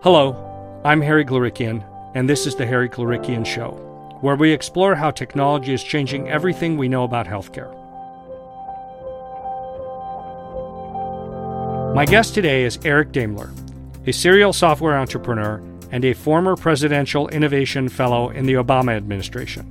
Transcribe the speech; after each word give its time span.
Hello, 0.00 0.80
I'm 0.84 1.00
Harry 1.00 1.24
Glorikian, 1.24 1.82
and 2.14 2.30
this 2.30 2.46
is 2.46 2.54
the 2.54 2.64
Harry 2.64 2.88
Glorikian 2.88 3.44
Show, 3.44 3.72
where 4.20 4.36
we 4.36 4.52
explore 4.52 4.94
how 4.94 5.10
technology 5.10 5.72
is 5.72 5.82
changing 5.82 6.28
everything 6.28 6.76
we 6.76 6.88
know 6.88 7.02
about 7.02 7.26
healthcare. 7.26 7.74
My 11.96 12.04
guest 12.04 12.32
today 12.32 12.62
is 12.62 12.78
Eric 12.84 13.10
Daimler, 13.10 13.50
a 14.06 14.12
serial 14.12 14.52
software 14.52 14.96
entrepreneur 14.96 15.60
and 15.90 16.04
a 16.04 16.14
former 16.14 16.54
Presidential 16.54 17.26
Innovation 17.30 17.88
Fellow 17.88 18.30
in 18.30 18.46
the 18.46 18.54
Obama 18.54 18.96
administration. 18.96 19.66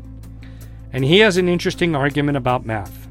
And 0.92 1.06
he 1.06 1.20
has 1.20 1.38
an 1.38 1.48
interesting 1.48 1.96
argument 1.96 2.36
about 2.36 2.66
math. 2.66 3.08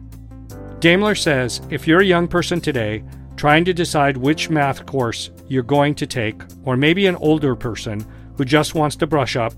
Daimler 0.81 1.15
says 1.15 1.63
if 1.71 1.87
you're 1.87 2.03
a 2.03 2.05
young 2.05 2.29
person 2.29 2.61
today 2.61 3.03
trying 3.37 3.65
to 3.67 3.75
decide 3.75 4.17
which 4.17 4.51
math 4.51 4.87
course 4.87 5.31
you're 5.49 5.63
going 5.63 5.95
to 5.97 6.07
take, 6.07 6.43
or 6.65 6.77
maybe 6.77 7.07
an 7.07 7.17
older 7.17 7.55
person 7.55 8.05
who 8.37 8.45
just 8.45 8.75
wants 8.75 8.97
to 8.97 9.07
brush 9.07 9.37
up, 9.37 9.53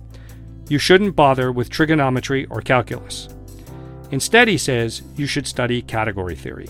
you 0.68 0.78
shouldn't 0.78 1.16
bother 1.16 1.50
with 1.50 1.70
trigonometry 1.70 2.46
or 2.46 2.60
calculus. 2.60 3.28
Instead, 4.10 4.48
he 4.48 4.58
says 4.58 5.02
you 5.16 5.26
should 5.26 5.46
study 5.46 5.82
category 5.82 6.34
theory. 6.34 6.68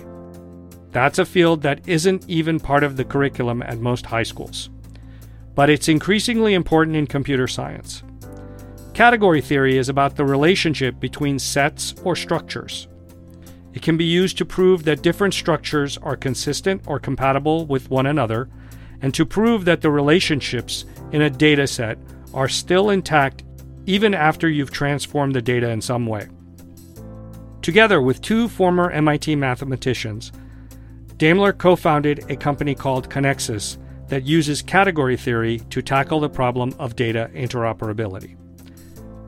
That's 0.90 1.18
a 1.18 1.26
field 1.26 1.62
that 1.62 1.86
isn't 1.88 2.28
even 2.28 2.60
part 2.60 2.84
of 2.84 2.96
the 2.96 3.04
curriculum 3.04 3.62
at 3.62 3.78
most 3.78 4.06
high 4.06 4.22
schools 4.22 4.70
but 5.58 5.68
it's 5.68 5.88
increasingly 5.88 6.54
important 6.54 6.96
in 6.96 7.04
computer 7.04 7.48
science. 7.48 8.04
Category 8.94 9.40
theory 9.40 9.76
is 9.76 9.88
about 9.88 10.14
the 10.14 10.24
relationship 10.24 11.00
between 11.00 11.36
sets 11.36 11.96
or 12.04 12.14
structures. 12.14 12.86
It 13.74 13.82
can 13.82 13.96
be 13.96 14.04
used 14.04 14.38
to 14.38 14.44
prove 14.44 14.84
that 14.84 15.02
different 15.02 15.34
structures 15.34 15.98
are 15.98 16.16
consistent 16.16 16.82
or 16.86 16.98
compatible 16.98 17.66
with 17.66 17.90
one 17.90 18.06
another, 18.06 18.48
and 19.00 19.14
to 19.14 19.26
prove 19.26 19.64
that 19.64 19.80
the 19.80 19.90
relationships 19.90 20.84
in 21.12 21.22
a 21.22 21.30
data 21.30 21.66
set 21.66 21.98
are 22.34 22.48
still 22.48 22.90
intact 22.90 23.44
even 23.86 24.14
after 24.14 24.48
you've 24.48 24.70
transformed 24.70 25.34
the 25.34 25.42
data 25.42 25.70
in 25.70 25.80
some 25.80 26.06
way. 26.06 26.28
Together 27.62 28.00
with 28.00 28.20
two 28.20 28.48
former 28.48 28.90
MIT 28.90 29.36
mathematicians, 29.36 30.32
Daimler 31.16 31.52
co 31.52 31.74
founded 31.74 32.24
a 32.30 32.36
company 32.36 32.74
called 32.74 33.10
Conexus 33.10 33.76
that 34.08 34.24
uses 34.24 34.62
category 34.62 35.16
theory 35.16 35.58
to 35.70 35.82
tackle 35.82 36.20
the 36.20 36.28
problem 36.28 36.72
of 36.78 36.96
data 36.96 37.30
interoperability. 37.34 38.36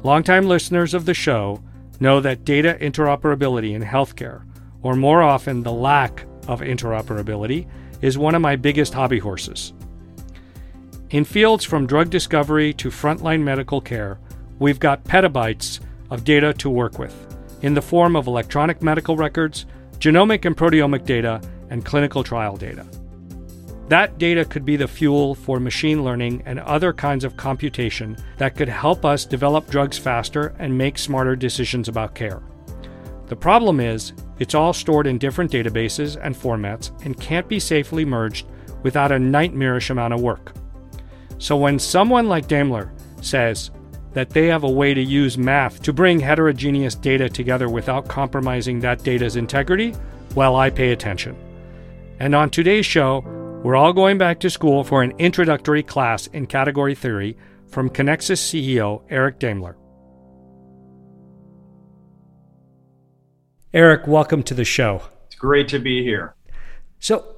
Longtime 0.03 0.47
listeners 0.47 0.95
of 0.95 1.05
the 1.05 1.15
show 1.15 1.63
know 2.01 2.21
that 2.21 2.45
data 2.45 2.77
interoperability 2.81 3.75
in 3.75 3.83
healthcare, 3.83 4.43
or 4.83 4.97
more 4.97 5.23
often 5.23 5.63
the 5.63 5.73
lack 5.73 6.25
of 6.49 6.61
interoperability, 6.61 7.69
is 8.01 8.19
one 8.19 8.35
of 8.35 8.43
my 8.43 8.57
biggest 8.57 8.95
hobby 8.95 9.19
horses. 9.19 9.73
In 11.11 11.25
fields 11.25 11.65
from 11.65 11.87
drug 11.87 12.09
discovery 12.09 12.73
to 12.75 12.89
frontline 12.89 13.43
medical 13.43 13.81
care, 13.81 14.19
we've 14.59 14.81
got 14.81 15.05
petabytes 15.05 15.81
of 16.09 16.25
data 16.25 16.53
to 16.55 16.71
work 16.71 16.99
with 16.99 17.27
in 17.63 17.75
the 17.75 17.83
form 17.83 18.17
of 18.17 18.27
electronic 18.27 18.83
medical 18.83 19.17
records, 19.17 19.67
genomic 19.99 20.45
and 20.45 20.57
proteomic 20.57 21.05
data, 21.05 21.41
and 21.69 21.85
clinical 21.85 22.25
trial 22.25 22.57
data. 22.57 22.87
That 23.91 24.19
data 24.19 24.45
could 24.45 24.65
be 24.65 24.77
the 24.77 24.87
fuel 24.87 25.35
for 25.35 25.59
machine 25.59 26.05
learning 26.05 26.45
and 26.47 26.61
other 26.61 26.93
kinds 26.93 27.25
of 27.25 27.37
computation 27.37 28.17
that 28.37 28.55
could 28.55 28.69
help 28.69 29.05
us 29.05 29.25
develop 29.25 29.69
drugs 29.69 29.99
faster 29.99 30.55
and 30.61 30.79
make 30.79 30.97
smarter 30.97 31.35
decisions 31.35 31.89
about 31.89 32.15
care. 32.15 32.41
The 33.27 33.35
problem 33.35 33.81
is, 33.81 34.13
it's 34.39 34.55
all 34.55 34.73
stored 34.73 35.09
in 35.09 35.19
different 35.19 35.51
databases 35.51 36.17
and 36.25 36.37
formats 36.37 36.93
and 37.05 37.19
can't 37.19 37.49
be 37.49 37.59
safely 37.59 38.05
merged 38.05 38.47
without 38.85 39.11
a 39.11 39.19
nightmarish 39.19 39.91
amount 39.91 40.15
of 40.15 40.21
work. 40.21 40.53
So 41.39 41.57
when 41.57 41.81
someone 41.81 42.29
like 42.29 42.47
Daimler 42.47 42.93
says 43.23 43.73
that 44.13 44.31
they 44.31 44.47
have 44.47 44.63
a 44.63 44.71
way 44.71 44.95
to 44.95 45.03
use 45.03 45.37
math 45.37 45.83
to 45.83 45.93
bring 45.93 46.21
heterogeneous 46.21 46.95
data 46.95 47.29
together 47.29 47.69
without 47.69 48.07
compromising 48.07 48.79
that 48.81 49.03
data's 49.03 49.35
integrity, 49.35 49.97
well, 50.37 50.55
I 50.55 50.71
pay 50.71 50.93
attention. 50.93 51.37
And 52.21 52.37
on 52.37 52.51
today's 52.51 52.87
show, 52.87 53.25
we're 53.63 53.77
all 53.77 53.93
going 53.93 54.17
back 54.17 54.41
to 54.41 54.49
school 54.49 54.83
for 54.85 55.03
an 55.03 55.13
introductory 55.19 55.83
class 55.83 56.27
in 56.29 56.47
category 56.47 56.95
theory 56.95 57.37
from 57.69 57.91
Conexus 57.91 58.41
CEO 58.41 59.03
Eric 59.11 59.39
Daimler. 59.39 59.77
Eric, 63.75 64.07
welcome 64.07 64.43
to 64.45 64.55
the 64.55 64.65
show. 64.65 65.03
It's 65.27 65.35
great 65.35 65.69
to 65.69 65.79
be 65.79 66.03
here. 66.03 66.35
So, 67.01 67.37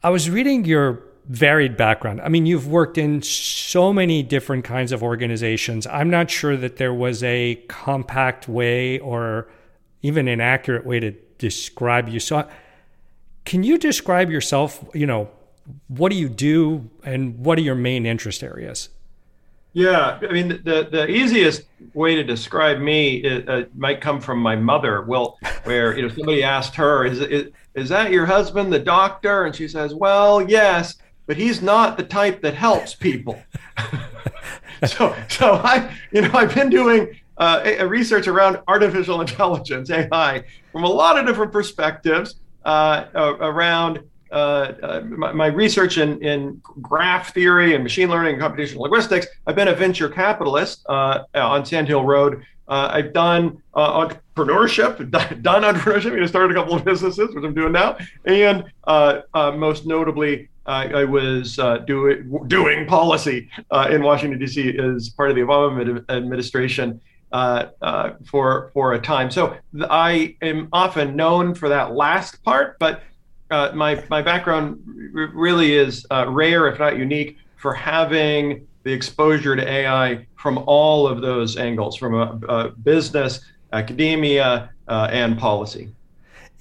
I 0.00 0.10
was 0.10 0.30
reading 0.30 0.64
your 0.64 1.02
varied 1.26 1.76
background. 1.76 2.20
I 2.20 2.28
mean, 2.28 2.46
you've 2.46 2.68
worked 2.68 2.96
in 2.96 3.20
so 3.20 3.92
many 3.92 4.22
different 4.22 4.64
kinds 4.64 4.92
of 4.92 5.02
organizations. 5.02 5.88
I'm 5.88 6.08
not 6.08 6.30
sure 6.30 6.56
that 6.56 6.76
there 6.76 6.94
was 6.94 7.24
a 7.24 7.56
compact 7.68 8.48
way 8.48 9.00
or 9.00 9.48
even 10.02 10.28
an 10.28 10.40
accurate 10.40 10.86
way 10.86 11.00
to 11.00 11.10
describe 11.38 12.08
you. 12.08 12.20
So, 12.20 12.48
can 13.50 13.64
you 13.64 13.78
describe 13.78 14.30
yourself? 14.30 14.84
You 14.94 15.06
know, 15.06 15.28
what 15.88 16.12
do 16.12 16.16
you 16.16 16.28
do 16.28 16.88
and 17.02 17.36
what 17.44 17.58
are 17.58 17.62
your 17.62 17.74
main 17.74 18.06
interest 18.06 18.44
areas? 18.44 18.90
Yeah, 19.72 20.20
I 20.22 20.32
mean, 20.32 20.48
the, 20.62 20.88
the 20.88 21.08
easiest 21.08 21.62
way 21.92 22.14
to 22.14 22.22
describe 22.22 22.78
me 22.78 23.42
uh, 23.48 23.64
might 23.74 24.00
come 24.00 24.20
from 24.20 24.38
my 24.38 24.54
mother. 24.54 25.02
Well, 25.02 25.36
where 25.64 25.96
you 25.96 26.02
know 26.02 26.14
somebody 26.14 26.44
asked 26.44 26.76
her, 26.76 27.04
"Is, 27.04 27.18
is 27.18 27.50
is 27.74 27.88
that 27.88 28.12
your 28.12 28.24
husband, 28.24 28.72
the 28.72 28.78
doctor?" 28.78 29.46
And 29.46 29.54
she 29.54 29.66
says, 29.66 29.94
"Well, 29.94 30.48
yes, 30.48 30.98
but 31.26 31.36
he's 31.36 31.60
not 31.60 31.96
the 31.96 32.04
type 32.04 32.42
that 32.42 32.54
helps 32.54 32.94
people." 32.94 33.42
so, 34.86 35.16
so 35.28 35.54
I, 35.54 35.92
you 36.12 36.20
know, 36.22 36.30
I've 36.34 36.54
been 36.54 36.70
doing 36.70 37.18
uh, 37.36 37.84
research 37.88 38.28
around 38.28 38.60
artificial 38.68 39.20
intelligence 39.20 39.90
(AI) 39.90 40.44
from 40.70 40.84
a 40.84 40.88
lot 40.88 41.18
of 41.18 41.26
different 41.26 41.50
perspectives 41.50 42.36
uh, 42.64 43.06
around 43.40 44.00
uh, 44.30 44.72
uh, 44.82 45.00
my, 45.04 45.32
my, 45.32 45.46
research 45.46 45.98
in, 45.98 46.22
in 46.22 46.62
graph 46.80 47.34
theory 47.34 47.74
and 47.74 47.82
machine 47.82 48.08
learning 48.08 48.40
and 48.40 48.42
computational 48.42 48.82
linguistics. 48.82 49.26
I've 49.44 49.56
been 49.56 49.66
a 49.66 49.74
venture 49.74 50.08
capitalist 50.08 50.86
uh, 50.88 51.24
on 51.34 51.64
Sand 51.64 51.88
Hill 51.88 52.04
Road. 52.04 52.44
Uh, 52.68 52.90
I've 52.92 53.12
done 53.12 53.60
uh, 53.74 54.06
entrepreneurship, 54.06 55.10
done 55.42 55.62
entrepreneurship. 55.62 56.22
I 56.22 56.26
started 56.26 56.56
a 56.56 56.60
couple 56.60 56.76
of 56.76 56.84
businesses, 56.84 57.34
which 57.34 57.44
I'm 57.44 57.54
doing 57.54 57.72
now, 57.72 57.98
and 58.24 58.64
most 59.58 59.84
notably, 59.84 60.48
I 60.64 61.02
was 61.02 61.58
doing 61.86 62.44
doing 62.46 62.86
policy 62.86 63.50
in 63.90 64.04
Washington 64.04 64.38
D.C. 64.38 64.78
as 64.78 65.08
part 65.08 65.30
of 65.30 65.34
the 65.34 65.42
Obama 65.42 66.08
administration 66.08 67.00
uh, 67.32 67.66
uh, 67.80 68.10
for 68.24 68.70
for 68.72 68.94
a 68.94 68.98
time. 69.00 69.30
So 69.30 69.56
I 69.88 70.36
am 70.42 70.68
often 70.72 71.14
known 71.16 71.54
for 71.54 71.68
that 71.68 71.94
last 71.94 72.42
part, 72.42 72.78
but 72.78 73.02
uh, 73.50 73.70
my 73.74 74.02
my 74.10 74.22
background 74.22 74.82
r- 75.14 75.30
really 75.32 75.74
is 75.74 76.06
uh, 76.10 76.26
rare, 76.28 76.66
if 76.68 76.78
not 76.78 76.96
unique, 76.96 77.36
for 77.56 77.72
having 77.72 78.66
the 78.82 78.92
exposure 78.92 79.54
to 79.54 79.68
AI 79.68 80.26
from 80.36 80.58
all 80.66 81.06
of 81.06 81.20
those 81.20 81.56
angles, 81.56 81.96
from 81.96 82.14
a, 82.14 82.40
a 82.48 82.68
business, 82.70 83.40
academia, 83.72 84.70
uh, 84.88 85.08
and 85.12 85.38
policy. 85.38 85.90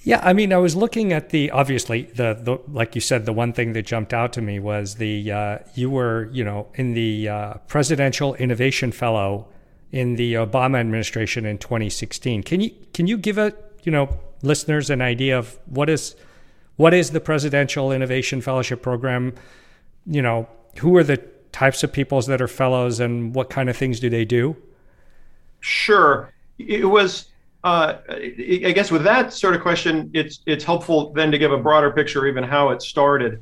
Yeah, 0.04 0.20
I 0.24 0.34
mean, 0.34 0.54
I 0.54 0.58
was 0.58 0.76
looking 0.76 1.12
at 1.12 1.30
the 1.30 1.52
obviously 1.52 2.04
the, 2.04 2.38
the 2.40 2.60
like 2.72 2.94
you 2.94 3.02
said, 3.02 3.26
the 3.26 3.34
one 3.34 3.54
thing 3.54 3.74
that 3.74 3.88
jumped 3.88 4.14
out 4.14 4.34
to 4.34 4.42
me 4.42 4.60
was 4.60 4.96
the 4.96 5.32
uh, 5.32 5.58
you 5.74 5.90
were 5.90 6.30
you 6.32 6.44
know 6.44 6.68
in 6.76 6.94
the 6.94 7.60
presidential 7.68 8.36
innovation 8.36 8.92
fellow 8.92 9.48
in 9.92 10.16
the 10.16 10.36
Obama 10.36 10.80
administration 10.80 11.46
in 11.46 11.58
2016. 11.58 12.44
Can 12.44 12.62
you 12.62 12.72
can 12.94 13.08
you 13.08 13.18
give 13.18 13.38
a 13.38 13.54
you 13.84 13.92
know 13.92 14.20
listeners 14.42 14.90
an 14.90 15.02
idea 15.02 15.38
of 15.38 15.58
what 15.66 15.90
is 15.90 16.16
what 16.76 16.94
is 16.94 17.12
the 17.12 17.20
Presidential 17.20 17.92
Innovation 17.92 18.42
Fellowship 18.42 18.82
Program? 18.82 19.34
You 20.06 20.22
know, 20.22 20.48
who 20.78 20.96
are 20.96 21.04
the 21.04 21.18
types 21.52 21.84
of 21.84 21.92
peoples 21.92 22.28
that 22.28 22.42
are 22.42 22.48
fellows, 22.48 23.00
and 23.00 23.36
what 23.36 23.50
kind 23.50 23.70
of 23.70 23.76
things 23.76 24.00
do 24.00 24.10
they 24.10 24.26
do? 24.26 24.56
Sure, 25.60 26.34
it 26.58 26.86
was. 26.86 27.26
Uh, 27.62 27.98
I 28.08 28.72
guess 28.74 28.90
with 28.90 29.04
that 29.04 29.34
sort 29.34 29.54
of 29.54 29.62
question, 29.62 30.10
it's 30.14 30.40
it's 30.46 30.64
helpful 30.64 31.12
then 31.12 31.30
to 31.32 31.38
give 31.38 31.52
a 31.52 31.58
broader 31.58 31.92
picture, 31.92 32.26
even 32.28 32.44
how 32.44 32.70
it 32.70 32.82
started. 32.82 33.42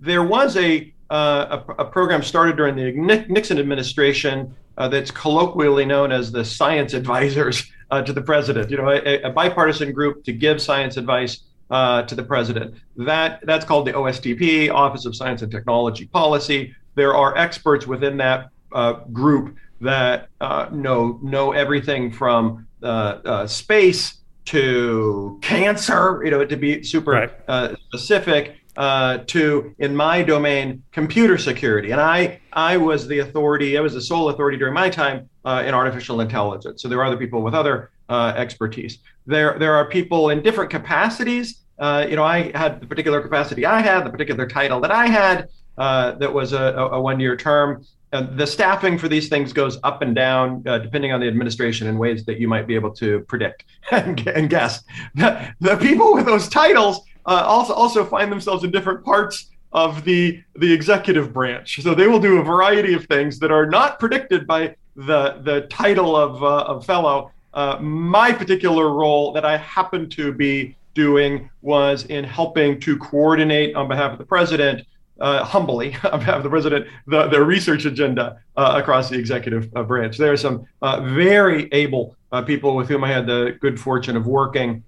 There 0.00 0.22
was 0.22 0.56
a 0.56 0.92
uh, 1.10 1.62
a, 1.68 1.82
a, 1.82 1.84
program 1.84 2.22
started 2.22 2.56
during 2.56 2.74
the 2.74 2.92
Nixon 3.28 3.58
administration 3.58 4.54
uh, 4.76 4.88
that's 4.88 5.10
colloquially 5.10 5.84
known 5.84 6.10
as 6.10 6.32
the 6.32 6.44
science 6.44 6.94
advisors 6.94 7.70
uh, 7.90 8.02
to 8.02 8.12
the 8.12 8.20
president. 8.20 8.70
You 8.70 8.78
know, 8.78 8.90
a, 8.90 9.22
a, 9.22 9.30
bipartisan 9.30 9.92
group 9.92 10.24
to 10.24 10.32
give 10.32 10.60
science 10.60 10.96
advice 10.96 11.40
uh, 11.70 12.02
to 12.02 12.14
the 12.14 12.22
president. 12.22 12.74
That 12.96 13.40
that's 13.46 13.64
called 13.64 13.86
the 13.86 13.92
OSTP, 13.92 14.70
Office 14.70 15.06
of 15.06 15.14
Science 15.14 15.42
and 15.42 15.50
Technology 15.50 16.06
Policy. 16.06 16.74
There 16.96 17.14
are 17.14 17.36
experts 17.36 17.86
within 17.86 18.16
that 18.16 18.50
uh, 18.72 18.94
group 19.12 19.56
that 19.80 20.28
uh, 20.40 20.68
know 20.72 21.20
know 21.22 21.52
everything 21.52 22.10
from 22.10 22.66
uh, 22.82 23.46
space 23.46 24.18
to 24.46 25.38
cancer. 25.40 26.22
You 26.24 26.32
know, 26.32 26.44
to 26.44 26.56
be 26.56 26.82
super 26.82 27.12
right. 27.12 27.78
specific. 27.90 28.56
Uh, 28.76 29.18
to, 29.26 29.74
in 29.78 29.94
my 29.96 30.22
domain, 30.22 30.82
computer 30.92 31.38
security. 31.38 31.92
And 31.92 32.00
I, 32.00 32.40
I 32.52 32.76
was 32.76 33.06
the 33.06 33.20
authority, 33.20 33.78
I 33.78 33.80
was 33.80 33.94
the 33.94 34.00
sole 34.00 34.28
authority 34.28 34.58
during 34.58 34.74
my 34.74 34.90
time 34.90 35.28
uh, 35.44 35.62
in 35.66 35.74
artificial 35.74 36.20
intelligence. 36.20 36.82
So 36.82 36.88
there 36.88 36.98
are 37.00 37.04
other 37.04 37.16
people 37.16 37.42
with 37.42 37.54
other 37.54 37.90
uh, 38.08 38.34
expertise. 38.36 38.98
There, 39.26 39.58
there 39.58 39.74
are 39.74 39.88
people 39.88 40.30
in 40.30 40.42
different 40.42 40.70
capacities. 40.70 41.62
Uh, 41.78 42.06
you 42.08 42.16
know, 42.16 42.24
I 42.24 42.56
had 42.56 42.80
the 42.80 42.86
particular 42.86 43.20
capacity 43.20 43.66
I 43.66 43.80
had, 43.80 44.04
the 44.04 44.10
particular 44.10 44.46
title 44.46 44.80
that 44.80 44.90
I 44.90 45.06
had, 45.06 45.48
uh, 45.78 46.12
that 46.12 46.32
was 46.32 46.52
a, 46.52 46.74
a 46.92 47.00
one-year 47.00 47.36
term. 47.36 47.84
the 48.10 48.46
staffing 48.46 48.96
for 48.96 49.08
these 49.08 49.28
things 49.28 49.52
goes 49.52 49.78
up 49.82 50.00
and 50.00 50.14
down 50.14 50.62
uh, 50.66 50.78
depending 50.78 51.12
on 51.12 51.20
the 51.20 51.28
administration 51.28 51.86
in 51.86 51.98
ways 51.98 52.24
that 52.24 52.40
you 52.40 52.48
might 52.48 52.66
be 52.66 52.74
able 52.74 52.90
to 52.90 53.20
predict 53.20 53.64
and, 53.90 54.26
and 54.28 54.48
guess. 54.48 54.84
The, 55.14 55.54
the 55.60 55.76
people 55.76 56.14
with 56.14 56.26
those 56.26 56.48
titles 56.48 57.00
uh, 57.26 57.42
also 57.46 57.74
also 57.74 58.04
find 58.04 58.30
themselves 58.30 58.64
in 58.64 58.70
different 58.70 59.04
parts 59.04 59.50
of 59.72 60.04
the 60.04 60.42
the 60.56 60.72
executive 60.72 61.32
branch. 61.32 61.82
So 61.82 61.94
they 61.94 62.06
will 62.06 62.20
do 62.20 62.38
a 62.38 62.42
variety 62.42 62.94
of 62.94 63.04
things 63.06 63.38
that 63.40 63.50
are 63.50 63.66
not 63.66 63.98
predicted 63.98 64.46
by 64.46 64.76
the 64.94 65.40
the 65.42 65.66
title 65.68 66.16
of 66.16 66.42
uh, 66.42 66.64
of 66.64 66.86
fellow. 66.86 67.32
Uh, 67.52 67.78
my 67.80 68.32
particular 68.32 68.90
role 68.90 69.32
that 69.32 69.44
I 69.44 69.56
happen 69.56 70.10
to 70.10 70.32
be 70.32 70.76
doing 70.94 71.50
was 71.62 72.04
in 72.06 72.22
helping 72.24 72.78
to 72.80 72.96
coordinate 72.98 73.74
on 73.74 73.88
behalf 73.88 74.12
of 74.12 74.18
the 74.18 74.26
president. 74.26 74.86
Uh, 75.18 75.42
humbly, 75.42 75.96
on 76.12 76.18
behalf 76.18 76.36
of 76.36 76.42
the 76.42 76.50
president, 76.50 76.86
the, 77.06 77.26
the 77.28 77.42
research 77.42 77.86
agenda 77.86 78.38
uh, 78.58 78.74
across 78.76 79.08
the 79.08 79.18
executive 79.18 79.74
uh, 79.74 79.82
branch. 79.82 80.18
There 80.18 80.30
are 80.30 80.36
some 80.36 80.66
very 80.82 81.70
able 81.72 82.14
people 82.44 82.76
with 82.76 82.88
whom 82.88 83.02
I 83.02 83.12
had 83.12 83.26
the 83.26 83.56
good 83.58 83.80
fortune 83.80 84.14
of 84.14 84.26
working 84.26 84.84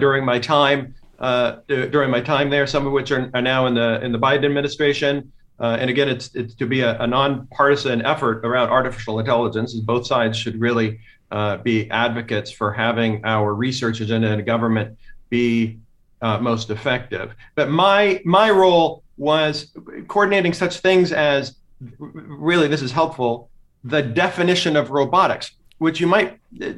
during 0.00 0.24
my 0.24 0.38
time 0.38 0.94
uh, 1.18 1.56
during 1.66 2.10
my 2.10 2.20
time 2.20 2.50
there, 2.50 2.66
some 2.66 2.86
of 2.86 2.92
which 2.92 3.10
are, 3.10 3.30
are 3.34 3.42
now 3.42 3.66
in 3.66 3.74
the 3.74 4.00
in 4.04 4.12
the 4.12 4.18
Biden 4.18 4.44
administration. 4.44 5.32
Uh, 5.60 5.76
and 5.80 5.90
again, 5.90 6.08
it's 6.08 6.34
it's 6.34 6.54
to 6.54 6.66
be 6.66 6.80
a, 6.80 6.98
a, 7.00 7.06
nonpartisan 7.06 8.04
effort 8.06 8.46
around 8.46 8.68
artificial 8.68 9.18
intelligence. 9.18 9.74
Both 9.74 10.06
sides 10.06 10.38
should 10.38 10.60
really 10.60 11.00
uh, 11.32 11.56
be 11.56 11.90
advocates 11.90 12.52
for 12.52 12.72
having 12.72 13.24
our 13.24 13.54
research 13.54 14.00
agenda 14.00 14.32
in 14.32 14.44
government 14.44 14.96
be 15.30 15.78
uh, 16.22 16.38
most 16.38 16.70
effective. 16.70 17.34
But 17.56 17.70
my 17.70 18.22
my 18.24 18.50
role 18.50 19.02
was 19.16 19.72
coordinating 20.06 20.52
such 20.52 20.78
things 20.78 21.12
as 21.12 21.56
really 21.98 22.68
this 22.68 22.82
is 22.82 22.92
helpful 22.92 23.50
the 23.84 24.02
definition 24.02 24.76
of 24.76 24.90
robotics, 24.90 25.52
which 25.78 26.00
you 26.00 26.06
might 26.06 26.38
uh, 26.62 26.72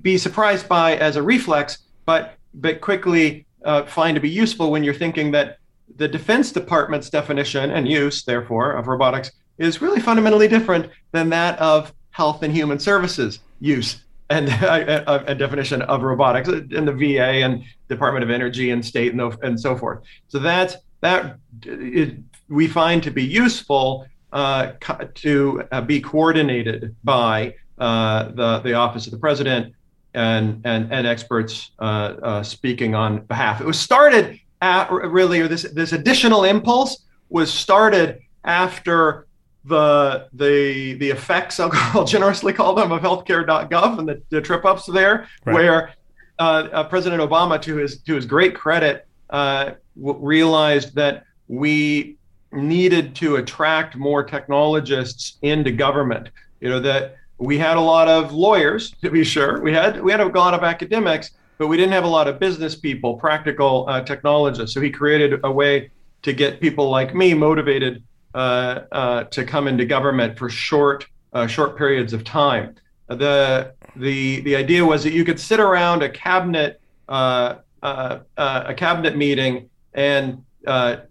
be 0.00 0.18
surprised 0.18 0.68
by 0.68 0.96
as 0.96 1.16
a 1.16 1.22
reflex, 1.22 1.78
but 2.06 2.34
but 2.54 2.80
quickly 2.80 3.46
uh, 3.64 3.84
find 3.84 4.14
to 4.14 4.20
be 4.20 4.30
useful 4.30 4.70
when 4.70 4.84
you're 4.84 4.94
thinking 4.94 5.30
that 5.32 5.58
the 5.96 6.08
Defense 6.08 6.52
Department's 6.52 7.10
definition 7.10 7.70
and 7.70 7.86
use, 7.88 8.24
therefore, 8.24 8.72
of 8.72 8.86
robotics 8.86 9.32
is 9.58 9.82
really 9.82 10.00
fundamentally 10.00 10.48
different 10.48 10.90
than 11.12 11.28
that 11.30 11.58
of 11.58 11.92
Health 12.10 12.42
and 12.42 12.52
Human 12.52 12.78
Services 12.78 13.40
use 13.60 14.02
and 14.30 14.48
uh, 14.62 15.24
a, 15.26 15.34
definition 15.34 15.82
of 15.82 16.02
robotics 16.02 16.48
in 16.48 16.84
the 16.84 16.92
VA 16.92 17.44
and 17.44 17.64
Department 17.88 18.24
of 18.24 18.30
Energy 18.30 18.70
and 18.70 18.84
state 18.84 19.12
and, 19.12 19.36
and 19.42 19.60
so 19.60 19.76
forth. 19.76 20.02
So 20.28 20.38
that's 20.38 20.76
that 21.00 21.36
it, 21.64 22.16
we 22.48 22.66
find 22.66 23.02
to 23.02 23.10
be 23.10 23.24
useful 23.24 24.06
uh, 24.32 24.72
to 25.14 25.64
uh, 25.72 25.80
be 25.82 26.00
coordinated 26.00 26.94
by 27.04 27.54
uh, 27.78 28.30
the 28.32 28.60
the 28.60 28.74
Office 28.74 29.06
of 29.06 29.12
the 29.12 29.18
President 29.18 29.74
and 30.14 30.60
and, 30.64 30.92
and 30.92 31.06
experts 31.06 31.70
uh, 31.78 31.82
uh, 32.22 32.42
speaking 32.42 32.94
on 32.94 33.20
behalf. 33.20 33.60
It 33.60 33.66
was 33.66 33.78
started 33.78 34.40
at 34.60 34.90
really, 34.90 35.40
or 35.40 35.48
this 35.48 35.62
this 35.62 35.92
additional 35.92 36.44
impulse 36.44 37.04
was 37.28 37.52
started 37.52 38.20
after 38.44 39.26
the 39.64 40.28
the 40.32 40.94
the 40.94 41.10
effects 41.10 41.60
I'll, 41.60 42.04
generously 42.04 42.52
call 42.52 42.74
them 42.74 42.92
of 42.92 43.00
healthcare.gov 43.02 43.98
and 43.98 44.08
the, 44.08 44.22
the 44.30 44.40
trip 44.40 44.64
ups 44.64 44.86
there, 44.86 45.26
right. 45.44 45.54
where 45.54 45.94
uh, 46.38 46.68
uh, 46.72 46.84
President 46.84 47.22
Obama, 47.22 47.60
to 47.62 47.76
his 47.76 48.00
to 48.02 48.14
his 48.14 48.26
great 48.26 48.54
credit, 48.54 49.06
uh, 49.30 49.72
w- 49.96 50.18
realized 50.24 50.94
that 50.94 51.24
we 51.48 52.16
needed 52.52 53.14
to 53.16 53.36
attract 53.36 53.96
more 53.96 54.22
technologists 54.22 55.38
into 55.42 55.70
government. 55.70 56.30
You 56.60 56.70
know 56.70 56.80
that 56.80 57.16
we 57.42 57.58
had 57.58 57.76
a 57.76 57.80
lot 57.80 58.08
of 58.08 58.32
lawyers, 58.32 58.92
to 59.02 59.10
be 59.10 59.24
sure. 59.24 59.60
We 59.60 59.72
had 59.72 60.00
we 60.00 60.12
had 60.12 60.20
a 60.20 60.26
lot 60.26 60.54
of 60.54 60.62
academics, 60.62 61.32
but 61.58 61.66
we 61.66 61.76
didn't 61.76 61.92
have 61.92 62.04
a 62.04 62.08
lot 62.08 62.28
of 62.28 62.38
business 62.38 62.76
people, 62.76 63.14
practical 63.14 63.84
uh, 63.88 64.00
technologists. 64.02 64.72
So 64.74 64.80
he 64.80 64.90
created 64.90 65.40
a 65.42 65.50
way 65.50 65.90
to 66.22 66.32
get 66.32 66.60
people 66.60 66.88
like 66.88 67.14
me 67.14 67.34
motivated 67.34 68.04
uh, 68.34 68.82
uh, 68.92 69.24
to 69.24 69.44
come 69.44 69.66
into 69.66 69.84
government 69.84 70.38
for 70.38 70.48
short 70.48 71.06
uh, 71.32 71.48
short 71.48 71.76
periods 71.76 72.12
of 72.12 72.22
time. 72.22 72.76
The 73.08 73.74
the 73.96 74.40
the 74.42 74.54
idea 74.54 74.84
was 74.84 75.02
that 75.02 75.12
you 75.12 75.24
could 75.24 75.40
sit 75.40 75.58
around 75.58 76.04
a 76.04 76.08
cabinet 76.08 76.80
uh, 77.08 77.56
uh, 77.82 78.20
a 78.36 78.74
cabinet 78.74 79.16
meeting 79.16 79.68
and 79.94 80.44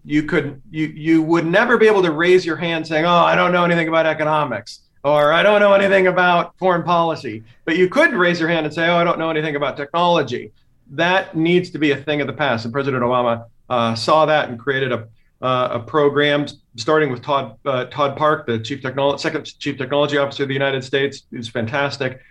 you 0.06 0.24
could 0.24 0.62
you 0.72 0.88
you 0.88 1.22
would 1.22 1.46
never 1.46 1.78
be 1.78 1.88
able 1.88 2.02
to 2.04 2.12
raise 2.12 2.46
your 2.46 2.56
hand 2.56 2.88
saying, 2.88 3.06
"Oh, 3.06 3.10
I 3.32 3.36
don't 3.36 3.52
know 3.52 3.66
anything 3.66 3.90
about 3.90 4.06
economics." 4.06 4.84
Or 5.04 5.34
I 5.34 5.44
don't 5.44 5.60
know 5.60 5.74
anything 5.74 6.08
about 6.08 6.58
foreign 6.58 6.84
policy. 6.84 7.44
But 7.66 7.78
you 7.78 7.90
could 7.90 8.14
raise 8.14 8.40
your 8.40 8.50
hand 8.50 8.66
and 8.66 8.74
say, 8.74 8.88
oh, 8.88 8.96
I 8.96 9.04
don't 9.04 9.20
know 9.20 9.30
anything 9.30 9.56
about 9.56 9.78
technology. 9.78 10.52
That 10.92 11.36
needs 11.36 11.70
to 11.72 11.80
be 11.80 11.92
a 11.92 11.98
thing 11.98 12.22
of 12.22 12.28
the 12.28 12.34
past. 12.34 12.66
And 12.66 12.74
President 12.74 13.04
Obama 13.04 13.46
uh, 13.70 13.96
saw 13.96 14.26
that 14.26 14.50
and 14.50 14.60
created 14.60 14.92
a, 14.92 15.08
uh, 15.42 15.70
a 15.72 15.80
program 15.80 16.46
starting 16.76 17.12
with 17.12 17.22
Todd 17.22 17.58
uh, 17.66 17.86
Todd 17.86 18.18
Park, 18.18 18.46
the 18.46 18.60
chief 18.60 18.82
technology 18.82 19.22
second 19.22 19.58
chief 19.60 19.78
technology 19.78 20.18
officer 20.18 20.44
of 20.44 20.50
the 20.50 20.54
United 20.54 20.84
States, 20.84 21.24
who's 21.32 21.48
fantastic, 21.48 22.22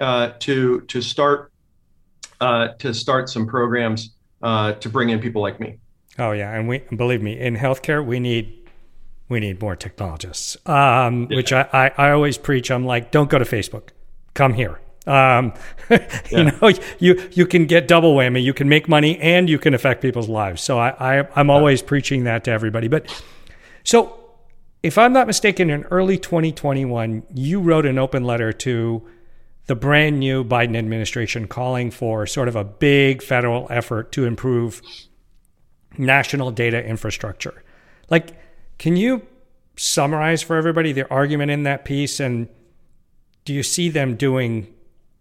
uh, 0.00 0.32
to 0.40 0.80
to 0.82 1.00
start 1.00 1.52
uh, 2.40 2.68
to 2.78 2.92
start 2.92 3.28
some 3.30 3.46
programs 3.46 4.10
uh, 4.42 4.72
to 4.74 4.88
bring 4.88 5.10
in 5.10 5.20
people 5.20 5.40
like 5.40 5.60
me. 5.60 5.78
Oh 6.18 6.32
yeah, 6.32 6.54
and 6.54 6.68
we 6.68 6.78
believe 6.78 7.22
me, 7.22 7.38
in 7.38 7.56
healthcare 7.56 8.04
we 8.04 8.20
need 8.20 8.59
we 9.30 9.40
need 9.40 9.62
more 9.62 9.76
technologists. 9.76 10.56
Um, 10.66 11.28
yeah. 11.30 11.36
Which 11.36 11.52
I, 11.52 11.68
I, 11.72 12.08
I, 12.08 12.10
always 12.10 12.36
preach. 12.36 12.70
I'm 12.70 12.84
like, 12.84 13.12
don't 13.12 13.30
go 13.30 13.38
to 13.38 13.44
Facebook, 13.44 13.90
come 14.34 14.52
here. 14.52 14.80
Um, 15.06 15.54
yeah. 15.90 16.20
you 16.30 16.44
know, 16.44 16.72
you 16.98 17.28
you 17.32 17.46
can 17.46 17.64
get 17.64 17.88
double 17.88 18.14
whammy. 18.14 18.42
You 18.42 18.52
can 18.52 18.68
make 18.68 18.88
money 18.88 19.18
and 19.18 19.48
you 19.48 19.58
can 19.58 19.72
affect 19.72 20.02
people's 20.02 20.28
lives. 20.28 20.60
So 20.60 20.78
I, 20.78 20.90
I 21.22 21.40
am 21.40 21.48
always 21.48 21.80
yeah. 21.80 21.88
preaching 21.88 22.24
that 22.24 22.44
to 22.44 22.50
everybody. 22.50 22.88
But 22.88 23.22
so, 23.84 24.18
if 24.82 24.98
I'm 24.98 25.12
not 25.12 25.26
mistaken, 25.26 25.70
in 25.70 25.84
early 25.84 26.18
2021, 26.18 27.22
you 27.32 27.60
wrote 27.60 27.86
an 27.86 27.98
open 27.98 28.24
letter 28.24 28.52
to 28.52 29.06
the 29.66 29.76
brand 29.76 30.18
new 30.18 30.42
Biden 30.42 30.76
administration 30.76 31.46
calling 31.46 31.90
for 31.92 32.26
sort 32.26 32.48
of 32.48 32.56
a 32.56 32.64
big 32.64 33.22
federal 33.22 33.68
effort 33.70 34.10
to 34.12 34.24
improve 34.24 34.82
national 35.96 36.50
data 36.50 36.84
infrastructure. 36.84 37.62
Like 38.08 38.39
can 38.80 38.96
you 38.96 39.26
summarize 39.76 40.40
for 40.40 40.56
everybody 40.56 40.90
the 40.90 41.06
argument 41.10 41.50
in 41.50 41.64
that 41.64 41.84
piece? 41.84 42.18
And 42.18 42.48
do 43.44 43.52
you 43.52 43.62
see 43.62 43.90
them 43.90 44.16
doing 44.16 44.72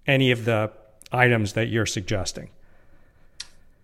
any 0.07 0.31
of 0.31 0.45
the 0.45 0.71
items 1.11 1.53
that 1.53 1.67
you're 1.67 1.85
suggesting? 1.85 2.51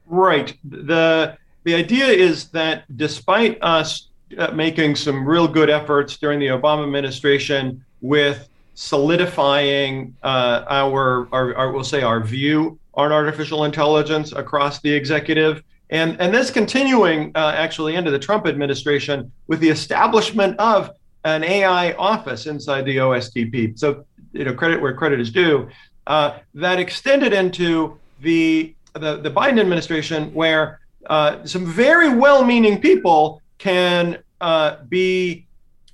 Right. 0.08 0.58
The 0.64 1.38
the 1.66 1.76
idea 1.76 2.06
is 2.06 2.48
that 2.50 2.86
despite 2.96 3.58
us 3.62 4.08
uh, 4.38 4.52
making 4.52 4.96
some 4.96 5.28
real 5.28 5.48
good 5.48 5.70
efforts 5.70 6.16
during 6.16 6.40
the 6.40 6.48
Obama 6.48 6.84
administration 6.84 7.84
with 8.00 8.48
solidifying 8.76 10.16
uh, 10.24 10.64
our, 10.70 11.28
our, 11.34 11.56
our, 11.56 11.72
we'll 11.72 11.84
say, 11.84 12.02
our 12.02 12.22
view 12.22 12.80
on 12.94 13.12
artificial 13.12 13.66
intelligence 13.66 14.32
across 14.32 14.80
the 14.82 14.92
executive, 14.92 15.64
and, 15.90 16.20
and 16.20 16.34
this 16.34 16.50
continuing 16.50 17.32
uh, 17.36 17.54
actually 17.56 17.96
into 17.96 18.12
the 18.12 18.20
Trump 18.20 18.48
administration 18.48 19.32
with 19.48 19.60
the 19.60 19.70
establishment 19.70 20.58
of 20.60 20.92
an 21.24 21.44
AI 21.44 21.94
office 21.94 22.48
inside 22.48 22.86
the 22.86 22.98
OSTP. 22.98 23.78
So, 23.78 24.06
you 24.34 24.46
know, 24.46 24.54
credit 24.54 24.82
where 24.82 24.94
credit 24.94 25.20
is 25.20 25.32
due. 25.32 25.70
Uh, 26.08 26.40
that 26.54 26.80
extended 26.80 27.34
into 27.34 27.98
the, 28.22 28.76
the, 28.94 29.18
the 29.18 29.32
Biden 29.32 29.60
administration, 29.60 30.34
where 30.34 30.80
uh, 31.08 31.44
some 31.46 31.66
very 31.66 32.16
well-meaning 32.16 32.82
people 32.82 33.42
can 33.58 34.20
uh, 34.42 34.78
be 34.90 35.48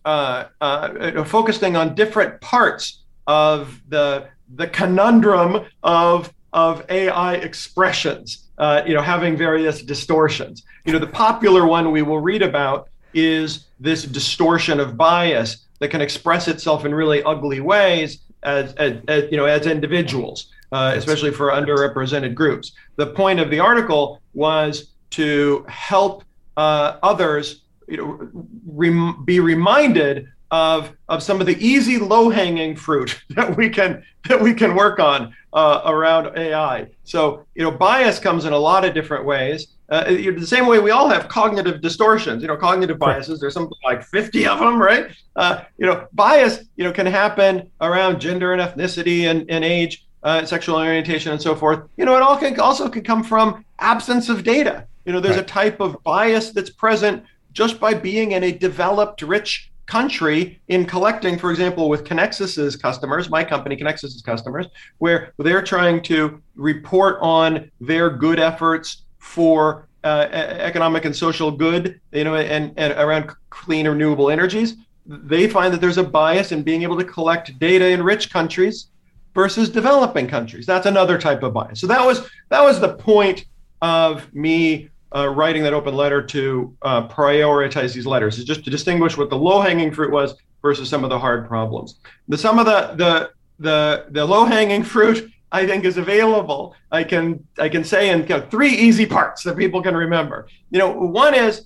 uh, 0.06 0.46
uh, 0.60 1.24
focusing 1.24 1.76
on 1.76 1.96
different 1.96 2.42
parts 2.42 3.04
of 3.28 3.82
the 3.90 4.28
the 4.56 4.68
conundrum 4.68 5.66
of 5.84 6.34
of 6.54 6.84
AI 6.90 7.36
expressions 7.36 8.50
uh, 8.62 8.84
you 8.86 8.94
know, 8.94 9.02
having 9.02 9.36
various 9.36 9.82
distortions. 9.82 10.64
You 10.86 10.94
know, 10.94 11.00
the 11.00 11.08
popular 11.08 11.66
one 11.66 11.92
we 11.92 12.04
will 12.04 12.20
read 12.20 12.44
about 12.44 12.90
is 13.14 13.66
this 13.80 14.04
distortion 14.04 14.80
of 14.80 14.96
bias 14.96 15.66
that 15.80 15.90
can 15.90 16.00
express 16.00 16.48
itself 16.48 16.86
in 16.86 16.94
really 16.94 17.24
ugly 17.24 17.60
ways 17.60 18.20
as, 18.44 18.74
as, 18.76 19.02
as 19.08 19.24
you 19.32 19.38
know, 19.38 19.46
as 19.46 19.66
individuals, 19.66 20.52
uh, 20.72 20.94
especially 20.96 21.32
for 21.32 21.50
underrepresented 21.50 22.36
groups. 22.36 22.74
The 22.98 23.08
point 23.08 23.40
of 23.40 23.50
the 23.50 23.60
article 23.60 24.22
was 24.36 24.92
to 25.12 25.66
help 25.68 26.24
uh, 26.56 26.98
others 27.02 27.64
you 27.88 27.98
know, 27.98 28.30
rem- 28.68 29.26
be 29.26 29.40
reminded 29.40 30.28
of 30.52 30.92
of 31.08 31.24
some 31.24 31.40
of 31.40 31.48
the 31.48 31.58
easy 31.66 31.98
low 31.98 32.30
hanging 32.30 32.76
fruit 32.76 33.22
that 33.30 33.56
we 33.58 33.70
can 33.70 34.04
that 34.28 34.40
we 34.40 34.54
can 34.54 34.76
work 34.76 35.00
on 35.00 35.34
uh, 35.54 35.82
around 35.86 36.38
AI. 36.38 36.88
So 37.04 37.46
you 37.56 37.64
know, 37.64 37.72
bias 37.72 38.20
comes 38.20 38.46
in 38.46 38.54
a 38.54 38.58
lot 38.58 38.86
of 38.86 38.94
different 38.94 39.26
ways. 39.26 39.68
Uh, 39.90 40.06
the 40.06 40.48
same 40.48 40.68
way 40.68 40.80
we 40.80 40.92
all 40.92 41.10
have 41.10 41.28
cognitive 41.28 41.82
distortions. 41.82 42.42
You 42.42 42.48
know, 42.48 42.58
cognitive 42.58 43.00
biases. 43.00 43.40
There's 43.40 43.54
something 43.54 43.78
like 43.84 44.04
50 44.04 44.48
of 44.48 44.60
them, 44.60 44.82
right? 44.82 45.12
Uh, 45.36 45.64
you 45.78 45.86
know, 45.86 46.08
bias 46.14 46.64
you 46.76 46.84
know 46.84 46.92
can 46.92 47.06
happen 47.06 47.70
around 47.82 48.20
gender 48.20 48.54
and 48.54 48.62
ethnicity 48.62 49.24
and, 49.24 49.50
and 49.50 49.66
age, 49.66 50.06
uh, 50.24 50.46
sexual 50.46 50.76
orientation, 50.76 51.32
and 51.32 51.42
so 51.42 51.56
forth. 51.56 51.88
You 51.98 52.06
know, 52.06 52.16
it 52.16 52.22
all 52.22 52.38
can 52.38 52.60
also 52.60 52.90
can 52.90 53.04
come 53.04 53.24
from 53.24 53.66
absence 53.80 54.30
of 54.30 54.44
data. 54.44 54.86
You 55.06 55.14
know, 55.14 55.20
there's 55.20 55.38
right. 55.38 55.46
a 55.46 55.48
type 55.48 55.80
of 55.80 56.02
bias 56.04 56.52
that's 56.52 56.70
present 56.70 57.24
just 57.54 57.80
by 57.80 57.94
being 57.94 58.32
in 58.32 58.44
a 58.44 58.52
developed, 58.52 59.22
rich 59.24 59.71
country 59.92 60.62
in 60.70 60.86
collecting, 60.86 61.38
for 61.38 61.52
example, 61.52 61.90
with 61.90 62.06
Conexus's 62.06 62.78
customers, 62.78 63.30
my 63.30 63.44
company 63.44 63.76
Conexus's 63.76 64.22
customers, 64.22 64.68
where 65.00 65.34
they're 65.38 65.62
trying 65.62 66.02
to 66.04 66.42
report 66.56 67.18
on 67.22 67.70
their 67.82 68.10
good 68.10 68.40
efforts 68.40 69.04
for 69.20 69.90
uh, 70.06 70.28
economic 70.32 71.04
and 71.04 71.14
social 71.14 71.52
good, 71.52 72.00
you 72.14 72.24
know, 72.24 72.36
and, 72.36 72.74
and 72.78 72.94
around 72.94 73.32
clean 73.50 73.86
renewable 73.86 74.32
energies. 74.32 74.78
They 75.06 75.50
find 75.50 75.74
that 75.74 75.82
there's 75.82 75.98
a 75.98 76.10
bias 76.20 76.54
in 76.54 76.64
being 76.64 76.84
able 76.84 76.98
to 76.98 77.04
collect 77.04 77.60
data 77.60 77.90
in 77.90 78.02
rich 78.02 78.32
countries 78.32 78.88
versus 79.36 79.68
developing 79.68 80.26
countries. 80.26 80.66
That's 80.66 80.86
another 80.86 81.18
type 81.18 81.44
of 81.44 81.54
bias. 81.54 81.82
So 81.82 81.88
that 81.88 82.06
was 82.06 82.30
that 82.48 82.64
was 82.64 82.80
the 82.80 82.94
point 82.96 83.44
of 83.82 84.34
me 84.34 84.91
uh, 85.16 85.28
writing 85.30 85.64
that 85.64 85.74
open 85.74 85.96
letter 85.96 86.22
to 86.22 86.76
uh, 86.82 87.08
prioritize 87.08 87.94
these 87.94 88.06
letters 88.06 88.38
is 88.38 88.46
just 88.46 88.64
to 88.64 88.70
distinguish 88.70 89.18
what 89.18 89.30
the 89.30 89.38
low 89.38 89.62
hanging 89.62 89.92
fruit 89.92 90.12
was 90.12 90.36
versus 90.62 90.90
some 90.90 91.04
of 91.04 91.10
the 91.10 91.20
hard 91.20 91.48
problems. 91.48 92.00
The 92.28 92.38
some 92.38 92.60
of 92.60 92.66
the 92.66 92.94
the 92.96 93.32
the 93.60 94.06
the 94.10 94.26
low 94.26 94.46
hanging 94.46 94.84
fruit 94.84 95.32
I 95.52 95.68
think 95.68 95.84
is 95.84 95.98
available. 95.98 96.76
I 96.92 97.04
can 97.04 97.46
I 97.58 97.68
can 97.68 97.84
say 97.84 98.10
in 98.10 98.22
you 98.22 98.30
know, 98.30 98.42
three 98.50 98.70
easy 98.70 99.06
parts 99.06 99.44
that 99.44 99.58
people 99.58 99.82
can 99.82 99.96
remember. 99.96 100.48
You 100.70 100.80
know, 100.80 100.92
one 100.92 101.34
is 101.34 101.66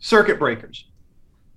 circuit 0.00 0.38
breakers. 0.38 0.86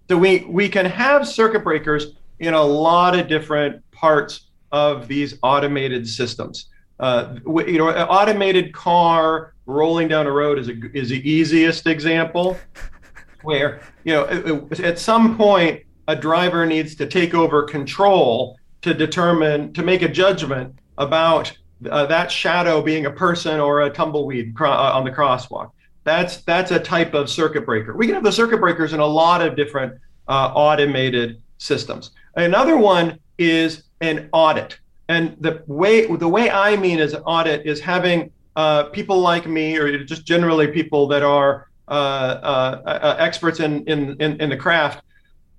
So 0.07 0.17
we 0.17 0.45
we 0.47 0.69
can 0.69 0.85
have 0.85 1.27
circuit 1.27 1.63
breakers 1.63 2.13
in 2.39 2.53
a 2.53 2.63
lot 2.63 3.17
of 3.17 3.27
different 3.27 3.81
parts 3.91 4.47
of 4.71 5.07
these 5.07 5.37
automated 5.41 6.07
systems. 6.07 6.69
Uh, 6.99 7.35
you 7.45 7.77
know, 7.77 7.89
an 7.89 8.07
automated 8.07 8.73
car 8.73 9.54
rolling 9.65 10.07
down 10.07 10.27
a 10.27 10.31
road 10.31 10.59
is 10.59 10.69
a, 10.69 10.73
is 10.93 11.09
the 11.09 11.29
easiest 11.29 11.87
example, 11.87 12.57
where 13.43 13.81
you 14.03 14.13
know 14.13 14.67
at 14.83 14.99
some 14.99 15.37
point 15.37 15.83
a 16.07 16.15
driver 16.15 16.65
needs 16.65 16.95
to 16.95 17.07
take 17.07 17.33
over 17.33 17.63
control 17.63 18.57
to 18.81 18.93
determine 18.93 19.73
to 19.73 19.83
make 19.83 20.01
a 20.01 20.07
judgment 20.07 20.77
about 20.97 21.51
uh, 21.89 22.05
that 22.05 22.31
shadow 22.31 22.81
being 22.81 23.05
a 23.05 23.11
person 23.11 23.59
or 23.59 23.81
a 23.81 23.89
tumbleweed 23.89 24.55
cro- 24.55 24.71
uh, 24.71 24.91
on 24.93 25.03
the 25.03 25.11
crosswalk. 25.11 25.71
That's 26.03 26.37
that's 26.43 26.71
a 26.71 26.79
type 26.79 27.13
of 27.13 27.29
circuit 27.29 27.65
breaker. 27.65 27.95
We 27.95 28.05
can 28.05 28.15
have 28.15 28.23
the 28.23 28.31
circuit 28.31 28.59
breakers 28.59 28.93
in 28.93 28.99
a 28.99 29.05
lot 29.05 29.41
of 29.41 29.55
different 29.55 29.99
uh, 30.27 30.51
automated 30.53 31.41
systems. 31.57 32.11
Another 32.35 32.77
one 32.77 33.19
is 33.37 33.83
an 34.01 34.29
audit. 34.31 34.77
And 35.09 35.35
the 35.39 35.63
way 35.67 36.05
the 36.05 36.27
way 36.27 36.49
I 36.49 36.75
mean 36.75 36.99
is 36.99 37.13
an 37.13 37.21
audit 37.23 37.65
is 37.65 37.79
having 37.79 38.31
uh, 38.55 38.85
people 38.85 39.19
like 39.19 39.47
me, 39.47 39.77
or 39.77 40.03
just 40.03 40.25
generally 40.25 40.67
people 40.67 41.07
that 41.07 41.23
are 41.23 41.67
uh, 41.87 41.91
uh, 41.91 42.81
uh, 42.85 43.15
experts 43.19 43.59
in, 43.59 43.83
in 43.85 44.15
in 44.21 44.39
in 44.41 44.49
the 44.49 44.57
craft, 44.57 45.03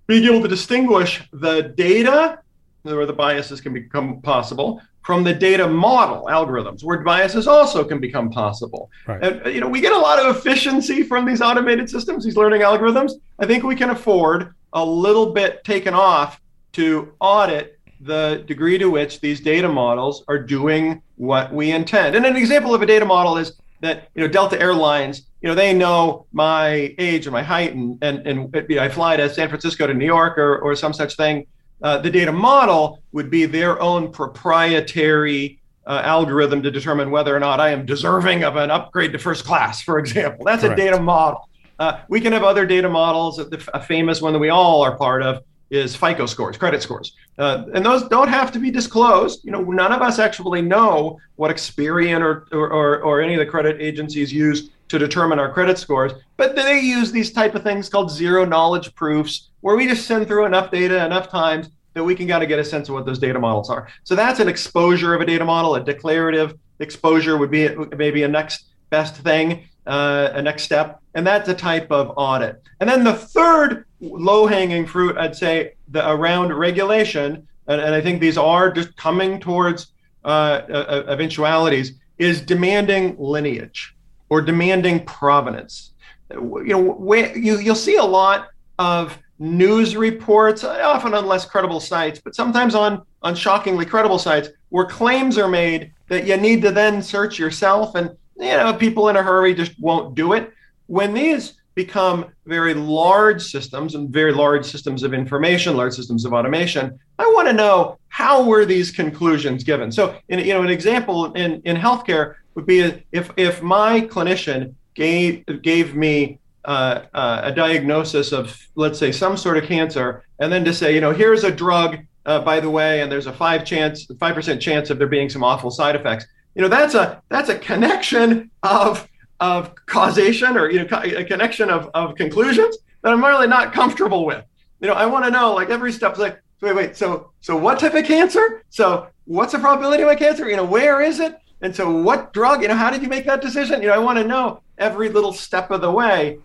being 0.07 0.25
able 0.25 0.43
to 0.43 0.49
distinguish 0.49 1.23
the 1.33 1.75
data 1.76 2.41
where 2.83 3.07
the 3.07 3.12
biases 3.12 3.61
can 3.61 3.73
become 3.73 4.21
possible 4.23 4.81
from 5.07 5.23
the 5.23 5.33
data 5.33 5.67
model 5.69 6.26
algorithms 6.26 6.83
where 6.83 6.99
biases 6.99 7.47
also 7.47 7.85
can 7.85 8.00
become 8.00 8.31
possible 8.31 8.91
right. 9.07 9.23
and 9.23 9.55
you 9.55 9.61
know 9.61 9.69
we 9.69 9.81
get 9.81 9.93
a 9.93 9.99
lot 9.99 10.19
of 10.19 10.37
efficiency 10.37 11.03
from 11.03 11.25
these 11.25 11.41
automated 11.41 11.88
systems 11.88 12.25
these 12.25 12.37
learning 12.37 12.62
algorithms 12.62 13.12
i 13.38 13.47
think 13.47 13.62
we 13.62 13.76
can 13.76 13.91
afford 13.91 14.55
a 14.73 14.85
little 14.85 15.33
bit 15.33 15.62
taken 15.65 15.95
off 15.95 16.41
to 16.73 17.12
audit 17.21 17.75
the 18.00 18.45
degree 18.47 18.79
to 18.79 18.91
which 18.91 19.21
these 19.21 19.41
data 19.41 19.69
models 19.69 20.25
are 20.29 20.38
doing 20.38 21.03
what 21.17 21.53
we 21.53 21.73
intend. 21.73 22.17
And 22.17 22.26
an 22.26 22.37
example 22.37 22.75
of 22.75 22.83
a 22.83 22.87
data 22.87 23.05
model 23.05 23.37
is 23.37 23.53
that 23.81 24.09
you 24.15 24.23
know 24.23 24.29
Delta 24.29 24.61
Airlines, 24.61 25.23
you 25.41 25.49
know, 25.49 25.55
they 25.55 25.73
know 25.73 26.26
my 26.33 26.95
age 26.99 27.26
and 27.26 27.33
my 27.33 27.43
height, 27.43 27.75
and 27.75 27.99
and 28.03 28.26
and 28.26 28.55
you 28.69 28.76
know, 28.76 28.83
I 28.83 28.88
fly 28.88 29.17
to 29.17 29.29
San 29.33 29.49
Francisco 29.49 29.87
to 29.87 29.95
New 29.95 30.07
York 30.07 30.38
or 30.38 30.59
or 30.59 30.75
some 30.75 30.93
such 30.93 31.17
thing. 31.17 31.47
Uh, 31.83 31.99
the 31.99 32.11
data 32.11 32.33
model 32.33 33.03
would 33.12 33.31
be 33.31 33.45
their 33.45 33.81
own 33.83 34.11
proprietary 34.11 35.61
uh, 35.87 36.00
algorithm 36.05 36.62
to 36.62 36.71
determine 36.71 37.11
whether 37.11 37.37
or 37.37 37.41
not 37.41 37.61
I 37.61 37.71
am 37.71 37.85
deserving 37.85 38.45
of 38.45 38.57
an 38.57 38.71
upgrade 38.71 39.12
to 39.12 39.19
first 39.19 39.45
class, 39.45 39.83
for 39.83 39.99
example. 39.99 40.45
That's 40.45 40.62
Correct. 40.62 40.81
a 40.81 40.83
data 40.83 41.00
model. 41.00 41.49
Uh, 41.79 42.00
we 42.09 42.21
can 42.21 42.33
have 42.33 42.43
other 42.43 42.65
data 42.65 42.88
models. 42.88 43.38
A 43.38 43.83
famous 43.83 44.23
one 44.23 44.33
that 44.33 44.38
we 44.38 44.49
all 44.49 44.83
are 44.83 44.97
part 44.97 45.23
of 45.23 45.45
is 45.71 45.97
FICO 45.97 46.27
scores, 46.27 46.57
credit 46.57 46.83
scores. 46.83 47.13
Uh, 47.39 47.65
and 47.75 47.85
those 47.85 48.09
don't 48.09 48.29
have 48.29 48.53
to 48.53 48.59
be 48.59 48.71
disclosed. 48.71 49.45
You 49.45 49.53
know, 49.53 49.63
none 49.63 49.93
of 49.93 50.01
us 50.01 50.19
actually 50.19 50.63
know 50.63 51.19
what 51.37 51.51
Experian 51.51 52.21
or, 52.21 52.47
or, 52.53 53.03
or, 53.03 53.21
any 53.21 53.35
of 53.35 53.41
the 53.41 53.47
credit 53.47 53.81
agencies 53.81 54.33
use 54.33 54.71
to 54.89 54.99
determine 54.99 55.39
our 55.39 55.53
credit 55.53 55.79
scores, 55.79 56.13
but 56.37 56.55
they 56.55 56.79
use 56.81 57.11
these 57.11 57.33
type 57.33 57.55
of 57.57 57.65
things 57.65 57.89
called 57.89 58.11
zero 58.11 58.45
knowledge 58.45 58.95
proofs, 58.95 59.49
where 59.61 59.77
we 59.77 59.89
just 59.89 60.07
send 60.07 60.29
through 60.29 60.47
enough 60.47 60.71
data 60.71 61.05
enough 61.05 61.29
times 61.29 61.71
that 61.95 62.05
we 62.05 62.15
can 62.15 62.29
kind 62.29 62.43
of 62.43 62.49
get 62.49 62.59
a 62.59 62.65
sense 62.65 62.89
of 62.89 62.95
what 62.95 63.05
those 63.05 63.19
data 63.19 63.39
models 63.39 63.69
are. 63.69 63.89
So 64.05 64.15
that's 64.15 64.39
an 64.39 64.49
exposure 64.49 65.15
of 65.15 65.21
a 65.23 65.27
data 65.27 65.45
model. 65.45 65.75
A 65.75 65.83
declarative 65.83 66.55
exposure 66.79 67.37
would 67.39 67.51
be 67.51 67.69
maybe 67.97 68.23
a 68.23 68.29
next 68.29 68.67
best 68.91 69.17
thing, 69.17 69.67
uh, 69.87 70.29
a 70.35 70.43
next 70.43 70.63
step, 70.63 71.01
and 71.15 71.27
that's 71.27 71.49
a 71.49 71.55
type 71.55 71.91
of 71.91 72.13
audit. 72.17 72.63
And 72.81 72.89
then 72.89 73.03
the 73.03 73.15
third 73.15 73.86
low 74.00 74.47
hanging 74.47 74.87
fruit, 74.87 75.17
I'd 75.17 75.37
say, 75.37 75.75
the, 75.88 76.09
around 76.09 76.53
regulation, 76.53 77.47
and, 77.67 77.81
and, 77.81 77.95
I 77.95 78.00
think 78.00 78.21
these 78.21 78.38
are 78.38 78.71
just 78.71 78.97
coming 78.97 79.41
towards 79.41 79.88
uh, 80.25 80.29
uh, 80.29 81.05
eventualities, 81.09 81.93
is 82.19 82.41
demanding 82.41 83.17
lineage 83.19 83.95
or 84.29 84.41
demanding 84.41 85.05
provenance. 85.05 85.93
You 86.31 86.65
know, 86.65 87.12
you, 87.35 87.59
you'll 87.59 87.75
see 87.75 87.97
a 87.97 88.05
lot 88.05 88.49
of 88.79 89.19
news 89.38 89.97
reports, 89.97 90.65
often 90.65 91.15
on 91.15 91.26
less 91.26 91.45
credible 91.45 91.81
sites, 91.81 92.21
but 92.23 92.35
sometimes 92.35 92.75
on, 92.75 93.03
on 93.23 93.35
shockingly 93.35 93.85
credible 93.85 94.19
sites, 94.19 94.49
where 94.71 94.87
claims 94.87 95.38
are 95.38 95.49
made 95.49 95.93
that 96.09 96.26
you 96.26 96.37
need 96.37 96.62
to 96.62 96.71
then 96.71 97.03
search 97.03 97.38
yourself, 97.38 97.95
and 97.95 98.11
you 98.37 98.47
know 98.47 98.73
people 98.75 99.09
in 99.09 99.17
a 99.17 99.23
hurry 99.23 99.55
just 99.55 99.79
won't 99.81 100.15
do 100.15 100.33
it. 100.33 100.53
When 100.87 101.15
these 101.15 101.55
become 101.76 102.25
very 102.47 102.75
large 102.75 103.42
systems 103.42 103.95
and 103.95 104.11
very 104.11 104.33
large 104.33 104.64
systems 104.64 105.02
of 105.04 105.14
information, 105.14 105.76
large 105.76 105.92
systems 105.92 106.25
of 106.25 106.33
automation. 106.33 106.99
I 107.18 107.26
want 107.35 107.47
to 107.49 107.52
know 107.52 107.99
how 108.09 108.42
were 108.42 108.64
these 108.64 108.90
conclusions 108.90 109.62
given. 109.62 109.92
So, 109.92 110.16
in, 110.30 110.38
you 110.40 110.54
know, 110.54 110.62
an 110.62 110.71
example 110.71 111.33
in, 111.35 111.61
in 111.64 111.76
healthcare 111.76 112.37
would 112.54 112.66
be 112.66 112.78
if 113.12 113.30
if 113.37 113.62
my 113.62 114.00
clinician 114.00 114.75
gave 114.95 115.45
gave 115.62 115.95
me 115.95 116.38
uh, 116.64 117.02
uh, 117.14 117.40
a 117.45 117.52
diagnosis 117.52 118.33
of, 118.33 118.59
let's 118.75 118.99
say, 118.99 119.12
some 119.12 119.37
sort 119.37 119.56
of 119.59 119.64
cancer, 119.64 120.25
and 120.40 120.50
then 120.50 120.64
to 120.64 120.73
say, 120.73 120.95
you 120.95 121.00
know, 121.00 121.12
here's 121.12 121.45
a 121.45 121.50
drug, 121.50 121.99
uh, 122.25 122.40
by 122.40 122.59
the 122.59 122.71
way, 122.71 123.02
and 123.02 123.12
there's 123.12 123.26
a 123.26 123.33
five 123.33 123.64
chance, 123.64 124.06
five 124.18 124.35
percent 124.35 124.61
chance 124.61 124.88
of 124.90 124.99
there 124.99 125.06
being 125.06 125.28
some 125.28 125.45
awful 125.45 125.71
side 125.71 125.95
effects. 125.95 126.26
You 126.54 126.62
know, 126.62 126.68
that's 126.68 126.95
a 126.95 127.23
that's 127.28 127.50
a 127.50 127.59
connection 127.59 128.50
of 128.62 129.06
of 129.40 129.75
causation 129.87 130.57
or 130.57 130.71
you 130.71 130.85
know 130.85 130.99
a 131.02 131.25
connection 131.25 131.71
of, 131.71 131.90
of 131.95 132.14
conclusions 132.14 132.78
that 133.02 133.12
I'm 133.12 133.25
really 133.25 133.47
not 133.47 133.73
comfortable 133.73 134.25
with. 134.25 134.45
You 134.81 134.88
know, 134.88 134.95
I 134.95 135.07
want 135.07 135.25
to 135.25 135.31
know 135.31 135.55
like 135.55 135.71
every 135.71 135.93
step 135.93 136.16
like 136.19 136.40
wait 136.61 136.75
wait 136.75 136.97
so 136.97 137.31
so 137.40 137.57
what 137.57 137.78
type 137.78 137.95
of 137.95 138.05
cancer? 138.05 138.64
So 138.71 139.09
what's 139.25 139.52
the 139.52 139.59
probability 139.59 140.02
of 140.02 140.09
my 140.09 140.14
cancer? 140.14 140.49
You 140.49 140.57
know, 140.57 140.64
where 140.64 141.00
is 141.00 141.21
it? 141.21 141.37
And 141.61 141.75
so 141.75 141.90
what 141.90 142.33
drug? 142.33 142.62
You 142.62 142.69
know, 142.69 142.75
how 142.75 142.90
did 142.90 143.02
you 143.02 143.09
make 143.09 143.26
that 143.26 143.40
decision? 143.40 143.81
You 143.83 143.88
know, 143.88 143.95
I 143.95 143.99
want 143.99 144.19
to 144.19 144.25
know 144.25 144.62
every 144.78 145.09
little 145.09 145.33
step 145.33 145.71
of 145.71 145.81
the 145.81 145.90
way. 145.90 146.38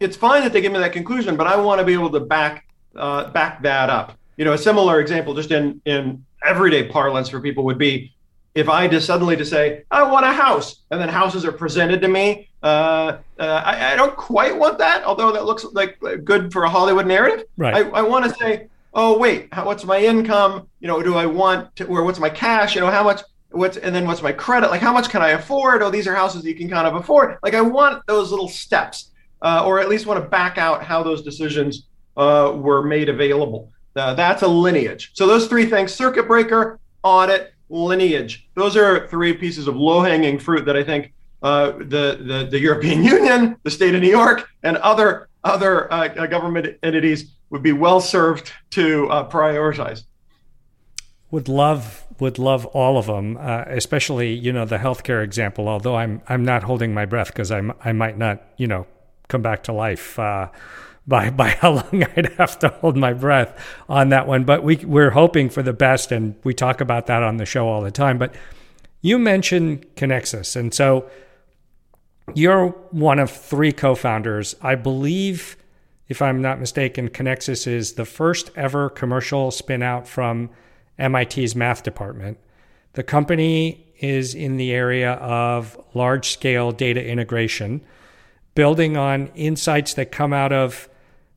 It's 0.00 0.16
fine 0.16 0.42
that 0.42 0.52
they 0.52 0.60
give 0.60 0.72
me 0.72 0.78
that 0.78 0.92
conclusion, 0.92 1.36
but 1.36 1.46
I 1.46 1.56
want 1.56 1.78
to 1.78 1.84
be 1.84 1.94
able 1.94 2.10
to 2.10 2.20
back 2.20 2.66
uh, 2.96 3.30
back 3.30 3.62
that 3.62 3.90
up. 3.90 4.18
You 4.36 4.44
know, 4.44 4.52
a 4.52 4.58
similar 4.58 5.00
example 5.00 5.34
just 5.34 5.50
in 5.50 5.80
in 5.84 6.24
everyday 6.44 6.88
parlance 6.88 7.28
for 7.28 7.40
people 7.40 7.64
would 7.64 7.78
be 7.78 8.13
if 8.54 8.68
I 8.68 8.86
just 8.86 9.06
suddenly 9.06 9.36
to 9.36 9.44
say 9.44 9.84
I 9.90 10.02
want 10.04 10.24
a 10.26 10.32
house, 10.32 10.82
and 10.90 11.00
then 11.00 11.08
houses 11.08 11.44
are 11.44 11.52
presented 11.52 12.00
to 12.02 12.08
me, 12.08 12.48
uh, 12.62 13.18
uh, 13.38 13.62
I, 13.64 13.92
I, 13.92 13.96
don't 13.96 14.16
quite 14.16 14.56
want 14.56 14.78
that. 14.78 15.04
Although 15.04 15.32
that 15.32 15.44
looks 15.44 15.64
like 15.72 15.98
good 16.24 16.52
for 16.52 16.64
a 16.64 16.70
Hollywood 16.70 17.06
narrative, 17.06 17.46
right? 17.56 17.74
I, 17.74 17.80
I 17.90 18.02
want 18.02 18.24
to 18.24 18.34
say, 18.38 18.68
oh 18.94 19.18
wait, 19.18 19.48
how, 19.52 19.66
what's 19.66 19.84
my 19.84 19.98
income? 19.98 20.68
You 20.80 20.88
know, 20.88 21.02
do 21.02 21.16
I 21.16 21.26
want 21.26 21.74
to, 21.76 21.86
or 21.86 22.04
what's 22.04 22.20
my 22.20 22.30
cash? 22.30 22.74
You 22.74 22.80
know, 22.80 22.90
how 22.90 23.02
much? 23.02 23.22
What's 23.50 23.76
and 23.76 23.94
then 23.94 24.06
what's 24.06 24.22
my 24.22 24.32
credit? 24.32 24.70
Like 24.70 24.80
how 24.80 24.92
much 24.92 25.10
can 25.10 25.22
I 25.22 25.30
afford? 25.30 25.82
Oh, 25.82 25.90
these 25.90 26.08
are 26.08 26.14
houses 26.14 26.44
you 26.44 26.54
can 26.54 26.68
kind 26.68 26.86
of 26.86 26.96
afford. 26.96 27.36
Like 27.42 27.54
I 27.54 27.60
want 27.60 28.04
those 28.06 28.30
little 28.30 28.48
steps. 28.48 29.10
uh, 29.42 29.62
or 29.64 29.78
at 29.78 29.88
least 29.88 30.06
want 30.06 30.22
to 30.22 30.28
back 30.28 30.58
out 30.58 30.82
how 30.82 31.02
those 31.02 31.22
decisions 31.22 31.86
uh, 32.16 32.52
were 32.54 32.82
made 32.82 33.08
available. 33.08 33.70
Uh, 33.94 34.14
that's 34.14 34.42
a 34.42 34.48
lineage. 34.48 35.10
So 35.14 35.26
those 35.26 35.46
three 35.46 35.66
things: 35.66 35.92
circuit 35.92 36.26
breaker, 36.26 36.80
audit, 37.02 37.53
lineage. 37.74 38.48
Those 38.54 38.76
are 38.76 39.06
three 39.08 39.32
pieces 39.34 39.66
of 39.66 39.76
low-hanging 39.76 40.38
fruit 40.38 40.64
that 40.64 40.76
I 40.76 40.84
think 40.84 41.12
uh, 41.42 41.72
the, 41.72 42.18
the 42.20 42.48
the 42.50 42.58
European 42.58 43.04
Union, 43.16 43.56
the 43.64 43.70
state 43.70 43.94
of 43.94 44.00
New 44.00 44.10
York, 44.10 44.48
and 44.62 44.76
other 44.78 45.28
other 45.42 45.92
uh, 45.92 46.08
government 46.26 46.78
entities 46.82 47.32
would 47.50 47.62
be 47.62 47.72
well 47.72 48.00
served 48.00 48.50
to 48.70 49.08
uh, 49.10 49.28
prioritize. 49.28 50.04
Would 51.30 51.48
love 51.48 52.06
would 52.18 52.38
love 52.38 52.64
all 52.66 52.96
of 52.96 53.06
them, 53.06 53.36
uh, 53.36 53.64
especially 53.66 54.32
you 54.32 54.52
know 54.52 54.64
the 54.64 54.78
healthcare 54.78 55.22
example. 55.22 55.68
Although 55.68 55.96
I'm 55.96 56.22
I'm 56.28 56.44
not 56.44 56.62
holding 56.62 56.94
my 56.94 57.04
breath 57.04 57.28
because 57.28 57.50
I'm 57.50 57.72
I 57.84 57.92
might 57.92 58.16
not 58.16 58.42
you 58.56 58.66
know 58.66 58.86
come 59.28 59.42
back 59.42 59.64
to 59.64 59.72
life 59.72 60.18
uh, 60.18 60.48
by 61.06 61.30
by 61.30 61.50
how 61.50 61.72
long 61.72 62.02
I'd 62.16 62.32
have 62.34 62.58
to 62.60 62.68
hold 62.68 62.96
my 62.96 63.12
breath 63.12 63.58
on 63.88 64.08
that 64.10 64.26
one. 64.26 64.44
But 64.44 64.62
we 64.62 64.76
we're 64.76 65.10
hoping 65.10 65.50
for 65.50 65.62
the 65.62 65.72
best, 65.72 66.12
and 66.12 66.34
we 66.44 66.54
talk 66.54 66.80
about 66.80 67.06
that 67.06 67.22
on 67.22 67.36
the 67.36 67.46
show 67.46 67.68
all 67.68 67.82
the 67.82 67.90
time. 67.90 68.18
But 68.18 68.34
you 69.00 69.18
mentioned 69.18 69.86
Conexus, 69.96 70.56
and 70.56 70.72
so 70.72 71.08
you're 72.32 72.68
one 72.90 73.18
of 73.18 73.30
three 73.30 73.72
co-founders, 73.72 74.56
I 74.62 74.76
believe. 74.76 75.56
If 76.08 76.22
I'm 76.22 76.40
not 76.40 76.60
mistaken, 76.60 77.08
Conexus 77.08 77.66
is 77.66 77.94
the 77.94 78.04
first 78.04 78.50
ever 78.56 78.88
commercial 78.90 79.50
spin 79.50 79.82
out 79.82 80.06
from 80.06 80.50
MIT's 80.98 81.54
math 81.54 81.82
department. 81.82 82.38
The 82.94 83.02
company 83.02 83.86
is 84.00 84.34
in 84.34 84.56
the 84.56 84.72
area 84.72 85.12
of 85.14 85.78
large 85.94 86.30
scale 86.30 86.72
data 86.72 87.04
integration, 87.04 87.80
building 88.54 88.96
on 88.96 89.28
insights 89.28 89.94
that 89.94 90.12
come 90.12 90.32
out 90.32 90.52
of 90.52 90.88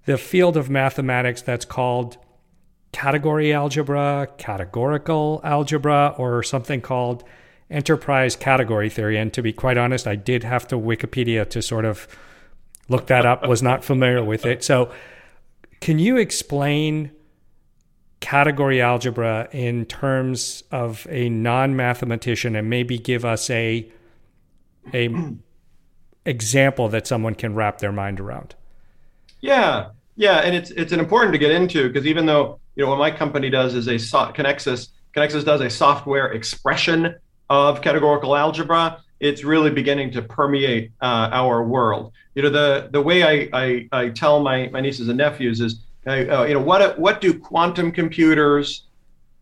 the 0.07 0.17
field 0.17 0.55
of 0.55 0.69
mathematics 0.69 1.41
that's 1.41 1.65
called 1.65 2.17
category 2.93 3.51
algebra, 3.51 4.29
categorical 4.37 5.41
algebra, 5.43 6.15
or 6.17 6.41
something 6.41 6.79
called 6.79 7.25
enterprise 7.69 8.37
category 8.37 8.89
theory. 8.89 9.17
And 9.17 9.33
to 9.33 9.41
be 9.41 9.51
quite 9.51 9.77
honest, 9.77 10.07
I 10.07 10.15
did 10.15 10.45
have 10.45 10.65
to 10.69 10.75
Wikipedia 10.75 11.47
to 11.49 11.61
sort 11.61 11.83
of 11.83 12.07
look 12.87 13.07
that 13.07 13.25
up, 13.25 13.45
was 13.45 13.61
not 13.61 13.83
familiar 13.83 14.23
with 14.23 14.45
it. 14.45 14.63
So, 14.63 14.89
can 15.81 15.99
you 15.99 16.15
explain 16.15 17.11
category 18.21 18.81
algebra 18.81 19.49
in 19.51 19.85
terms 19.85 20.63
of 20.71 21.05
a 21.09 21.27
non-mathematician 21.27 22.55
and 22.55 22.69
maybe 22.69 22.97
give 22.97 23.25
us 23.25 23.49
a 23.49 23.91
a 24.93 25.09
example 26.25 26.87
that 26.89 27.05
someone 27.05 27.35
can 27.35 27.53
wrap 27.53 27.77
their 27.77 27.91
mind 27.91 28.19
around 28.19 28.55
yeah 29.39 29.89
yeah 30.17 30.39
and 30.39 30.53
it's 30.53 30.71
it's 30.71 30.91
an 30.91 30.99
important 30.99 31.31
to 31.31 31.39
get 31.39 31.51
into 31.51 31.87
because 31.87 32.05
even 32.05 32.25
though 32.25 32.59
you 32.75 32.83
know 32.83 32.89
what 32.89 32.99
my 32.99 33.09
company 33.09 33.49
does 33.49 33.73
is 33.73 33.87
a 33.87 33.97
so- 33.97 34.31
Conexus 34.33 34.89
Conexus 35.15 35.45
does 35.45 35.61
a 35.61 35.69
software 35.69 36.33
expression 36.33 37.15
of 37.49 37.81
categorical 37.81 38.35
algebra 38.35 39.01
it's 39.21 39.43
really 39.45 39.71
beginning 39.71 40.11
to 40.11 40.21
permeate 40.21 40.91
uh, 41.01 41.29
our 41.31 41.63
world 41.63 42.11
you 42.35 42.43
know 42.43 42.49
the 42.49 42.89
the 42.91 43.01
way 43.01 43.23
I, 43.23 43.49
I 43.53 43.87
i 43.93 44.09
tell 44.09 44.41
my 44.41 44.67
my 44.67 44.81
nieces 44.81 45.07
and 45.07 45.17
nephews 45.17 45.61
is 45.61 45.79
uh, 46.07 46.45
you 46.47 46.53
know, 46.53 46.61
what 46.61 46.97
what 46.97 47.19
do 47.19 47.37
quantum 47.37 47.91
computers, 47.91 48.83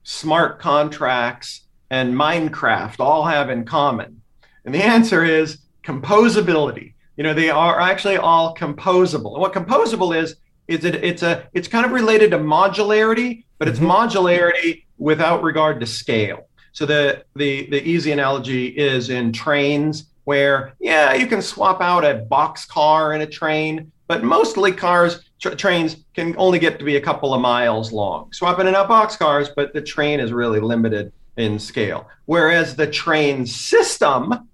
smart 0.04 0.60
contracts, 0.60 1.62
and 1.92 2.14
Minecraft 2.14 3.00
all 3.00 3.24
have 3.26 3.50
in 3.50 3.66
common? 3.66 4.22
And 4.66 4.74
the 4.74 4.84
answer 4.84 5.24
is 5.24 5.60
composability. 5.84 6.94
You 7.18 7.24
know, 7.24 7.34
they 7.34 7.50
are 7.50 7.80
actually 7.80 8.18
all 8.18 8.56
composable. 8.56 9.34
And 9.34 9.42
what 9.42 9.54
composable 9.54 10.18
is 10.18 10.38
is 10.68 10.84
it 10.86 10.96
it's 10.96 11.24
a 11.24 11.48
it's 11.54 11.68
kind 11.68 11.86
of 11.86 11.92
related 11.92 12.32
to 12.32 12.38
modularity, 12.38 13.46
but 13.58 13.68
it's 13.68 13.80
mm-hmm. 13.80 13.92
modularity 13.92 14.84
without 14.98 15.44
regard 15.44 15.80
to 15.80 15.86
scale. 15.86 16.48
So 16.72 16.86
the 16.86 17.24
the 17.36 17.70
the 17.70 17.82
easy 17.84 18.12
analogy 18.12 18.68
is 18.68 19.10
in 19.10 19.32
trains 19.32 20.12
where 20.26 20.74
yeah, 20.80 21.14
you 21.14 21.28
can 21.28 21.42
swap 21.42 21.82
out 21.82 22.04
a 22.04 22.16
box 22.16 22.66
car 22.66 23.14
in 23.14 23.22
a 23.22 23.28
train, 23.28 23.92
but 24.08 24.24
mostly 24.24 24.72
cars 24.72 25.24
tra- 25.40 25.56
trains 25.56 25.98
can 26.14 26.36
only 26.38 26.60
get 26.60 26.80
to 26.80 26.86
be 26.86 26.96
a 26.98 27.02
couple 27.02 27.34
of 27.34 27.42
miles 27.42 27.92
long. 27.92 28.32
Swapping 28.34 28.68
in 28.68 28.76
out 28.76 28.90
boxcars, 28.90 29.50
but 29.56 29.74
the 29.74 29.82
train 29.82 30.20
is 30.20 30.34
really 30.34 30.60
limited 30.60 31.12
in 31.38 31.60
scale. 31.60 32.08
Whereas 32.26 32.76
the 32.76 32.88
train 32.88 33.46
system, 33.46 34.50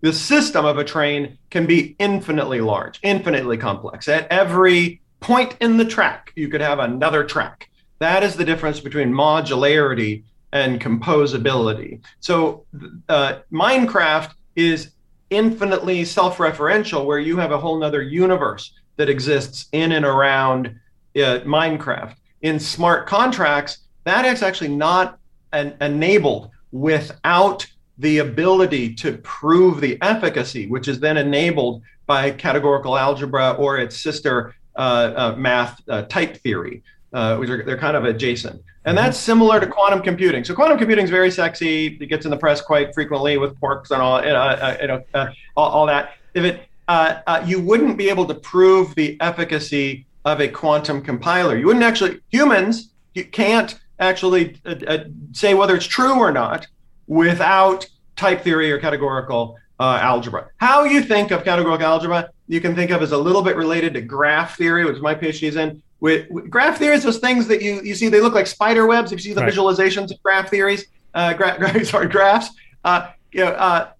the 0.00 0.12
system 0.12 0.64
of 0.64 0.78
a 0.78 0.84
train 0.84 1.38
can 1.50 1.66
be 1.66 1.94
infinitely 1.98 2.60
large, 2.60 2.98
infinitely 3.02 3.56
complex. 3.56 4.08
At 4.08 4.26
every 4.30 5.00
point 5.20 5.56
in 5.60 5.76
the 5.76 5.84
track, 5.84 6.32
you 6.36 6.48
could 6.48 6.60
have 6.60 6.78
another 6.78 7.24
track. 7.24 7.70
That 7.98 8.22
is 8.22 8.36
the 8.36 8.44
difference 8.44 8.80
between 8.80 9.12
modularity 9.12 10.24
and 10.52 10.80
composability. 10.80 12.00
So, 12.20 12.64
uh, 13.08 13.40
Minecraft 13.52 14.32
is 14.54 14.90
infinitely 15.30 16.04
self 16.04 16.38
referential, 16.38 17.04
where 17.04 17.18
you 17.18 17.36
have 17.38 17.52
a 17.52 17.58
whole 17.58 17.78
nother 17.78 18.02
universe 18.02 18.72
that 18.96 19.08
exists 19.08 19.66
in 19.72 19.92
and 19.92 20.04
around 20.04 20.68
uh, 21.16 21.40
Minecraft. 21.44 22.14
In 22.42 22.60
smart 22.60 23.06
contracts, 23.06 23.78
that 24.04 24.24
is 24.24 24.42
actually 24.42 24.74
not 24.74 25.18
an, 25.52 25.76
enabled 25.80 26.50
without 26.72 27.66
the 27.98 28.18
ability 28.18 28.94
to 28.94 29.16
prove 29.18 29.80
the 29.80 29.98
efficacy, 30.02 30.66
which 30.66 30.86
is 30.86 31.00
then 31.00 31.16
enabled 31.16 31.82
by 32.06 32.30
categorical 32.30 32.96
algebra 32.96 33.52
or 33.52 33.78
its 33.78 34.00
sister 34.00 34.54
math 34.76 35.80
uh, 35.88 36.02
type 36.02 36.36
theory, 36.38 36.82
uh, 37.12 37.36
which 37.36 37.50
are 37.50 37.64
they're 37.64 37.78
kind 37.78 37.96
of 37.96 38.04
adjacent. 38.04 38.62
And 38.84 38.96
that's 38.96 39.18
similar 39.18 39.58
to 39.58 39.66
quantum 39.66 40.00
computing. 40.00 40.44
So 40.44 40.54
quantum 40.54 40.78
computing 40.78 41.04
is 41.04 41.10
very 41.10 41.30
sexy. 41.30 41.98
It 42.00 42.06
gets 42.06 42.24
in 42.24 42.30
the 42.30 42.36
press 42.36 42.60
quite 42.60 42.94
frequently 42.94 43.36
with 43.36 43.58
quarks 43.60 43.90
and 43.90 44.00
all, 44.00 44.24
you 44.24 44.32
know, 44.32 45.02
uh, 45.12 45.30
all, 45.56 45.70
all 45.70 45.86
that. 45.86 46.14
If 46.34 46.44
it 46.44 46.68
uh, 46.88 47.20
uh, 47.26 47.42
you 47.44 47.60
wouldn't 47.60 47.96
be 47.96 48.08
able 48.08 48.26
to 48.26 48.34
prove 48.34 48.94
the 48.94 49.20
efficacy 49.20 50.06
of 50.24 50.40
a 50.40 50.48
quantum 50.48 51.02
compiler. 51.02 51.56
You 51.56 51.66
wouldn't 51.66 51.84
actually, 51.84 52.20
humans 52.30 52.90
you 53.14 53.24
can't 53.24 53.78
actually 53.98 54.60
uh, 54.66 54.74
uh 54.86 55.04
say 55.32 55.54
whether 55.54 55.74
it's 55.74 55.86
true 55.86 56.18
or 56.18 56.30
not 56.30 56.66
without 57.06 57.86
type 58.14 58.42
theory 58.42 58.70
or 58.70 58.78
categorical 58.78 59.58
uh, 59.80 59.98
algebra. 60.00 60.48
How 60.58 60.84
you 60.84 61.02
think 61.02 61.30
of 61.30 61.44
categorical 61.44 61.86
algebra, 61.86 62.30
you 62.48 62.60
can 62.60 62.74
think 62.74 62.90
of 62.90 63.02
as 63.02 63.12
a 63.12 63.18
little 63.18 63.42
bit 63.42 63.56
related 63.56 63.94
to 63.94 64.00
graph 64.00 64.56
theory, 64.56 64.84
which 64.84 65.00
my 65.00 65.14
PhD 65.14 65.48
is 65.48 65.56
in. 65.56 65.82
With, 66.00 66.30
with 66.30 66.50
graph 66.50 66.78
theory 66.78 66.94
is 66.94 67.02
those 67.02 67.18
things 67.18 67.48
that 67.48 67.62
you, 67.62 67.80
you 67.82 67.94
see, 67.94 68.08
they 68.08 68.20
look 68.20 68.34
like 68.34 68.46
spider 68.46 68.86
webs. 68.86 69.12
If 69.12 69.18
you 69.18 69.30
see 69.30 69.32
the 69.32 69.40
right. 69.40 69.52
visualizations 69.52 70.10
of 70.10 70.22
graph 70.22 70.50
theories, 70.50 70.86
uh, 71.14 71.32
gra- 71.32 71.56
gra- 71.58 71.84
sorry, 71.84 72.08
graphs, 72.08 72.50
Uh, 72.84 73.10
you 73.32 73.44
know, 73.44 73.50
uh, 73.50 73.90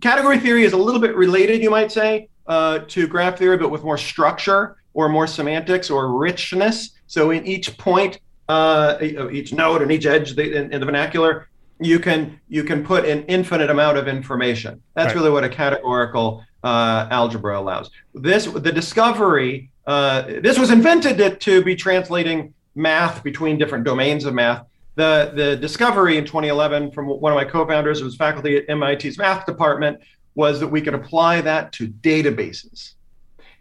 category 0.00 0.38
theory 0.38 0.64
is 0.64 0.72
a 0.72 0.76
little 0.76 1.00
bit 1.00 1.14
related, 1.14 1.62
you 1.62 1.70
might 1.70 1.92
say, 1.92 2.28
uh, 2.46 2.80
to 2.88 3.06
graph 3.06 3.38
theory, 3.38 3.56
but 3.56 3.70
with 3.70 3.84
more 3.84 3.98
structure 3.98 4.76
or 4.94 5.08
more 5.08 5.26
semantics 5.26 5.90
or 5.90 6.18
richness. 6.18 6.90
So 7.06 7.30
in 7.30 7.46
each 7.46 7.76
point, 7.78 8.18
uh, 8.48 8.98
each 9.00 9.52
node 9.52 9.82
and 9.82 9.92
each 9.92 10.06
edge 10.06 10.36
in, 10.38 10.72
in, 10.72 10.80
the 10.80 10.86
vernacular, 10.86 11.48
you 11.80 11.98
can 11.98 12.40
you 12.48 12.64
can 12.64 12.84
put 12.84 13.04
an 13.04 13.24
infinite 13.26 13.70
amount 13.70 13.98
of 13.98 14.08
information. 14.08 14.82
That's 14.94 15.08
right. 15.08 15.16
really 15.16 15.30
what 15.30 15.44
a 15.44 15.48
categorical 15.48 16.44
uh, 16.62 17.08
algebra 17.10 17.58
allows. 17.58 17.90
This 18.14 18.46
the 18.46 18.72
discovery. 18.72 19.70
Uh, 19.84 20.22
this 20.40 20.58
was 20.58 20.70
invented 20.70 21.18
to, 21.18 21.34
to 21.34 21.64
be 21.64 21.74
translating 21.74 22.54
math 22.76 23.24
between 23.24 23.58
different 23.58 23.84
domains 23.84 24.24
of 24.24 24.32
math 24.32 24.64
the, 24.94 25.32
the 25.34 25.56
discovery 25.56 26.18
in 26.18 26.24
2011 26.24 26.90
from 26.92 27.06
one 27.06 27.32
of 27.32 27.36
my 27.36 27.44
co-founders 27.44 27.98
who 27.98 28.04
was 28.04 28.16
faculty 28.16 28.56
at 28.56 28.68
MIT's 28.76 29.18
math 29.18 29.46
department 29.46 30.00
was 30.34 30.60
that 30.60 30.68
we 30.68 30.80
could 30.80 30.94
apply 30.94 31.40
that 31.40 31.72
to 31.72 31.88
databases. 31.88 32.94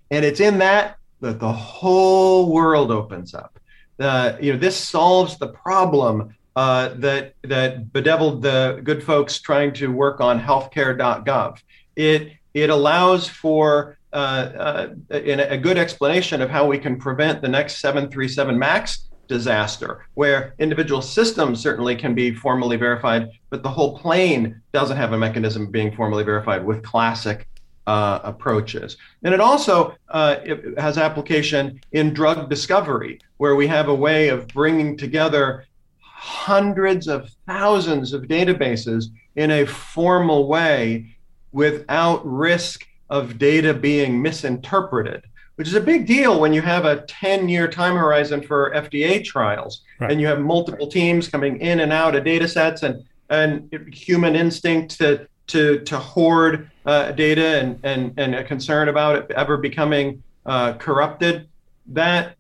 And 0.10 0.26
it's 0.26 0.40
in 0.40 0.58
that 0.60 0.98
that 1.22 1.40
the 1.40 1.52
whole 1.52 2.52
world 2.52 2.92
opens 2.92 3.34
up. 3.36 3.60
The, 3.98 4.38
you 4.42 4.52
know, 4.54 4.60
this 4.60 4.76
solves 4.76 5.38
the 5.38 5.50
problem 5.50 6.36
uh, 6.56 6.90
that 6.96 7.36
that 7.44 7.94
bedeviled 7.94 8.42
the 8.42 8.82
good 8.84 9.04
folks 9.04 9.40
trying 9.40 9.72
to 9.74 9.92
work 9.92 10.20
on 10.20 10.42
healthcare.gov. 10.42 11.62
It 11.96 12.34
it 12.54 12.70
allows 12.70 13.28
for 13.28 13.98
uh, 14.14 14.16
uh, 14.16 14.88
a 15.10 15.58
good 15.58 15.78
explanation 15.78 16.42
of 16.42 16.50
how 16.50 16.66
we 16.66 16.78
can 16.78 16.98
prevent 16.98 17.42
the 17.42 17.48
next 17.48 17.78
737 17.78 18.58
Max 18.58 19.10
disaster, 19.28 20.06
where 20.16 20.54
individual 20.60 21.02
systems 21.02 21.62
certainly 21.62 21.96
can 21.96 22.14
be 22.14 22.34
formally 22.34 22.76
verified, 22.76 23.30
but 23.50 23.64
the 23.64 23.70
whole 23.70 23.98
plane 23.98 24.62
doesn't 24.74 24.98
have 24.98 25.14
a 25.14 25.18
mechanism 25.18 25.64
of 25.64 25.72
being 25.72 25.96
formally 25.96 26.26
verified 26.26 26.66
with 26.66 26.84
classic 26.84 27.48
uh, 27.88 28.20
approaches. 28.24 28.98
And 29.24 29.34
it 29.34 29.40
also 29.40 29.96
uh, 30.10 30.36
it 30.44 30.78
has 30.78 30.98
application 30.98 31.80
in 31.94 32.14
drug 32.14 32.50
discovery, 32.50 33.20
where 33.38 33.56
we 33.56 33.68
have 33.68 33.88
a 33.88 33.96
way 33.96 34.28
of 34.28 34.48
bringing 34.50 34.98
together 34.98 35.66
hundreds 36.02 37.08
of 37.08 37.30
thousands 37.48 38.14
of 38.14 38.24
databases 38.24 39.06
in 39.38 39.50
a 39.52 39.66
formal 39.66 40.48
way 40.48 41.16
without 41.52 42.26
risk 42.26 42.88
of 43.10 43.38
data 43.38 43.74
being 43.74 44.22
misinterpreted, 44.22 45.24
which 45.56 45.68
is 45.68 45.74
a 45.74 45.82
big 45.82 46.08
deal 46.08 46.40
when 46.40 46.54
you 46.54 46.62
have 46.62 46.86
a 46.86 47.02
10 47.02 47.50
year 47.50 47.68
time 47.68 47.96
horizon 47.96 48.42
for 48.42 48.72
FDA 48.74 49.24
trials 49.24 49.82
right. 50.00 50.12
and 50.12 50.22
you 50.22 50.28
have 50.28 50.40
multiple 50.40 50.88
teams 50.88 51.28
coming 51.28 51.60
in 51.60 51.82
and 51.82 51.92
out 51.92 52.16
of 52.16 52.24
data 52.24 52.48
sets 52.48 52.84
and, 52.84 53.04
and 53.30 53.70
human 53.94 54.36
instinct 54.36 54.98
to, 54.98 55.28
to, 55.48 55.80
to 55.80 56.00
hoard 56.00 56.72
uh, 56.86 57.12
data 57.12 57.60
and, 57.60 57.80
and, 57.84 58.14
and 58.18 58.34
a 58.34 58.44
concern 58.44 58.88
about 58.88 59.16
it 59.18 59.32
ever 59.32 59.58
becoming 59.58 60.24
uh, 60.46 60.74
corrupted. 60.74 61.48
That 61.88 62.36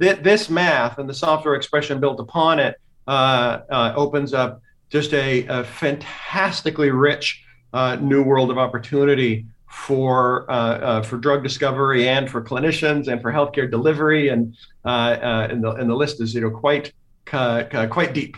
th- 0.00 0.18
this 0.18 0.48
math 0.48 0.98
and 0.98 1.08
the 1.08 1.14
software 1.14 1.54
expression 1.54 2.00
built 2.00 2.20
upon 2.20 2.60
it 2.60 2.76
uh, 3.08 3.62
uh 3.68 3.92
opens 3.96 4.32
up 4.32 4.62
just 4.88 5.12
a, 5.12 5.44
a 5.46 5.64
fantastically 5.64 6.90
rich 6.90 7.42
uh, 7.72 7.96
new 7.96 8.22
world 8.22 8.50
of 8.50 8.58
opportunity 8.58 9.46
for 9.72 10.50
uh, 10.50 10.54
uh, 10.54 11.02
for 11.02 11.16
drug 11.16 11.42
discovery 11.42 12.06
and 12.06 12.30
for 12.30 12.42
clinicians 12.42 13.08
and 13.08 13.22
for 13.22 13.32
healthcare 13.32 13.70
delivery 13.70 14.28
and 14.28 14.54
uh, 14.84 15.16
and 15.50 15.64
the 15.64 15.70
and 15.72 15.88
the 15.88 15.94
list 15.94 16.20
is 16.20 16.34
you 16.34 16.40
know 16.42 16.50
quite 16.50 16.92
quite 17.24 18.12
deep. 18.12 18.36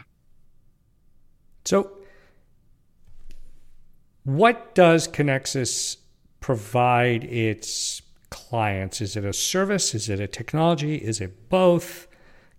So, 1.65 1.91
what 4.23 4.75
does 4.75 5.09
Conexus 5.09 5.97
provide 6.41 7.25
its 7.25 8.03
clients? 8.31 9.01
Is 9.01 9.17
it 9.17 9.25
a 9.25 9.33
service? 9.33 9.95
Is 9.95 10.09
it 10.09 10.21
a 10.21 10.29
technology? 10.29 10.97
Is 10.97 11.21
it 11.21 11.49
both? 11.49 12.07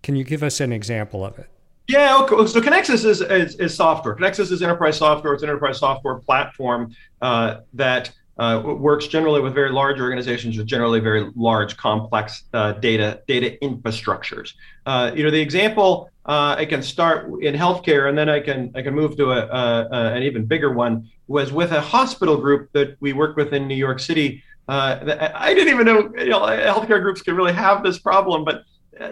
Can 0.02 0.16
you 0.16 0.24
give 0.24 0.42
us 0.42 0.60
an 0.60 0.72
example 0.72 1.24
of 1.24 1.38
it? 1.38 1.48
Yeah, 1.88 2.18
okay. 2.22 2.46
so 2.46 2.60
Conexus 2.60 3.04
is, 3.04 3.20
is, 3.20 3.54
is, 3.56 3.74
software. 3.74 4.16
Conexus 4.16 4.50
is 4.50 4.60
enterprise 4.62 4.98
software. 4.98 5.34
It's 5.34 5.42
an 5.42 5.48
enterprise 5.48 5.78
software 5.78 6.16
platform 6.16 6.94
uh, 7.22 7.58
that 7.74 8.10
uh, 8.38 8.60
works 8.64 9.06
generally 9.06 9.40
with 9.40 9.54
very 9.54 9.70
large 9.70 10.00
organizations 10.00 10.58
with 10.58 10.66
generally 10.66 11.00
very 11.00 11.30
large, 11.36 11.76
complex 11.76 12.44
uh, 12.52 12.72
data 12.72 13.22
data 13.26 13.56
infrastructures. 13.62 14.52
Uh, 14.84 15.10
you 15.14 15.22
know, 15.22 15.30
the 15.30 15.40
example 15.40 16.10
uh, 16.26 16.56
I 16.58 16.66
can 16.66 16.82
start 16.82 17.30
in 17.40 17.54
healthcare, 17.54 18.08
and 18.08 18.18
then 18.18 18.28
I 18.28 18.40
can 18.40 18.72
I 18.74 18.82
can 18.82 18.94
move 18.94 19.16
to 19.16 19.30
a, 19.30 19.46
a, 19.46 19.88
a, 19.90 20.14
an 20.14 20.22
even 20.22 20.44
bigger 20.44 20.72
one. 20.72 21.08
Was 21.28 21.52
with 21.52 21.72
a 21.72 21.80
hospital 21.80 22.36
group 22.36 22.70
that 22.72 22.96
we 23.00 23.12
worked 23.12 23.36
with 23.36 23.52
in 23.52 23.66
New 23.66 23.74
York 23.74 24.00
City. 24.00 24.42
Uh, 24.68 25.30
I 25.34 25.54
didn't 25.54 25.72
even 25.72 25.86
know, 25.86 26.12
you 26.18 26.30
know 26.30 26.40
healthcare 26.40 27.00
groups 27.00 27.22
could 27.22 27.34
really 27.34 27.52
have 27.52 27.84
this 27.84 28.00
problem, 28.00 28.44
but 28.44 28.64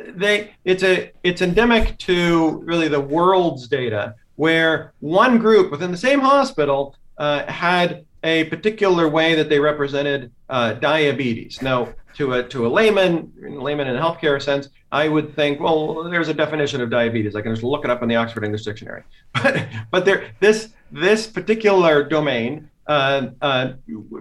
they 0.08 0.54
it's 0.64 0.82
a 0.82 1.12
it's 1.22 1.42
endemic 1.42 1.98
to 1.98 2.62
really 2.64 2.88
the 2.88 3.00
world's 3.00 3.68
data 3.68 4.14
where 4.36 4.92
one 5.00 5.38
group 5.38 5.70
within 5.70 5.90
the 5.90 5.96
same 5.96 6.20
hospital 6.20 6.96
uh, 7.18 7.44
had 7.50 8.04
a 8.24 8.44
particular 8.44 9.08
way 9.08 9.34
that 9.34 9.48
they 9.48 9.60
represented 9.60 10.32
uh, 10.48 10.72
diabetes. 10.74 11.60
Now, 11.62 11.94
to 12.14 12.34
a 12.34 12.42
to 12.44 12.66
a 12.66 12.68
layman, 12.68 13.32
layman 13.40 13.86
in 13.86 13.96
a 13.96 14.00
healthcare 14.00 14.40
sense, 14.40 14.68
I 14.90 15.08
would 15.08 15.34
think, 15.36 15.60
well, 15.60 16.04
there's 16.04 16.28
a 16.28 16.34
definition 16.34 16.80
of 16.80 16.90
diabetes. 16.90 17.36
I 17.36 17.42
can 17.42 17.52
just 17.52 17.64
look 17.64 17.84
it 17.84 17.90
up 17.90 18.02
in 18.02 18.08
the 18.08 18.16
Oxford 18.16 18.44
English 18.44 18.62
Dictionary. 18.62 19.02
But 19.42 19.66
but 19.90 20.04
there 20.04 20.30
this 20.40 20.70
this 20.90 21.26
particular 21.26 22.04
domain 22.04 22.70
uh, 22.86 23.28
uh 23.42 23.72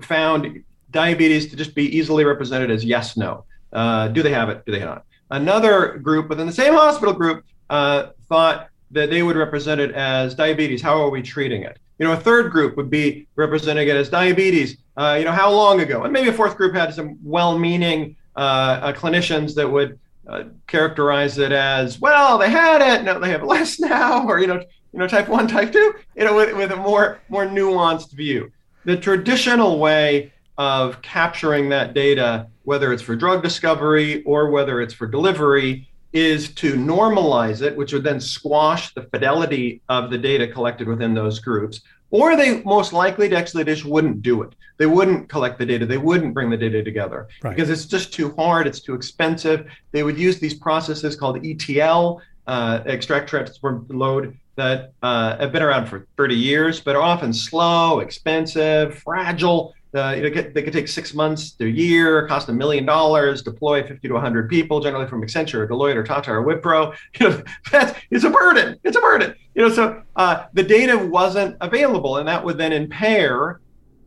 found 0.02 0.64
diabetes 0.92 1.50
to 1.50 1.56
just 1.56 1.74
be 1.74 1.86
easily 1.98 2.26
represented 2.26 2.70
as 2.72 2.84
yes 2.84 3.16
no. 3.18 3.46
Uh, 3.72 4.08
do 4.10 4.22
they 4.22 4.34
have 4.34 4.50
it? 4.50 4.66
Do 4.66 4.72
they 4.72 4.80
not? 4.80 5.06
Another 5.34 5.98
group 5.98 6.30
within 6.30 6.46
the 6.46 6.54
same 6.54 6.74
hospital 6.74 7.12
group 7.12 7.44
uh, 7.72 8.10
thought 8.30 8.70
that 8.92 9.10
they 9.10 9.24
would 9.24 9.36
represent 9.36 9.82
it 9.82 9.90
as 9.92 10.36
diabetes. 10.36 10.80
How 10.80 11.02
are 11.02 11.10
we 11.10 11.24
treating 11.24 11.64
it? 11.64 11.80
You 11.98 12.06
know, 12.06 12.14
a 12.14 12.18
third 12.18 12.52
group 12.52 12.78
would 12.78 12.92
be 12.92 13.28
representing 13.36 13.88
it 13.88 13.96
as 13.96 14.10
diabetes. 14.10 14.78
Uh, 14.96 15.16
you 15.18 15.26
know, 15.26 15.32
how 15.32 15.50
long 15.52 15.82
ago? 15.82 16.04
And 16.04 16.14
maybe 16.14 16.30
a 16.30 16.34
fourth 16.34 16.56
group 16.56 16.76
had 16.76 16.94
some 16.94 17.18
well-meaning 17.24 18.16
uh, 18.36 18.40
uh 18.40 18.94
clinicians 18.94 19.56
that 19.56 19.68
would 19.68 20.00
uh, 20.28 20.44
characterize 20.68 21.40
it 21.40 21.52
as, 21.52 22.00
well, 22.00 22.38
they 22.38 22.52
had 22.52 22.82
it, 22.82 23.04
no, 23.04 23.20
they 23.20 23.32
have 23.32 23.42
less 23.42 23.80
now, 23.80 24.28
or 24.28 24.40
you 24.40 24.46
know, 24.46 24.60
you 24.60 25.00
know, 25.00 25.08
type 25.08 25.28
one, 25.28 25.48
type 25.48 25.72
two. 25.72 25.96
You 26.16 26.26
know, 26.26 26.36
with, 26.36 26.56
with 26.56 26.72
a 26.72 26.76
more 26.76 27.20
more 27.30 27.48
nuanced 27.48 28.12
view. 28.12 28.52
The 28.86 28.98
traditional 28.98 29.80
way 29.80 30.32
of 30.58 31.02
capturing 31.02 31.70
that 31.70 31.94
data 31.94 32.48
whether 32.64 32.94
it's 32.94 33.04
for 33.04 33.16
drug 33.16 33.44
discovery 33.44 34.24
or 34.24 34.50
whether 34.50 34.82
it's 34.82 34.94
for 34.94 35.08
delivery, 35.08 35.88
is 36.14 36.54
to 36.54 36.74
normalize 36.74 37.62
it, 37.62 37.76
which 37.76 37.92
would 37.92 38.04
then 38.04 38.20
squash 38.20 38.94
the 38.94 39.02
fidelity 39.04 39.82
of 39.90 40.12
the 40.12 40.18
data 40.18 40.48
collected 40.48 40.88
within 40.88 41.14
those 41.14 41.40
groups. 41.40 41.82
Or 42.12 42.36
they 42.36 42.62
most 42.64 42.94
likely 42.94 43.28
to 43.30 43.36
actually 43.36 43.64
just 43.64 43.86
wouldn't 43.86 44.22
do 44.22 44.44
it. 44.44 44.54
They 44.78 44.86
wouldn't 44.86 45.28
collect 45.28 45.58
the 45.58 45.66
data. 45.66 45.88
They 45.88 45.98
wouldn't 45.98 46.34
bring 46.36 46.52
the 46.52 46.58
data 46.58 46.84
together 46.84 47.28
right. 47.42 47.56
because 47.56 47.72
it's 47.72 47.86
just 47.86 48.14
too 48.14 48.32
hard. 48.36 48.68
It's 48.68 48.80
too 48.80 48.94
expensive. 48.94 49.66
They 49.92 50.04
would 50.04 50.18
use 50.18 50.40
these 50.40 50.54
processes 50.54 51.16
called 51.16 51.44
ETL, 51.44 52.22
uh, 52.46 52.82
extract, 52.86 53.28
transform, 53.28 53.88
load, 53.90 54.38
that 54.56 54.94
uh, 55.02 55.36
have 55.38 55.52
been 55.52 55.64
around 55.64 55.88
for 55.88 56.06
30 56.18 56.36
years, 56.36 56.80
but 56.80 56.96
are 56.96 57.02
often 57.02 57.34
slow, 57.34 58.02
expensive, 58.02 59.00
fragile, 59.00 59.74
uh, 59.96 60.14
you 60.16 60.24
know, 60.24 60.30
get, 60.30 60.54
they 60.54 60.64
could 60.64 60.74
take 60.74 60.88
six 60.88 61.14
months 61.14 61.52
to 61.52 61.66
a 61.66 61.70
year, 61.70 62.28
cost 62.28 62.50
a 62.50 62.54
million 62.54 62.86
dollars, 62.86 63.42
deploy 63.42 63.86
50 63.86 64.08
to 64.08 64.14
100 64.14 64.50
people, 64.50 64.80
generally 64.80 65.08
from 65.08 65.22
Accenture 65.22 65.56
or 65.56 65.68
Deloitte 65.68 65.96
or 65.96 66.04
Tata 66.04 66.32
or 66.32 66.46
Wipro. 66.46 66.96
You 67.20 67.30
know, 67.30 67.44
that 67.72 67.98
is 68.10 68.24
a 68.24 68.30
burden. 68.30 68.80
It's 68.84 68.98
a 68.98 69.02
burden. 69.02 69.36
You 69.56 69.64
know, 69.64 69.70
so 69.70 70.02
uh, 70.16 70.46
the 70.54 70.64
data 70.64 70.98
wasn't 70.98 71.58
available, 71.62 72.18
and 72.18 72.28
that 72.28 72.44
would 72.44 72.58
then 72.58 72.74
impair 72.74 73.60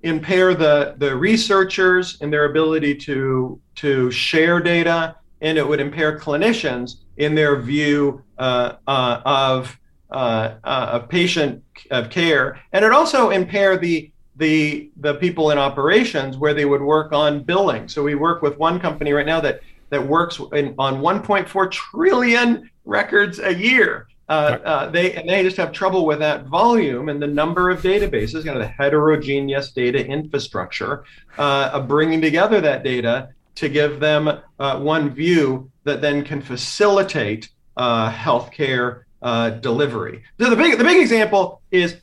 impair 0.03 0.55
the 0.55 0.95
the 0.99 1.15
researchers 1.17 2.21
in 2.21 2.31
their 2.31 2.47
ability 2.47 2.95
to 2.95 3.61
to 3.77 4.11
share 4.11 4.61
data, 4.61 5.17
and 5.41 5.57
it 5.59 5.67
would 5.67 5.81
impair 5.81 6.19
clinicians 6.19 6.97
in 7.17 7.35
their 7.35 7.57
view 7.61 8.23
uh, 8.39 8.75
uh 8.87 9.21
of 9.25 9.79
uh, 10.11 10.55
uh, 10.65 10.89
of 10.93 11.09
patient 11.09 11.63
of 11.91 12.11
care, 12.11 12.61
and 12.73 12.85
it 12.85 12.93
also 12.93 13.31
impair 13.31 13.77
the 13.77 14.11
the 14.37 14.91
the 14.99 15.15
people 15.15 15.51
in 15.51 15.59
operations 15.59 16.37
where 16.37 16.55
they 16.55 16.65
would 16.65 16.83
work 16.83 17.13
on 17.13 17.43
billing. 17.43 17.89
So 17.89 18.03
we 18.03 18.15
work 18.15 18.43
with 18.43 18.59
one 18.59 18.79
company 18.79 19.13
right 19.13 19.27
now 19.27 19.41
that 19.41 19.61
that 19.91 20.07
works 20.07 20.41
in, 20.53 20.75
on 20.79 21.01
1.4 21.01 21.71
trillion 21.71 22.71
records 22.85 23.39
a 23.39 23.55
year. 23.55 24.09
Uh, 24.29 24.59
uh, 24.65 24.91
they 24.91 25.13
and 25.15 25.29
they 25.29 25.43
just 25.45 25.57
have 25.57 25.71
trouble 25.71 26.05
with 26.05 26.19
that 26.19 26.47
volume 26.47 27.09
and 27.09 27.23
the 27.23 27.27
number 27.27 27.71
of 27.71 27.81
databases, 27.81 28.45
kind 28.45 28.57
of 28.57 28.63
the 28.63 28.69
heterogeneous 28.69 29.71
data 29.71 30.05
infrastructure 30.05 31.05
uh, 31.39 31.71
of 31.73 31.87
bringing 31.87 32.21
together 32.21 32.61
that 32.61 32.83
data 32.83 33.29
to 33.55 33.69
give 33.69 34.01
them 34.01 34.29
uh, 34.59 34.79
one 34.81 35.11
view 35.11 35.71
that 35.85 36.01
then 36.01 36.25
can 36.25 36.43
facilitate 36.43 37.49
uh, 37.77 38.11
healthcare 38.11 39.05
uh, 39.23 39.51
delivery. 39.51 40.25
So 40.41 40.51
the 40.51 40.57
big 40.57 40.77
the 40.77 40.85
big 40.85 41.01
example 41.01 41.63
is 41.71 41.97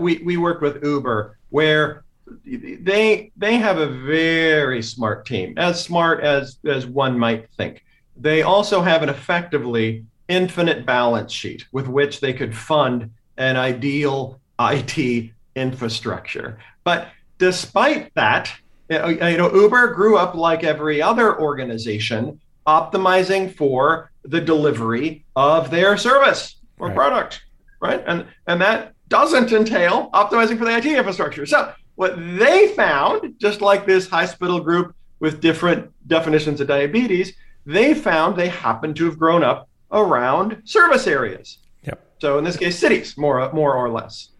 we 0.00 0.18
we 0.18 0.36
work 0.36 0.60
with 0.60 0.82
Uber 0.82 1.35
where 1.50 2.04
they 2.44 3.30
they 3.36 3.56
have 3.56 3.78
a 3.78 3.86
very 3.86 4.82
smart 4.82 5.26
team, 5.26 5.54
as 5.56 5.82
smart 5.82 6.22
as 6.24 6.58
as 6.66 6.86
one 6.86 7.18
might 7.18 7.48
think. 7.56 7.84
They 8.16 8.42
also 8.42 8.80
have 8.80 9.02
an 9.02 9.08
effectively 9.08 10.04
infinite 10.28 10.84
balance 10.84 11.32
sheet 11.32 11.66
with 11.72 11.86
which 11.86 12.20
they 12.20 12.32
could 12.32 12.56
fund 12.56 13.10
an 13.36 13.56
ideal 13.56 14.40
IT 14.58 15.30
infrastructure. 15.54 16.58
But 16.84 17.08
despite 17.38 18.12
that, 18.14 18.52
you 18.88 19.16
know, 19.18 19.52
Uber 19.54 19.94
grew 19.94 20.16
up 20.16 20.34
like 20.34 20.64
every 20.64 21.02
other 21.02 21.38
organization, 21.38 22.40
optimizing 22.66 23.54
for 23.54 24.10
the 24.24 24.40
delivery 24.40 25.24
of 25.36 25.70
their 25.70 25.96
service 25.96 26.56
or 26.78 26.88
right. 26.88 26.96
product, 26.96 27.42
right? 27.80 28.02
And 28.06 28.26
and 28.46 28.60
that 28.60 28.94
doesn't 29.08 29.52
entail 29.52 30.10
optimizing 30.12 30.58
for 30.58 30.64
the 30.64 30.76
IT 30.76 30.86
infrastructure. 30.86 31.46
So 31.46 31.72
what 31.94 32.16
they 32.16 32.68
found, 32.68 33.34
just 33.38 33.60
like 33.60 33.86
this 33.86 34.08
hospital 34.08 34.60
group 34.60 34.94
with 35.20 35.40
different 35.40 35.90
definitions 36.08 36.60
of 36.60 36.68
diabetes, 36.68 37.34
they 37.64 37.94
found 37.94 38.36
they 38.36 38.48
happen 38.48 38.94
to 38.94 39.06
have 39.06 39.18
grown 39.18 39.42
up 39.42 39.68
around 39.90 40.62
service 40.64 41.06
areas. 41.06 41.58
Yep. 41.82 42.04
So 42.20 42.38
in 42.38 42.44
this 42.44 42.56
case, 42.56 42.78
cities, 42.78 43.16
more 43.16 43.52
more 43.52 43.74
or 43.74 43.90
less. 43.90 44.30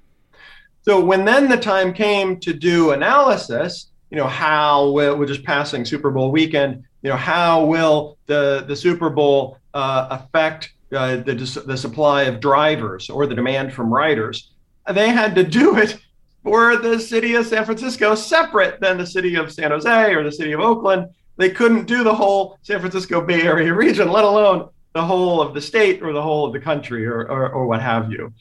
So 0.82 1.04
when 1.04 1.24
then 1.24 1.48
the 1.48 1.56
time 1.56 1.92
came 1.92 2.38
to 2.40 2.52
do 2.52 2.92
analysis, 2.92 3.90
you 4.10 4.16
know, 4.16 4.28
how 4.28 4.90
will 4.90 5.16
we're 5.16 5.26
just 5.26 5.42
passing 5.42 5.84
Super 5.84 6.10
Bowl 6.10 6.30
weekend, 6.30 6.84
you 7.02 7.10
know, 7.10 7.16
how 7.16 7.64
will 7.64 8.18
the 8.26 8.64
the 8.66 8.76
Super 8.76 9.10
Bowl 9.10 9.58
uh, 9.74 10.06
affect 10.10 10.72
uh, 10.92 11.16
the 11.16 11.34
the 11.66 11.76
supply 11.76 12.22
of 12.24 12.40
drivers 12.40 13.10
or 13.10 13.26
the 13.26 13.34
demand 13.34 13.72
from 13.72 13.92
riders? 13.92 14.52
They 14.92 15.10
had 15.10 15.34
to 15.34 15.44
do 15.44 15.76
it 15.76 15.98
for 16.42 16.76
the 16.76 16.98
city 16.98 17.34
of 17.34 17.46
San 17.46 17.64
Francisco 17.64 18.14
separate 18.14 18.80
than 18.80 18.98
the 18.98 19.06
city 19.06 19.34
of 19.34 19.52
San 19.52 19.70
Jose 19.70 20.14
or 20.14 20.22
the 20.22 20.32
city 20.32 20.52
of 20.52 20.60
Oakland. 20.60 21.08
They 21.36 21.50
couldn't 21.50 21.86
do 21.86 22.04
the 22.04 22.14
whole 22.14 22.58
San 22.62 22.78
Francisco 22.80 23.20
Bay 23.20 23.42
Area 23.42 23.74
region, 23.84 24.10
let 24.10 24.24
alone 24.24 24.68
the 24.94 25.04
whole 25.04 25.42
of 25.42 25.54
the 25.54 25.60
state 25.60 26.02
or 26.02 26.12
the 26.12 26.22
whole 26.22 26.46
of 26.46 26.52
the 26.52 26.60
country 26.60 27.06
or, 27.06 27.22
or, 27.22 27.50
or 27.50 27.66
what 27.66 27.82
have 27.82 28.10
you. 28.10 28.32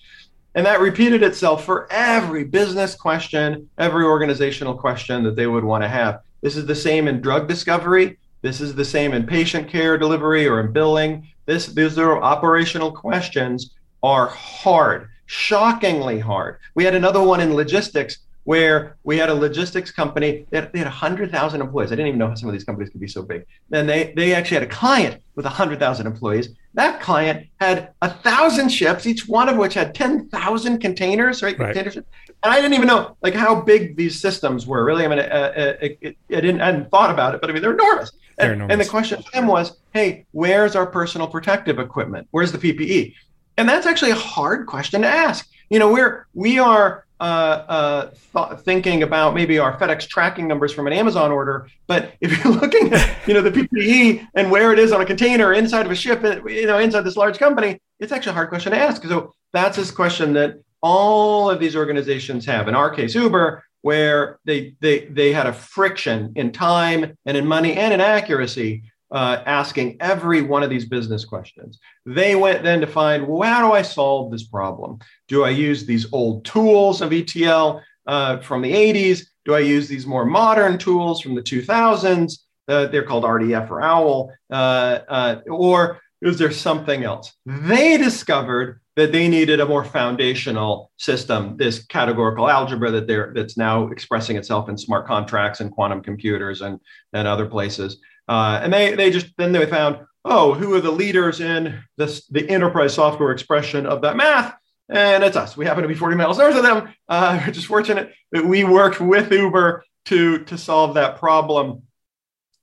and 0.54 0.66
that 0.66 0.80
repeated 0.80 1.22
itself 1.22 1.66
for 1.66 1.92
every 1.92 2.46
business 2.46 2.96
question, 2.96 3.70
every 3.78 4.06
organizational 4.06 4.74
question 4.74 5.24
that 5.24 5.36
they 5.36 5.48
would 5.48 5.66
want 5.66 5.84
to 5.84 5.90
have. 5.90 6.22
This 6.42 6.56
is 6.56 6.66
the 6.66 6.76
same 6.76 7.08
in 7.08 7.20
drug 7.20 7.48
discovery. 7.48 8.18
This 8.42 8.62
is 8.62 8.76
the 8.76 8.86
same 8.86 9.14
in 9.14 9.26
patient 9.26 9.68
care 9.68 9.98
delivery 9.98 10.48
or 10.48 10.60
in 10.60 10.72
billing. 10.72 11.28
This, 11.46 11.66
these 11.66 11.98
are 11.98 12.22
operational 12.22 12.92
questions 12.92 13.72
are 14.04 14.28
hard, 14.28 15.10
shockingly 15.26 16.20
hard. 16.20 16.58
We 16.76 16.84
had 16.84 16.96
another 16.96 17.22
one 17.22 17.42
in 17.42 17.54
logistics 17.54 18.20
where 18.46 18.96
we 19.04 19.18
had 19.18 19.30
a 19.30 19.34
logistics 19.34 19.92
company 19.92 20.46
that 20.52 20.72
they 20.72 20.80
had 20.80 20.86
100,000 20.86 21.62
employees. 21.62 21.92
I 21.92 21.96
didn't 21.96 22.10
even 22.10 22.20
know 22.20 22.28
how 22.28 22.36
some 22.36 22.48
of 22.48 22.54
these 22.54 22.64
companies 22.64 22.92
could 22.92 23.02
be 23.02 23.08
so 23.08 23.24
big. 23.24 23.44
Then 23.70 23.88
they, 23.88 24.14
they 24.16 24.36
actually 24.36 24.56
had 24.56 24.64
a 24.64 24.72
client 24.72 25.22
with 25.36 25.46
100,000 25.46 26.06
employees. 26.06 26.50
That 26.76 27.02
client 27.02 27.48
had 27.60 27.92
a 28.04 28.10
thousand 28.10 28.70
ships, 28.70 29.08
each 29.08 29.28
one 29.28 29.50
of 29.50 29.58
which 29.58 29.74
had 29.74 29.96
10,000 29.96 30.80
containers, 30.80 31.42
right? 31.42 31.58
right. 31.58 31.74
Container 31.74 31.92
ships. 31.92 32.08
And 32.44 32.54
I 32.54 32.58
didn't 32.58 32.76
even 32.76 32.88
know 32.88 33.18
like 33.22 33.34
how 33.34 33.60
big 33.62 33.96
these 33.96 34.22
systems 34.22 34.68
were. 34.68 34.86
Really, 34.86 35.06
I 35.06 35.08
mean, 35.08 35.20
uh, 35.20 35.24
uh, 35.24 35.74
it, 35.82 35.98
it, 36.02 36.18
I 36.30 36.42
didn't, 36.42 36.62
I 36.62 36.68
hadn't 36.68 36.92
thought 36.92 37.10
about 37.10 37.34
it, 37.34 37.42
but 37.42 37.50
I 37.50 37.54
mean, 37.54 37.64
they're 37.64 37.74
enormous. 37.74 38.12
They're 38.38 38.52
and, 38.52 38.62
enormous. 38.62 38.74
and 38.74 38.82
the 38.82 38.90
question 38.90 39.24
to 39.24 39.38
him 39.38 39.48
was, 39.48 39.78
"Hey, 39.94 40.26
where's 40.32 40.76
our 40.76 40.86
personal 40.86 41.28
protective 41.28 41.80
equipment? 41.80 42.28
Where's 42.32 42.52
the 42.52 42.60
PPE?" 42.60 43.16
And 43.58 43.68
that's 43.68 43.86
actually 43.86 44.12
a 44.12 44.16
hard 44.16 44.68
question 44.68 45.02
to 45.02 45.08
ask. 45.08 45.48
You 45.70 45.80
know, 45.80 45.92
we're 45.92 46.28
we 46.34 46.60
are 46.60 47.06
uh, 47.20 47.24
uh, 47.24 48.10
th- 48.34 48.60
thinking 48.62 49.04
about 49.04 49.34
maybe 49.34 49.58
our 49.58 49.78
FedEx 49.80 50.08
tracking 50.08 50.48
numbers 50.48 50.74
from 50.74 50.86
an 50.86 50.94
Amazon 50.94 51.32
order, 51.32 51.68
but 51.88 52.14
if 52.20 52.44
you're 52.44 52.54
looking 52.62 52.94
at 52.94 53.16
you 53.28 53.34
know 53.34 53.42
the 53.42 53.52
PPE 53.52 54.28
and 54.36 54.52
where 54.52 54.74
it 54.74 54.80
is 54.80 54.92
on 54.92 55.02
a 55.02 55.06
container 55.06 55.54
inside 55.54 55.86
of 55.86 55.92
a 55.92 55.96
ship, 55.96 56.22
you 56.24 56.68
know, 56.68 56.78
inside 56.78 57.02
this 57.02 57.18
large 57.18 57.40
company, 57.40 57.80
it's 58.00 58.12
actually 58.12 58.32
a 58.32 58.36
hard 58.36 58.50
question 58.50 58.74
to 58.74 58.78
ask. 58.78 59.04
So 59.04 59.34
that's 59.54 59.78
this 59.78 59.92
question 59.92 60.34
that 60.34 60.60
all 60.82 61.50
of 61.50 61.60
these 61.60 61.76
organizations 61.76 62.46
have. 62.46 62.68
In 62.68 62.76
our 62.76 62.90
case, 62.90 63.16
Uber, 63.16 63.64
where 63.82 64.40
they 64.46 64.76
they 64.82 65.06
they 65.06 65.32
had 65.32 65.48
a 65.48 65.54
friction 65.54 66.34
in 66.36 66.52
time 66.52 67.18
and 67.26 67.38
in 67.38 67.48
money 67.48 67.74
and 67.76 67.94
in 67.94 68.02
accuracy 68.02 68.84
uh, 69.16 69.42
asking 69.46 69.96
every 70.02 70.42
one 70.42 70.62
of 70.62 70.70
these 70.70 70.84
business 70.84 71.24
questions. 71.24 71.80
They 72.06 72.36
went 72.36 72.64
then 72.64 72.82
to 72.82 72.88
find, 72.88 73.26
well, 73.26 73.50
how 73.50 73.66
do 73.66 73.74
I 73.74 73.82
solve 73.82 74.30
this 74.30 74.44
problem? 74.44 75.00
Do 75.30 75.46
I 75.46 75.52
use 75.52 75.86
these 75.86 76.12
old 76.12 76.44
tools 76.44 77.02
of 77.02 77.14
ETL 77.14 77.82
uh, 78.06 78.40
from 78.40 78.62
the 78.62 78.74
80s? 78.74 79.22
Do 79.46 79.56
I 79.56 79.60
use 79.60 79.88
these 79.88 80.06
more 80.06 80.26
modern 80.26 80.78
tools 80.78 81.22
from 81.22 81.34
the 81.34 81.42
2000s? 81.42 82.40
Uh, 82.68 82.88
they're 82.88 83.04
called 83.04 83.24
RDF 83.24 83.72
or 83.72 83.82
OWL. 83.82 84.34
Uh, 84.52 85.00
uh, 85.08 85.40
or 85.48 86.02
is 86.22 86.38
there 86.38 86.52
something 86.52 87.06
else? 87.06 87.32
They 87.46 87.96
discovered 87.98 88.82
that 88.98 89.14
they 89.14 89.30
needed 89.30 89.62
a 89.62 89.66
more 89.66 89.86
foundational 89.86 90.92
system, 90.98 91.56
this 91.56 91.86
categorical 91.86 92.50
algebra 92.50 92.92
that 92.92 93.08
they're, 93.08 93.32
that's 93.34 93.58
now 93.58 93.88
expressing 93.88 94.36
itself 94.36 94.68
in 94.68 94.78
smart 94.78 95.08
contracts 95.08 95.62
and 95.62 95.72
quantum 95.72 96.02
computers 96.02 96.62
and, 96.62 96.80
and 97.14 97.28
other 97.28 97.46
places. 97.46 97.98
Uh, 98.28 98.60
and 98.64 98.74
they 98.74 98.96
they 98.96 99.12
just 99.12 99.28
then 99.38 99.52
they 99.52 99.66
found 99.66 100.00
oh 100.24 100.54
who 100.54 100.74
are 100.74 100.82
the 100.82 100.92
leaders 100.92 101.42
in 101.42 101.84
this 101.98 102.26
the 102.28 102.50
enterprise 102.50 102.94
software 102.94 103.32
expression 103.32 103.86
of 103.86 104.02
that 104.02 104.18
math? 104.18 104.56
And 104.88 105.24
it's 105.24 105.36
us. 105.36 105.58
We 105.58 105.66
happen 105.66 105.82
to 105.82 105.88
be 105.88 105.96
40 105.96 106.16
miles 106.16 106.38
north 106.38 106.56
of 106.56 106.64
them. 106.64 106.94
Uh, 107.10 107.42
we're 107.46 107.54
just 107.54 107.68
fortunate 107.68 108.14
that 108.32 108.46
we 108.46 108.64
worked 108.64 109.00
with 109.00 109.32
uber 109.32 109.84
to 110.06 110.40
to 110.46 110.58
solve 110.58 110.94
that 110.96 111.18
problem 111.18 111.84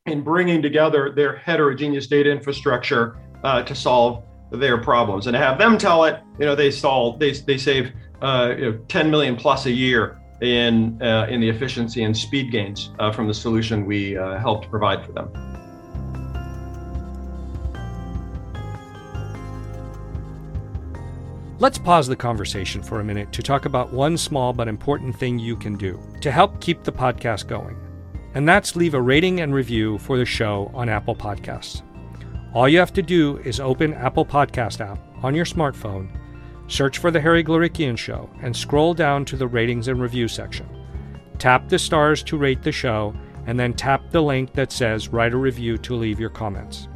in 0.07 0.23
bringing 0.23 0.63
together 0.63 1.13
their 1.15 1.37
heterogeneous 1.37 2.09
data 2.09 2.31
infrastructure 2.31 3.19
uh, 3.45 3.63
to 3.63 3.75
solve 3.75 4.25
their 4.51 4.79
problems. 4.79 5.27
And 5.27 5.35
to 5.35 5.39
have 5.39 5.59
them 5.59 5.79
tell 5.79 6.05
it 6.05 6.21
you 6.39 6.47
know 6.47 6.55
they 6.55 6.71
solve 6.71 7.19
they, 7.19 7.33
they 7.33 7.59
save 7.59 7.93
uh, 8.21 8.55
you 8.57 8.73
know, 8.73 8.79
10 8.89 9.11
million 9.11 9.37
plus 9.37 9.67
a 9.67 9.71
year 9.71 10.22
in 10.43 11.01
uh, 11.01 11.27
in 11.31 11.41
the 11.41 11.49
efficiency 11.49 12.03
and 12.03 12.17
speed 12.17 12.51
gains 12.51 12.91
uh, 12.99 13.13
from 13.13 13.29
the 13.29 13.35
solution 13.35 13.87
we 13.87 14.17
uh, 14.17 14.39
helped 14.39 14.69
provide 14.69 15.07
for 15.07 15.13
them. 15.13 15.31
Let's 21.61 21.79
pause 21.79 22.09
the 22.09 22.17
conversation 22.17 22.83
for 22.83 22.99
a 22.99 23.05
minute 23.05 23.31
to 23.35 23.43
talk 23.43 23.67
about 23.67 23.93
one 23.93 24.19
small 24.19 24.53
but 24.53 24.67
important 24.67 25.17
thing 25.17 25.39
you 25.39 25.55
can 25.55 25.77
do 25.77 26.01
to 26.21 26.31
help 26.33 26.61
keep 26.61 26.83
the 26.83 26.91
podcast 26.91 27.47
going. 27.47 27.77
And 28.35 28.49
that's 28.49 28.75
leave 28.75 28.95
a 28.95 29.01
rating 29.01 29.43
and 29.43 29.55
review 29.55 29.99
for 29.99 30.19
the 30.19 30.25
show 30.25 30.73
on 30.75 30.89
Apple 30.89 31.15
Podcasts. 31.15 31.83
All 32.53 32.69
you 32.69 32.81
have 32.81 32.93
to 32.95 33.03
do 33.03 33.39
is 33.45 33.61
open 33.61 33.95
Apple 33.95 34.27
Podcast 34.27 34.81
app 34.81 34.99
on 35.23 35.37
your 35.37 35.45
smartphone, 35.45 36.09
search 36.69 36.99
for 36.99 37.11
The 37.11 37.21
Harry 37.21 37.45
Glorikian 37.45 37.97
Show, 37.97 38.31
and 38.41 38.57
scroll 38.57 38.95
down 38.95 39.25
to 39.27 39.37
the 39.37 39.47
ratings 39.47 39.89
and 39.89 40.01
review 40.01 40.29
section. 40.29 40.69
Tap 41.39 41.69
the 41.69 41.79
stars 41.79 42.23
to 42.25 42.37
rate 42.37 42.63
the 42.63 42.73
show, 42.73 43.15
and 43.47 43.59
then 43.59 43.75
tap 43.75 44.11
the 44.11 44.23
link 44.23 44.53
that 44.53 44.73
says 44.73 45.09
Write 45.09 45.33
a 45.33 45.37
Review 45.37 45.77
to 45.79 45.97
leave 45.97 46.21
your 46.21 46.31
comments. 46.31 46.89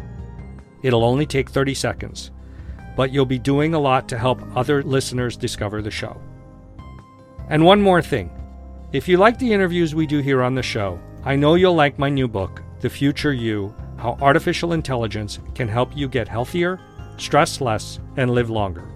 It'll 0.83 1.05
only 1.05 1.27
take 1.27 1.51
30 1.51 1.75
seconds 1.75 2.31
but 2.97 3.13
you'll 3.13 3.27
be 3.27 3.39
doing 3.39 3.75
a 3.75 3.79
lot 3.79 4.09
to 4.09 4.19
help 4.19 4.41
other 4.57 4.83
listeners 4.83 5.37
discover 5.37 5.83
the 5.83 5.91
show. 5.91 6.21
And 7.49 7.65
one 7.65 7.81
more 7.81 8.03
thing 8.03 8.31
if 8.93 9.07
you 9.07 9.19
like 9.19 9.39
the 9.39 9.53
interviews 9.53 9.95
we 9.95 10.07
do 10.07 10.21
here 10.21 10.43
on 10.43 10.55
the 10.55 10.63
show, 10.63 10.99
I 11.25 11.37
know 11.37 11.55
you'll 11.55 11.75
like 11.75 11.99
my 11.99 12.09
new 12.09 12.27
book, 12.27 12.63
The 12.81 12.91
Future 12.91 13.33
You 13.33 13.75
How 13.99 14.17
Artificial 14.21 14.73
Intelligence 14.73 15.39
Can 15.55 15.69
Help 15.69 15.95
You 15.95 16.09
Get 16.09 16.27
Healthier, 16.27 16.81
Stress 17.19 17.61
Less, 17.61 18.01
and 18.17 18.31
Live 18.31 18.49
Longer. 18.49 18.96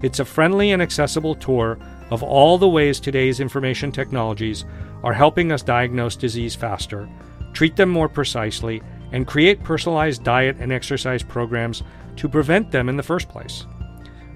It's 0.00 0.20
a 0.20 0.24
friendly 0.24 0.70
and 0.70 0.80
accessible 0.80 1.34
tour 1.34 1.78
of 2.10 2.22
all 2.22 2.56
the 2.56 2.68
ways 2.68 3.00
today's 3.00 3.40
information 3.40 3.90
technologies 3.90 4.64
are 5.02 5.12
helping 5.12 5.52
us 5.52 5.62
diagnose 5.62 6.16
disease 6.16 6.54
faster, 6.54 7.08
treat 7.52 7.76
them 7.76 7.88
more 7.88 8.08
precisely, 8.08 8.82
and 9.12 9.26
create 9.26 9.64
personalized 9.64 10.22
diet 10.22 10.56
and 10.60 10.72
exercise 10.72 11.22
programs 11.22 11.82
to 12.16 12.28
prevent 12.28 12.70
them 12.70 12.88
in 12.88 12.96
the 12.96 13.02
first 13.02 13.28
place. 13.28 13.66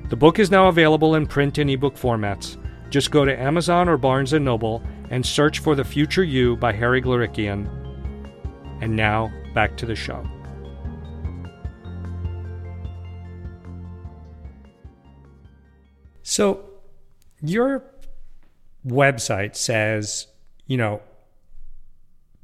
The 0.09 0.16
book 0.16 0.38
is 0.38 0.51
now 0.51 0.68
available 0.68 1.14
in 1.14 1.27
print 1.27 1.59
and 1.59 1.70
ebook 1.70 1.94
formats. 1.94 2.57
Just 2.90 3.11
go 3.11 3.25
to 3.25 3.40
Amazon 3.40 3.88
or 3.88 3.96
Barnes 3.96 4.33
& 4.33 4.38
Noble 4.40 4.83
and 5.11 5.25
search 5.25 5.61
for 5.61 5.75
The 5.75 5.85
Future 5.85 6.25
You 6.25 6.57
by 6.57 6.72
Harry 6.72 7.01
Glorikian. 7.01 7.68
And 8.83 8.96
now, 8.96 9.33
back 9.55 9.77
to 9.79 9.87
the 9.87 9.94
show. 9.94 10.27
So, 16.33 16.64
your 17.42 17.85
website 18.87 19.55
says, 19.55 20.29
you 20.66 20.79
know, 20.79 21.03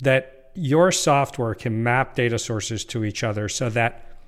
that 0.00 0.50
your 0.54 0.92
software 0.92 1.54
can 1.54 1.82
map 1.82 2.14
data 2.14 2.38
sources 2.38 2.84
to 2.84 3.02
each 3.02 3.24
other 3.24 3.48
so 3.48 3.70
that 3.70 4.18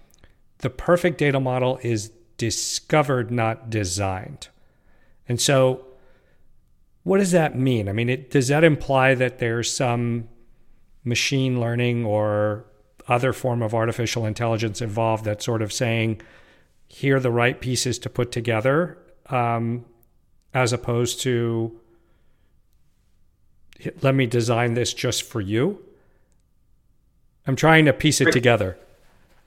the 0.60 0.70
perfect 0.70 1.18
data 1.18 1.38
model 1.38 1.78
is 1.82 2.10
discovered, 2.38 3.30
not 3.30 3.68
designed. 3.68 4.48
And 5.28 5.38
so, 5.38 5.84
what 7.02 7.18
does 7.18 7.32
that 7.32 7.54
mean? 7.54 7.86
I 7.86 7.92
mean, 7.92 8.08
it, 8.08 8.30
does 8.30 8.48
that 8.48 8.64
imply 8.64 9.14
that 9.14 9.40
there's 9.40 9.70
some 9.70 10.30
machine 11.04 11.60
learning 11.60 12.06
or 12.06 12.64
other 13.08 13.34
form 13.34 13.60
of 13.60 13.74
artificial 13.74 14.24
intelligence 14.24 14.80
involved 14.80 15.26
that's 15.26 15.44
sort 15.44 15.60
of 15.60 15.70
saying, 15.70 16.22
here 16.88 17.16
are 17.16 17.20
the 17.20 17.30
right 17.30 17.60
pieces 17.60 17.98
to 17.98 18.08
put 18.08 18.32
together, 18.32 18.96
um, 19.32 19.84
as 20.54 20.72
opposed 20.72 21.20
to, 21.22 21.78
let 24.02 24.14
me 24.14 24.26
design 24.26 24.74
this 24.74 24.92
just 24.94 25.22
for 25.22 25.40
you? 25.40 25.82
I'm 27.46 27.56
trying 27.56 27.86
to 27.86 27.92
piece 27.92 28.20
it 28.20 28.32
together. 28.32 28.76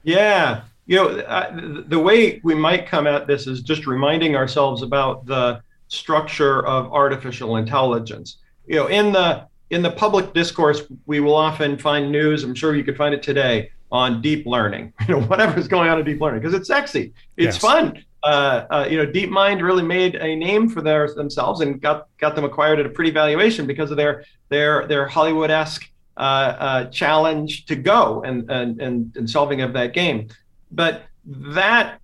Yeah 0.04 0.64
you 0.86 0.98
know, 0.98 1.10
uh, 1.20 1.84
the 1.88 2.00
way 2.00 2.42
we 2.44 2.56
might 2.56 2.86
come 2.86 3.08
at 3.08 3.28
this 3.28 3.48
is 3.48 3.62
just 3.62 3.88
reminding 3.88 4.36
ourselves 4.36 4.82
about 4.82 5.26
the 5.26 5.62
structure 5.88 6.66
of 6.66 6.92
artificial 6.92 7.56
intelligence. 7.58 8.38
You 8.66 8.76
know, 8.76 8.88
in 8.88 9.12
the 9.12 9.48
in 9.70 9.82
the 9.82 9.92
public 9.92 10.34
discourse, 10.34 10.84
we 11.06 11.20
will 11.20 11.36
often 11.36 11.78
find 11.78 12.12
news. 12.12 12.44
I'm 12.44 12.54
sure 12.54 12.76
you 12.76 12.84
could 12.84 12.98
find 12.98 13.16
it 13.16 13.24
today 13.24 13.72
on 13.92 14.22
deep 14.22 14.46
learning. 14.46 14.94
You 15.08 15.16
know, 15.16 15.22
whatever's 15.22 15.68
going 15.68 15.90
on 15.90 16.00
in 16.00 16.06
deep 16.06 16.20
learning 16.20 16.42
because 16.42 16.54
it's 16.54 16.68
sexy, 16.68 17.14
it's 17.38 17.56
yes. 17.56 17.58
fun. 17.58 18.04
Uh, 18.24 18.66
uh, 18.70 18.88
you 18.90 18.98
know, 18.98 19.06
DeepMind 19.06 19.62
really 19.62 19.84
made 19.84 20.16
a 20.16 20.36
name 20.36 20.70
for 20.70 20.82
their, 20.82 21.14
themselves 21.14 21.60
and 21.60 21.82
got 21.82 22.08
got 22.18 22.36
them 22.36 22.46
acquired 22.46 22.80
at 22.80 22.86
a 22.86 22.90
pretty 22.90 23.12
valuation 23.12 23.68
because 23.68 23.92
of 23.92 23.98
their 23.98 24.24
their 24.50 24.88
their 24.88 25.06
Hollywood 25.08 25.52
esque 25.52 25.92
uh, 26.16 26.20
uh, 26.20 26.86
challenge 26.86 27.66
to 27.66 27.76
go 27.76 28.24
and, 28.24 28.50
and 28.50 28.82
and 28.82 29.16
and 29.18 29.30
solving 29.30 29.62
of 29.62 29.74
that 29.74 29.94
game. 29.94 30.30
But 30.72 31.04
that 31.26 32.00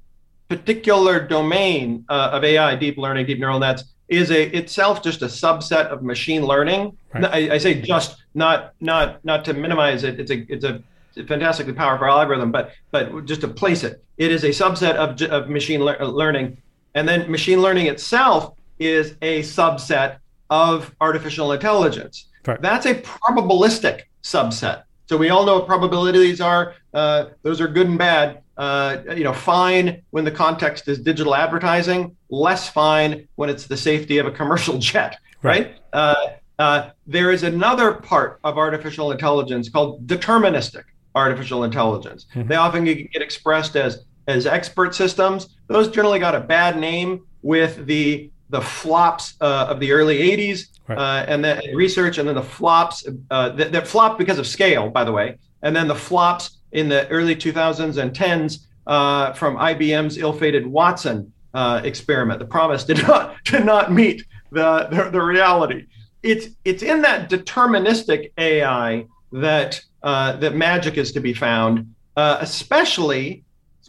particular 0.50 1.26
domain 1.26 2.06
uh, 2.10 2.32
of 2.34 2.44
AI, 2.44 2.76
deep 2.76 2.98
learning, 2.98 3.28
deep 3.28 3.40
neural 3.40 3.60
nets, 3.60 3.84
is 4.08 4.32
a 4.32 4.44
itself 4.56 5.04
just 5.04 5.22
a 5.22 5.28
subset 5.28 5.86
of 5.86 6.04
machine 6.04 6.44
learning. 6.44 6.98
Right. 7.14 7.26
I, 7.26 7.54
I, 7.56 7.58
say 7.60 7.80
just 7.82 8.18
not 8.34 8.74
not 8.82 9.24
not 9.24 9.46
to 9.46 9.54
minimize 9.54 10.04
it. 10.04 10.20
It's 10.20 10.32
a 10.32 10.46
it's 10.50 10.66
a 10.66 10.84
fantastically 11.28 11.74
powerful 11.74 12.08
algorithm, 12.08 12.52
but 12.52 12.72
but 12.92 13.26
just 13.26 13.42
to 13.42 13.48
place 13.48 13.84
it, 13.84 14.04
it 14.18 14.32
is 14.32 14.44
a 14.44 14.50
subset 14.50 14.96
of 14.96 15.22
of 15.30 15.50
machine 15.50 15.84
le- 15.84 16.04
learning. 16.06 16.58
And 16.96 17.08
then 17.08 17.30
machine 17.30 17.62
learning 17.62 17.88
itself 17.88 18.56
is 18.80 19.16
a 19.22 19.42
subset 19.42 20.18
of 20.50 20.94
artificial 21.00 21.52
intelligence. 21.52 22.28
Right. 22.46 22.62
That's 22.62 22.86
a 22.86 22.96
probabilistic 22.96 24.04
subset. 24.24 24.84
So 25.08 25.18
we 25.18 25.30
all 25.30 25.46
know 25.46 25.56
what 25.60 25.68
probabilities 25.68 26.42
are. 26.42 26.76
Uh, 26.94 27.26
those 27.42 27.62
are 27.62 27.68
good 27.68 27.88
and 27.88 27.98
bad. 27.98 28.42
Uh, 28.58 28.98
you 29.16 29.24
know, 29.24 29.34
fine 29.34 30.02
when 30.12 30.26
the 30.26 30.32
context 30.32 30.88
is 30.88 31.00
digital 31.00 31.34
advertising, 31.34 32.16
less 32.30 32.70
fine 32.70 33.28
when 33.36 33.50
it's 33.50 33.68
the 33.68 33.78
safety 33.78 34.18
of 34.18 34.28
a 34.28 34.32
commercial 34.32 34.78
jet, 34.90 35.18
right? 35.42 35.68
right? 35.68 35.76
Uh, 35.94 36.16
uh, 36.60 36.90
there 37.08 37.32
is 37.32 37.44
another 37.44 37.94
part 37.94 38.40
of 38.44 38.58
artificial 38.58 39.12
intelligence 39.12 39.70
called 39.70 40.06
deterministic 40.06 40.84
artificial 41.16 41.64
intelligence. 41.64 42.26
Mm-hmm. 42.36 42.48
They 42.48 42.56
often 42.56 42.86
get 42.86 43.22
expressed 43.22 43.76
as 43.76 44.06
as 44.28 44.46
expert 44.46 44.94
systems. 44.94 45.50
Those 45.68 45.90
generally 45.90 46.20
got 46.20 46.36
a 46.36 46.40
bad 46.40 46.78
name 46.78 47.26
with 47.42 47.86
the 47.86 48.32
the 48.50 48.62
flops 48.62 49.36
uh, 49.42 49.68
of 49.70 49.80
the 49.80 49.92
early 49.92 50.18
80s 50.18 50.80
right. 50.88 50.98
uh, 50.98 51.26
and 51.28 51.44
then 51.44 51.62
research 51.74 52.18
and 52.18 52.28
then 52.28 52.36
the 52.36 52.42
flops 52.42 53.08
uh, 53.30 53.50
that, 53.50 53.72
that 53.72 53.88
flopped 53.88 54.18
because 54.18 54.40
of 54.40 54.48
scale 54.48 54.90
by 54.90 55.04
the 55.04 55.12
way 55.12 55.38
and 55.62 55.76
then 55.76 55.88
the 55.88 55.96
flops 55.96 56.58
in 56.72 56.90
the 56.90 57.08
early 57.10 57.36
2000s 57.36 58.02
and 58.02 58.12
10s 58.12 58.66
uh, 58.88 59.34
from 59.34 59.56
ibm's 59.58 60.18
ill-fated 60.18 60.66
watson 60.66 61.32
uh, 61.54 61.80
experiment 61.84 62.40
the 62.40 62.46
promise 62.46 62.84
did 62.84 63.02
not 63.08 63.36
did 63.46 63.66
not 63.66 63.92
meet 63.92 64.24
the, 64.52 64.88
the, 64.92 65.12
the 65.12 65.22
reality 65.22 65.86
it's 66.24 66.48
it's 66.66 66.82
in 66.84 67.02
that 67.02 67.30
deterministic 67.30 68.32
ai 68.38 69.06
that 69.32 69.80
uh, 70.04 70.34
that 70.38 70.56
magic 70.56 70.98
is 70.98 71.12
to 71.12 71.20
be 71.20 71.34
found 71.34 71.94
especially 72.18 73.44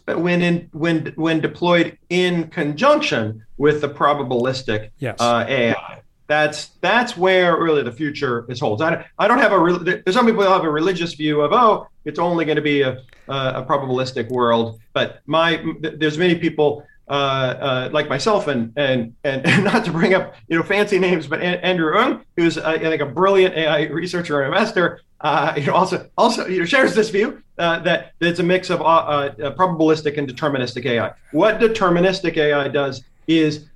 when 0.07 0.41
in 0.41 0.69
when 0.71 1.13
when 1.15 1.39
deployed 1.39 1.97
in 2.09 2.49
conjunction 2.49 3.43
with 3.57 3.81
the 3.81 3.89
probabilistic 3.89 4.89
yes. 4.99 5.17
uh, 5.19 5.45
AI. 5.47 6.01
That's 6.27 6.67
that's 6.81 7.17
where 7.17 7.61
really 7.61 7.83
the 7.83 7.91
future 7.91 8.45
is 8.49 8.59
holds. 8.59 8.81
I, 8.81 9.05
I 9.19 9.27
don't 9.27 9.39
have 9.39 9.51
a 9.51 9.79
there's 9.79 10.15
some 10.15 10.25
people 10.25 10.43
who 10.43 10.49
have 10.49 10.63
a 10.63 10.69
religious 10.69 11.13
view 11.13 11.41
of 11.41 11.51
oh 11.51 11.87
it's 12.05 12.19
only 12.19 12.45
going 12.45 12.55
to 12.55 12.61
be 12.61 12.81
a, 12.81 13.01
a, 13.27 13.33
a 13.33 13.65
probabilistic 13.65 14.29
world, 14.29 14.79
but 14.93 15.21
my 15.25 15.63
there's 15.81 16.17
many 16.17 16.35
people 16.35 16.85
uh, 17.09 17.13
uh, 17.13 17.89
like 17.91 18.07
myself 18.07 18.47
and, 18.47 18.71
and 18.77 19.13
and 19.25 19.45
and 19.45 19.63
not 19.71 19.83
to 19.83 19.91
bring 19.91 20.13
up 20.13 20.35
you 20.47 20.57
know 20.57 20.63
fancy 20.63 20.97
names, 20.97 21.27
but 21.27 21.41
Andrew 21.41 21.97
Ng, 21.99 22.21
who's 22.37 22.57
uh, 22.57 22.63
I 22.65 22.79
think 22.79 23.01
a 23.01 23.05
brilliant 23.05 23.53
AI 23.55 23.83
researcher 23.87 24.41
and 24.41 24.53
investor, 24.53 25.01
uh, 25.21 25.53
you 25.55 25.67
know, 25.67 25.73
also 25.73 26.09
also 26.17 26.47
you 26.47 26.59
know, 26.59 26.65
shares 26.65 26.95
this 26.95 27.09
view 27.09 27.41
uh, 27.57 27.79
that, 27.79 28.13
it's 28.19 28.39
a 28.39 28.43
mix 28.43 28.69
of 28.69 28.81
uh, 28.81 28.83
uh 28.83 29.55
probabilistic 29.55 30.17
and 30.17 30.27
deterministic 30.27 30.85
AI. 30.85 31.11
What 31.31 31.59
deterministic 31.59 32.37
AI 32.37 32.67
does 32.67 33.03
is 33.27 33.67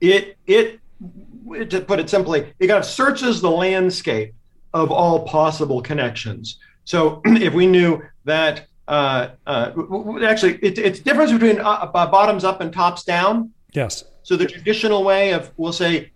it 0.00 0.36
it 0.46 0.80
to 1.68 1.80
put 1.82 2.00
it 2.00 2.08
simply, 2.08 2.52
it 2.58 2.66
kind 2.68 2.78
of 2.78 2.86
searches 2.86 3.42
the 3.42 3.50
landscape 3.50 4.34
of 4.72 4.90
all 4.90 5.26
possible 5.26 5.82
connections. 5.82 6.58
So 6.84 7.20
if 7.26 7.52
we 7.52 7.66
knew 7.66 8.02
that 8.24 8.66
uh, 8.88 9.28
uh, 9.46 9.72
actually 10.24 10.54
it, 10.62 10.78
it's 10.78 11.00
difference 11.00 11.32
between 11.32 11.56
bottoms 11.56 12.44
up 12.44 12.62
and 12.62 12.72
tops 12.72 13.04
down. 13.04 13.52
Yes. 13.72 14.04
So 14.22 14.36
the 14.36 14.46
traditional 14.46 15.04
way 15.04 15.32
of 15.32 15.50
we'll 15.58 15.72
say 15.72 16.10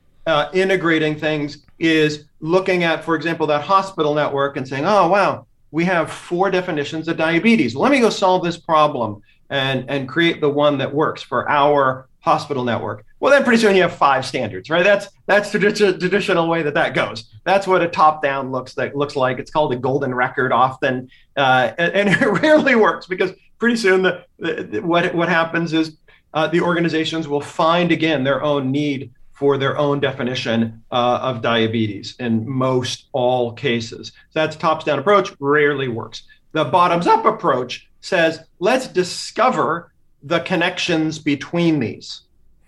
integrating 0.54 1.18
things 1.18 1.58
is 1.78 2.24
looking 2.40 2.84
at, 2.84 3.04
for 3.04 3.14
example, 3.14 3.46
that 3.48 3.62
hospital 3.62 4.14
network 4.14 4.56
and 4.56 4.66
saying, 4.66 4.84
oh, 4.84 5.08
wow, 5.08 5.46
we 5.70 5.84
have 5.84 6.10
four 6.10 6.50
definitions 6.50 7.08
of 7.08 7.16
diabetes. 7.16 7.74
Let 7.74 7.92
me 7.92 8.00
go 8.00 8.10
solve 8.10 8.44
this 8.44 8.56
problem 8.56 9.22
and, 9.50 9.88
and 9.88 10.08
create 10.08 10.40
the 10.40 10.48
one 10.48 10.78
that 10.78 10.92
works 10.92 11.22
for 11.22 11.48
our 11.48 12.08
hospital 12.20 12.64
network. 12.64 13.04
Well, 13.20 13.32
then 13.32 13.42
pretty 13.42 13.60
soon 13.60 13.74
you 13.74 13.82
have 13.82 13.94
five 13.94 14.24
standards, 14.24 14.70
right? 14.70 14.84
That's 14.84 15.08
that's 15.26 15.50
the 15.50 15.58
traditional 15.58 16.48
way 16.48 16.62
that 16.62 16.74
that 16.74 16.94
goes. 16.94 17.24
That's 17.44 17.66
what 17.66 17.82
a 17.82 17.88
top-down 17.88 18.52
looks 18.52 18.76
like. 18.76 18.94
Looks 18.94 19.16
like 19.16 19.38
it's 19.38 19.50
called 19.50 19.72
a 19.72 19.76
golden 19.76 20.14
record 20.14 20.52
often, 20.52 21.10
uh, 21.36 21.72
and, 21.78 21.92
and, 21.94 22.08
it 22.22 22.42
rarely 22.42 22.76
works 22.76 23.06
because 23.06 23.32
pretty 23.58 23.76
soon 23.76 24.02
the, 24.02 24.24
the 24.38 24.80
what 24.80 25.12
what 25.14 25.28
happens 25.28 25.72
is 25.72 25.96
uh, 26.34 26.46
the 26.46 26.60
organizations 26.60 27.26
will 27.26 27.40
find 27.40 27.90
again 27.90 28.22
their 28.22 28.42
own 28.42 28.70
need 28.70 29.10
for 29.38 29.56
their 29.56 29.78
own 29.78 30.00
definition 30.00 30.82
uh, 30.90 31.20
of 31.22 31.42
diabetes 31.42 32.16
in 32.18 32.48
most 32.48 33.06
all 33.12 33.52
cases. 33.52 34.08
So 34.30 34.40
that's 34.40 34.56
tops 34.56 34.84
down 34.84 34.98
approach, 34.98 35.32
rarely 35.38 35.86
works. 35.86 36.24
The 36.52 36.64
bottoms 36.64 37.06
up 37.06 37.24
approach 37.24 37.88
says, 38.00 38.40
let's 38.58 38.88
discover 38.88 39.92
the 40.24 40.40
connections 40.40 41.20
between 41.20 41.78
these. 41.78 42.22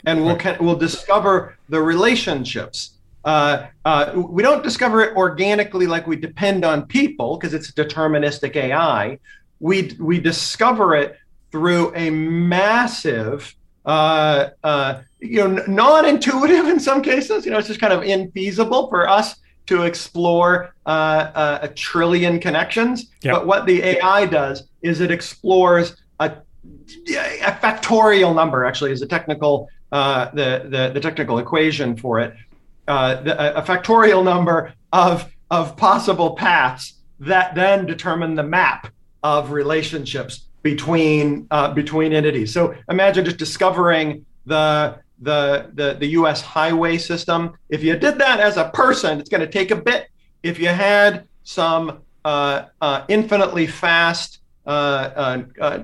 And 0.07 0.25
we'll, 0.25 0.37
right. 0.37 0.61
we'll 0.61 0.77
discover 0.77 1.57
the 1.69 1.83
relationships. 1.83 2.93
Uh, 3.25 3.67
uh, 3.85 4.13
we 4.15 4.45
don't 4.45 4.63
discover 4.63 5.03
it 5.03 5.17
organically 5.17 5.89
like 5.89 6.07
we 6.07 6.15
depend 6.15 6.65
on 6.65 6.87
people 6.87 7.37
because 7.37 7.53
it's 7.53 7.73
deterministic 7.73 8.55
AI. 8.55 9.19
We, 9.59 9.97
we 9.99 10.21
discover 10.21 10.95
it 10.95 11.19
through 11.51 11.93
a 11.97 12.11
massive 12.11 13.55
uh, 13.85 14.51
uh, 14.63 15.03
you 15.21 15.49
know, 15.49 15.63
non-intuitive 15.67 16.67
in 16.67 16.81
some 16.81 17.03
cases. 17.03 17.45
You 17.45 17.53
know, 17.53 17.59
it's 17.59 17.69
just 17.69 17.81
kind 17.81 17.93
of 17.93 18.03
infeasible 18.03 18.89
for 18.89 19.09
us 19.09 19.37
to 19.67 19.83
explore 19.85 20.75
uh, 20.87 20.89
uh, 20.89 21.59
a 21.63 21.69
trillion 21.69 22.41
connections. 22.41 23.11
Yep. 23.23 23.35
But 23.35 23.47
what 23.47 23.67
the 23.67 23.83
AI 23.83 24.27
does 24.27 24.65
is 24.83 25.01
it 25.01 25.11
explores 25.11 25.97
a, 26.19 26.33
a 27.09 27.53
factorial 27.63 28.35
number. 28.35 28.65
Actually, 28.65 28.93
is 28.93 29.03
a 29.03 29.07
technical 29.07 29.69
uh, 29.93 30.31
the, 30.33 30.67
the 30.69 30.91
the 30.95 31.01
technical 31.01 31.39
equation 31.39 31.97
for 31.97 32.21
it. 32.21 32.35
Uh, 32.89 33.21
the, 33.23 33.57
a 33.57 33.63
factorial 33.63 34.25
number 34.25 34.73
of 34.93 35.31
of 35.51 35.77
possible 35.77 36.35
paths 36.35 36.95
that 37.21 37.55
then 37.55 37.87
determine 37.87 38.35
the 38.35 38.43
map 38.43 38.93
of 39.23 39.53
relationships 39.53 40.47
between 40.63 41.47
uh, 41.51 41.73
between 41.73 42.13
entities. 42.13 42.53
So 42.53 42.75
imagine 42.89 43.25
just 43.25 43.37
discovering 43.37 44.25
the 44.47 44.99
the, 45.21 45.71
the, 45.75 45.95
the 45.95 46.07
US 46.09 46.41
highway 46.41 46.99
system. 46.99 47.53
If 47.69 47.83
you 47.83 47.97
did 47.97 48.19
that 48.19 48.41
as 48.41 48.57
a 48.57 48.71
person, 48.71 49.21
it's 49.21 49.29
going 49.29 49.43
to 49.43 49.47
take 49.47 49.71
a 49.71 49.77
bit. 49.77 50.09
If 50.43 50.59
you 50.59 50.69
had 50.69 51.29
some 51.45 52.01
uh, 52.25 52.65
uh, 52.81 53.05
infinitely 53.09 53.67
fast 53.67 54.39
uh, 54.67 54.71
uh, 54.71 55.43
uh 55.61 55.79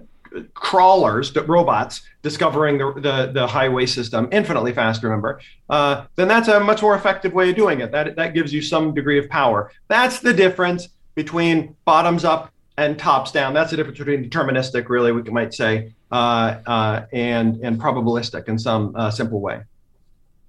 crawlers, 0.52 1.34
robots, 1.34 2.02
discovering 2.22 2.76
the, 2.76 2.92
the, 3.00 3.32
the, 3.32 3.46
highway 3.46 3.86
system 3.86 4.28
infinitely 4.32 4.72
fast, 4.72 5.02
remember, 5.02 5.40
uh, 5.70 6.04
then 6.16 6.28
that's 6.28 6.48
a 6.48 6.60
much 6.60 6.82
more 6.82 6.94
effective 6.94 7.32
way 7.32 7.48
of 7.48 7.56
doing 7.56 7.80
it. 7.80 7.90
That, 7.90 8.16
that 8.16 8.34
gives 8.34 8.52
you 8.52 8.60
some 8.60 8.92
degree 8.92 9.18
of 9.18 9.30
power. 9.30 9.72
That's 9.88 10.20
the 10.20 10.34
difference 10.34 10.88
between 11.14 11.74
bottoms 11.86 12.24
up 12.24 12.52
and 12.76 12.98
tops 12.98 13.32
down. 13.32 13.54
That's 13.54 13.70
the 13.70 13.76
difference 13.76 13.98
between 13.98 14.28
deterministic, 14.28 14.88
really, 14.88 15.12
we 15.12 15.22
might 15.22 15.54
say, 15.54 15.94
and 16.12 17.56
and 17.56 17.80
probabilistic 17.80 18.48
in 18.48 18.58
some 18.58 18.94
uh, 18.96 19.10
simple 19.10 19.40
way. 19.40 19.62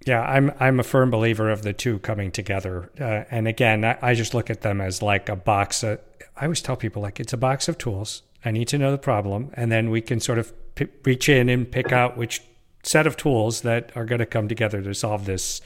Yeah, 0.06 0.22
I'm 0.22 0.52
I'm 0.60 0.80
a 0.80 0.84
firm 0.84 1.10
believer 1.10 1.50
of 1.50 1.64
the 1.64 1.74
two 1.74 2.00
coming 2.00 2.32
together. 2.32 2.90
Uh, 3.00 3.24
and 3.30 3.48
again, 3.48 3.84
I, 3.84 3.98
I, 4.02 4.14
just 4.14 4.34
look 4.34 4.50
at 4.50 4.62
them 4.62 4.80
as 4.80 5.02
like 5.02 5.28
a 5.28 5.36
box. 5.36 5.84
Of, 5.84 6.00
I 6.36 6.44
always 6.44 6.62
tell 6.62 6.78
people 6.78 7.02
like 7.02 7.20
it's 7.20 7.34
a 7.34 7.38
box 7.38 7.68
of 7.68 7.78
tools. 7.78 8.24
I 8.46 8.52
need 8.52 8.68
to 8.70 8.78
know 8.78 8.92
the 8.92 8.98
problem, 8.98 9.52
and 9.56 9.72
then 9.72 9.90
we 9.90 10.02
can 10.02 10.20
sort 10.20 10.40
of 10.40 10.54
p- 10.76 10.88
reach 11.04 11.28
in 11.28 11.50
and 11.50 11.70
pick 11.70 11.92
out 11.92 12.16
which 12.16 12.42
set 12.84 13.06
of 13.06 13.18
tools 13.18 13.62
that 13.62 13.92
are 13.96 14.06
going 14.06 14.20
to 14.20 14.26
come 14.26 14.48
together 14.48 14.82
to 14.82 14.94
solve 14.94 15.26
this 15.26 15.62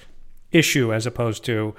issue, 0.51 0.93
as 0.93 1.05
opposed 1.05 1.45
to 1.45 1.75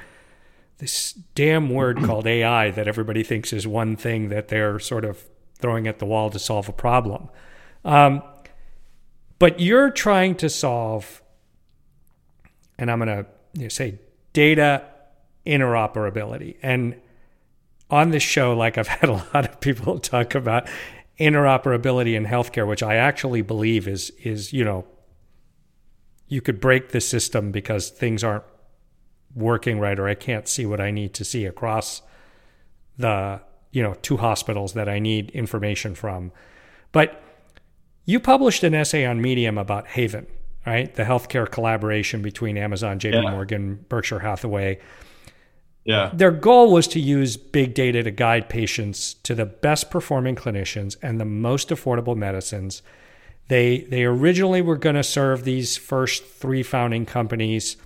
this 0.79 1.13
damn 1.35 1.71
word 1.71 1.97
called 2.05 2.27
AI 2.27 2.71
that 2.71 2.87
everybody 2.87 3.25
thinks 3.25 3.53
is 3.53 3.67
one 3.67 3.97
thing 3.97 4.29
that 4.29 4.49
they're 4.49 4.79
sort 4.79 5.05
of 5.05 5.25
throwing 5.59 5.89
at 5.89 5.99
the 5.99 6.07
wall 6.07 6.31
to 6.31 6.39
solve 6.39 6.69
a 6.69 6.73
problem. 6.73 7.29
Um, 7.85 8.23
but 9.39 9.61
you're 9.61 9.91
trying 9.91 10.37
to 10.37 10.49
solve, 10.49 11.23
and 12.79 12.91
I'm 12.91 12.99
going 12.99 13.25
to 13.25 13.27
you 13.55 13.63
know, 13.63 13.69
say 13.69 13.99
data 14.33 14.85
interoperability. 15.47 16.57
And 16.63 16.97
on 17.91 18.11
this 18.11 18.23
show, 18.23 18.55
like 18.55 18.79
I've 18.79 18.89
had 19.01 19.09
a 19.09 19.25
lot 19.35 19.45
of 19.45 19.61
people 19.61 19.99
talk 19.99 20.35
about 20.35 20.69
interoperability 21.19 22.15
in 22.15 22.27
healthcare, 22.27 22.67
which 22.67 22.83
I 22.83 22.97
actually 22.97 23.43
believe 23.43 23.87
is 23.87 24.11
is 24.23 24.53
you 24.53 24.65
know 24.65 24.87
you 26.29 26.41
could 26.41 26.61
break 26.61 26.91
the 26.91 27.01
system 27.01 27.53
because 27.53 27.91
things 27.91 28.25
aren't 28.25 28.45
working 29.35 29.79
right 29.79 29.99
or 29.99 30.09
I 30.09 30.15
can't 30.15 30.49
see 30.49 30.65
what 30.67 30.81
I 30.81 30.91
need 30.91 31.15
to 31.15 31.25
see 31.25 31.45
across 31.45 32.03
the 32.97 33.41
you 33.71 33.83
know 33.83 33.95
two 34.03 34.17
hospitals 34.17 34.73
that 34.75 34.89
I 34.89 34.99
need 34.99 35.31
information 35.31 35.95
from. 35.95 36.33
But 36.93 37.23
you 38.05 38.21
published 38.21 38.65
an 38.65 38.75
essay 38.75 39.05
on 39.07 39.21
Medium 39.21 39.59
about 39.59 39.87
Haven, 39.89 40.27
right? 40.67 40.95
The 40.95 41.05
healthcare 41.05 41.51
collaboration 41.51 42.23
between 42.23 42.57
Amazon, 42.57 42.99
JP 42.99 43.23
yeah. 43.23 43.31
Morgan, 43.31 43.85
Berkshire 43.89 44.21
Hathaway. 44.21 44.79
Yeah. 45.85 46.11
Their 46.13 46.31
goal 46.31 46.73
was 46.73 46.87
to 46.89 47.01
use 47.01 47.37
big 47.37 47.75
data 47.75 48.03
to 48.03 48.11
guide 48.11 48.49
patients 48.49 49.15
to 49.15 49.35
the 49.35 49.47
best 49.47 49.91
performing 49.91 50.37
clinicians 50.37 50.97
and 51.03 51.21
the 51.21 51.25
most 51.25 51.71
affordable 51.71 52.17
medicines. 52.17 52.83
They 53.49 53.81
they 53.81 54.05
originally 54.05 54.63
were 54.63 54.77
going 54.77 54.95
to 54.95 55.03
serve 55.03 55.45
these 55.45 55.77
first 55.77 56.25
three 56.25 56.63
founding 56.63 57.05
companies 57.05 57.77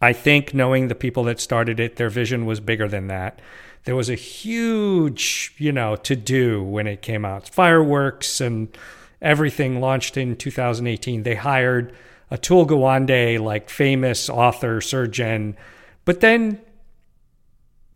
I 0.00 0.12
think 0.12 0.54
knowing 0.54 0.88
the 0.88 0.94
people 0.94 1.24
that 1.24 1.40
started 1.40 1.80
it, 1.80 1.96
their 1.96 2.10
vision 2.10 2.46
was 2.46 2.60
bigger 2.60 2.88
than 2.88 3.08
that. 3.08 3.40
There 3.84 3.96
was 3.96 4.08
a 4.08 4.14
huge, 4.14 5.54
you 5.58 5.72
know, 5.72 5.96
to 5.96 6.14
do 6.14 6.62
when 6.62 6.86
it 6.86 7.02
came 7.02 7.24
out. 7.24 7.48
Fireworks 7.48 8.40
and 8.40 8.76
everything 9.20 9.80
launched 9.80 10.16
in 10.16 10.36
2018. 10.36 11.22
They 11.22 11.34
hired 11.34 11.94
Atul 12.30 12.66
Gawande, 12.66 13.40
like 13.40 13.70
famous 13.70 14.28
author, 14.28 14.80
surgeon. 14.80 15.56
But 16.04 16.20
then 16.20 16.60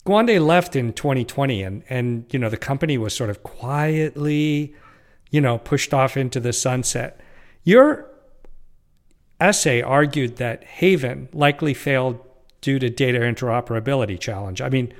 Gawande 0.07 0.45
left 0.45 0.75
in 0.75 0.93
2020 0.93 1.62
and, 1.62 1.83
and, 1.89 2.27
you 2.31 2.39
know, 2.39 2.49
the 2.49 2.57
company 2.57 2.99
was 2.99 3.14
sort 3.14 3.31
of 3.31 3.43
quietly, 3.43 4.75
you 5.31 5.41
know, 5.41 5.59
pushed 5.59 5.95
off 5.95 6.16
into 6.16 6.41
the 6.41 6.53
sunset. 6.53 7.20
Your 7.62 8.11
essay 9.41 9.83
argued 9.83 10.37
that 10.37 10.64
Haven 10.64 11.29
likely 11.33 11.75
failed 11.75 12.18
due 12.61 12.79
to 12.79 12.89
data 12.89 13.18
interoperability 13.18 14.18
challenge. 14.18 14.61
I 14.61 14.68
mean, 14.68 14.95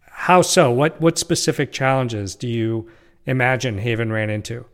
how 0.00 0.42
so? 0.42 0.70
What 0.70 1.00
what 1.00 1.18
specific 1.18 1.72
challenges 1.72 2.34
do 2.34 2.48
you 2.48 2.88
imagine 3.26 3.78
Haven 3.78 4.12
ran 4.12 4.30
into? 4.30 4.64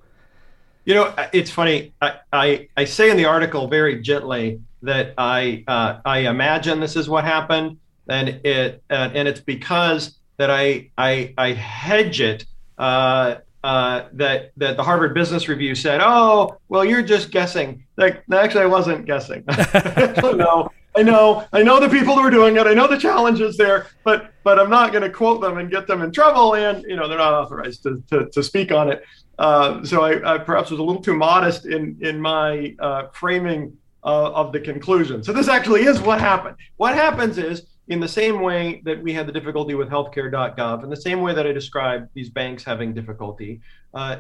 You 0.85 0.95
know, 0.95 1.15
it's 1.33 1.51
funny. 1.51 1.93
I, 2.01 2.19
I, 2.33 2.69
I 2.77 2.85
say 2.85 3.11
in 3.11 3.17
the 3.17 3.27
article 3.27 3.69
very 3.69 4.01
gently 4.01 4.61
that 4.83 5.15
I 5.19 5.65
uh, 5.69 6.01
I 6.05 6.21
imagine 6.21 6.81
this 6.81 6.97
is 6.97 7.09
what 7.09 7.25
happened, 7.25 7.79
and 8.09 8.29
it 8.45 8.83
uh, 8.91 9.11
and 9.15 9.29
it's 9.29 9.41
because 9.41 10.19
that 10.39 10.51
I 10.51 10.91
I, 10.97 11.35
I 11.37 11.53
hedge 11.53 12.21
it 12.21 12.47
uh, 12.79 13.37
uh, 13.63 14.05
that 14.15 14.53
that 14.57 14.77
the 14.77 14.83
Harvard 14.83 15.13
Business 15.15 15.49
Review 15.49 15.75
said, 15.75 16.01
"Oh, 16.03 16.57
well, 16.69 16.85
you're 16.85 17.03
just 17.03 17.31
guessing." 17.31 17.85
Like, 17.97 18.23
actually, 18.33 18.63
I 18.63 18.67
wasn't 18.67 19.05
guessing. 19.05 19.45
no, 20.23 20.71
I 20.97 21.03
know, 21.03 21.47
I 21.53 21.63
know 21.63 21.79
the 21.79 21.89
people 21.89 22.15
who 22.15 22.21
are 22.21 22.31
doing 22.31 22.57
it. 22.57 22.67
I 22.67 22.75
know 22.75 22.89
the 22.89 22.99
challenges 22.99 23.57
there, 23.57 23.87
but 24.05 24.33
but 24.43 24.59
I'm 24.59 24.71
not 24.71 24.91
going 24.93 25.03
to 25.03 25.11
quote 25.11 25.41
them 25.41 25.59
and 25.59 25.71
get 25.71 25.87
them 25.87 26.03
in 26.03 26.11
trouble. 26.11 26.57
And 26.57 26.83
you 26.85 26.97
know, 26.97 27.07
they're 27.09 27.19
not 27.19 27.33
authorized 27.33 27.85
to 27.85 28.03
to, 28.11 28.29
to 28.31 28.43
speak 28.43 28.73
on 28.73 28.91
it. 28.91 29.05
Uh, 29.39 29.85
so 29.85 30.03
I, 30.03 30.35
I, 30.35 30.39
perhaps 30.39 30.71
was 30.71 30.81
a 30.81 30.83
little 30.83 31.03
too 31.03 31.15
modest 31.15 31.67
in 31.67 31.97
in 32.01 32.21
my 32.21 32.75
uh, 32.81 33.09
framing 33.13 33.77
uh, 34.03 34.33
of 34.33 34.53
the 34.53 34.61
conclusion. 34.61 35.23
So 35.23 35.33
this 35.33 35.49
actually 35.49 35.85
is 35.85 36.01
what 36.01 36.21
happened. 36.21 36.57
What 36.77 36.95
happens 36.95 37.39
is 37.39 37.67
in 37.91 37.99
the 37.99 38.09
same 38.09 38.41
way 38.41 38.81
that 38.85 39.03
we 39.03 39.13
had 39.13 39.27
the 39.27 39.33
difficulty 39.33 39.75
with 39.75 39.89
healthcare.gov, 39.89 40.85
in 40.85 40.91
the 40.91 40.97
same 40.97 41.21
way 41.23 41.35
that 41.35 41.45
I 41.45 41.51
described 41.51 42.09
these 42.15 42.31
banks 42.31 42.63
having 42.63 42.95
difficulty, 42.95 43.61
uh, 43.95 44.19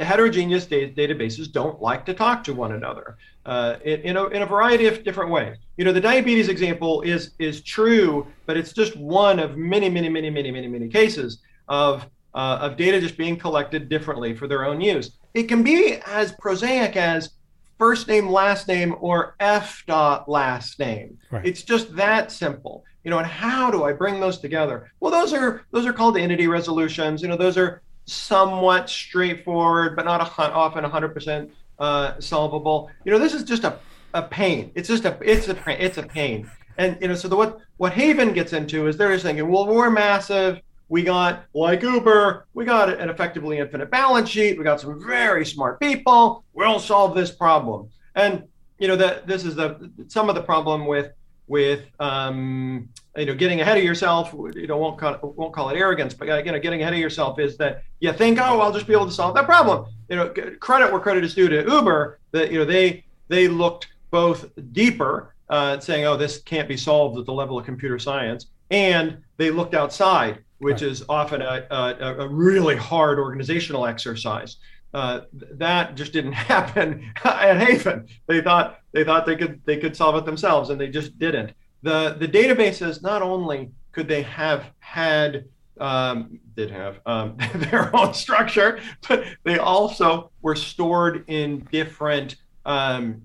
heterogeneous 0.00 0.64
da- 0.64 0.90
databases 0.94 1.52
don't 1.52 1.82
like 1.82 2.06
to 2.06 2.14
talk 2.14 2.42
to 2.44 2.54
one 2.54 2.72
another 2.72 3.18
uh, 3.44 3.76
in, 3.84 4.16
a, 4.16 4.26
in 4.28 4.40
a 4.40 4.46
variety 4.46 4.86
of 4.86 5.04
different 5.04 5.30
ways. 5.30 5.58
You 5.76 5.84
know, 5.84 5.92
the 5.92 6.00
diabetes 6.00 6.48
example 6.48 7.02
is 7.02 7.32
is 7.38 7.60
true, 7.60 8.26
but 8.46 8.56
it's 8.56 8.72
just 8.72 8.96
one 8.96 9.38
of 9.38 9.58
many, 9.58 9.90
many, 9.90 10.08
many, 10.08 10.30
many, 10.30 10.50
many, 10.50 10.66
many 10.66 10.88
cases 10.88 11.40
of 11.68 12.06
uh, 12.32 12.58
of 12.62 12.78
data 12.78 12.98
just 12.98 13.18
being 13.18 13.36
collected 13.36 13.90
differently 13.90 14.34
for 14.34 14.48
their 14.48 14.64
own 14.64 14.80
use. 14.80 15.18
It 15.34 15.42
can 15.42 15.62
be 15.62 15.98
as 16.06 16.32
prosaic 16.40 16.96
as 16.96 17.32
first 17.78 18.08
name, 18.08 18.28
last 18.28 18.68
name, 18.68 18.94
or 19.00 19.34
F 19.40 19.84
dot 19.86 20.28
last 20.28 20.78
name. 20.78 21.18
Right. 21.30 21.44
It's 21.44 21.62
just 21.62 21.94
that 21.96 22.30
simple. 22.30 22.84
You 23.04 23.10
know, 23.10 23.18
and 23.18 23.26
how 23.26 23.70
do 23.70 23.84
I 23.84 23.92
bring 23.92 24.20
those 24.20 24.38
together? 24.38 24.92
Well, 25.00 25.10
those 25.10 25.32
are 25.32 25.64
those 25.72 25.86
are 25.86 25.92
called 25.92 26.16
entity 26.16 26.46
resolutions. 26.46 27.22
You 27.22 27.28
know, 27.28 27.36
those 27.36 27.56
are 27.56 27.82
somewhat 28.04 28.88
straightforward, 28.88 29.96
but 29.96 30.04
not 30.04 30.20
a, 30.20 30.52
often 30.52 30.84
100% 30.84 31.50
uh, 31.78 32.20
solvable. 32.20 32.90
You 33.04 33.12
know, 33.12 33.18
this 33.18 33.34
is 33.34 33.44
just 33.44 33.64
a, 33.64 33.78
a 34.14 34.22
pain. 34.22 34.70
It's 34.74 34.88
just 34.88 35.04
a 35.04 35.18
it's 35.22 35.48
a 35.48 35.84
it's 35.84 35.98
a 35.98 36.02
pain. 36.02 36.50
And 36.78 36.96
you 37.00 37.08
know, 37.08 37.14
so 37.14 37.28
the 37.28 37.36
what 37.36 37.58
what 37.76 37.92
Haven 37.92 38.32
gets 38.32 38.52
into 38.52 38.86
is 38.86 38.96
they're 38.96 39.12
just 39.12 39.24
thinking, 39.24 39.48
well, 39.48 39.66
we're 39.66 39.90
massive 39.90 40.60
we 40.92 41.02
got 41.02 41.44
like 41.54 41.82
Uber, 41.82 42.46
we 42.52 42.66
got 42.66 42.90
an 42.90 43.08
effectively 43.08 43.56
infinite 43.56 43.90
balance 43.90 44.28
sheet. 44.28 44.58
We 44.58 44.64
got 44.64 44.78
some 44.78 45.02
very 45.02 45.46
smart 45.46 45.80
people. 45.80 46.44
We'll 46.52 46.78
solve 46.78 47.14
this 47.14 47.30
problem. 47.30 47.88
And 48.14 48.44
you 48.78 48.88
know 48.88 48.96
that 48.96 49.26
this 49.26 49.46
is 49.46 49.54
the 49.54 49.90
some 50.08 50.28
of 50.28 50.34
the 50.34 50.42
problem 50.42 50.84
with 50.84 51.12
with 51.46 51.86
um, 51.98 52.90
you 53.16 53.24
know 53.24 53.34
getting 53.34 53.62
ahead 53.62 53.78
of 53.78 53.84
yourself. 53.84 54.34
You 54.34 54.66
know 54.66 54.76
won't 54.76 54.98
call 54.98 55.14
it, 55.14 55.20
won't 55.22 55.54
call 55.54 55.70
it 55.70 55.78
arrogance, 55.78 56.12
but 56.12 56.26
you 56.44 56.52
know 56.52 56.60
getting 56.60 56.82
ahead 56.82 56.92
of 56.92 56.98
yourself 56.98 57.38
is 57.38 57.56
that 57.56 57.84
you 58.00 58.12
think, 58.12 58.38
oh, 58.38 58.60
I'll 58.60 58.72
just 58.72 58.86
be 58.86 58.92
able 58.92 59.06
to 59.06 59.12
solve 59.12 59.34
that 59.36 59.46
problem. 59.46 59.86
You 60.10 60.16
know, 60.16 60.28
credit 60.60 60.92
where 60.92 61.00
credit 61.00 61.24
is 61.24 61.34
due 61.34 61.48
to 61.48 61.62
Uber. 61.62 62.18
That 62.32 62.52
you 62.52 62.58
know 62.58 62.66
they 62.66 63.06
they 63.28 63.48
looked 63.48 63.86
both 64.10 64.50
deeper, 64.72 65.34
uh, 65.48 65.80
saying, 65.80 66.04
oh, 66.04 66.18
this 66.18 66.42
can't 66.42 66.68
be 66.68 66.76
solved 66.76 67.18
at 67.18 67.24
the 67.24 67.32
level 67.32 67.58
of 67.58 67.64
computer 67.64 67.98
science, 67.98 68.48
and 68.70 69.16
they 69.38 69.50
looked 69.50 69.72
outside 69.72 70.40
which 70.62 70.80
right. 70.80 70.90
is 70.90 71.04
often 71.08 71.42
a, 71.42 71.66
a, 71.70 72.14
a, 72.20 72.28
really 72.28 72.76
hard 72.76 73.18
organizational 73.18 73.84
exercise. 73.84 74.58
Uh, 74.94 75.22
that 75.32 75.96
just 75.96 76.12
didn't 76.12 76.32
happen 76.52 77.12
at 77.24 77.58
Haven. 77.58 78.06
They 78.28 78.40
thought 78.40 78.78
they 78.92 79.02
thought 79.04 79.26
they 79.26 79.36
could 79.36 79.60
they 79.64 79.76
could 79.76 79.96
solve 79.96 80.14
it 80.16 80.24
themselves, 80.24 80.70
and 80.70 80.80
they 80.80 80.88
just 80.88 81.18
didn't. 81.18 81.52
The 81.82 82.16
the 82.18 82.28
databases 82.28 83.02
not 83.02 83.22
only 83.22 83.72
could 83.90 84.06
they 84.06 84.22
have 84.22 84.66
had 84.78 85.46
um, 85.80 86.38
did 86.54 86.70
have 86.70 87.00
um, 87.06 87.36
their 87.54 87.94
own 87.94 88.14
structure, 88.14 88.80
but 89.08 89.24
they 89.42 89.58
also 89.58 90.30
were 90.42 90.54
stored 90.54 91.24
in 91.26 91.66
different 91.72 92.36
um, 92.64 93.22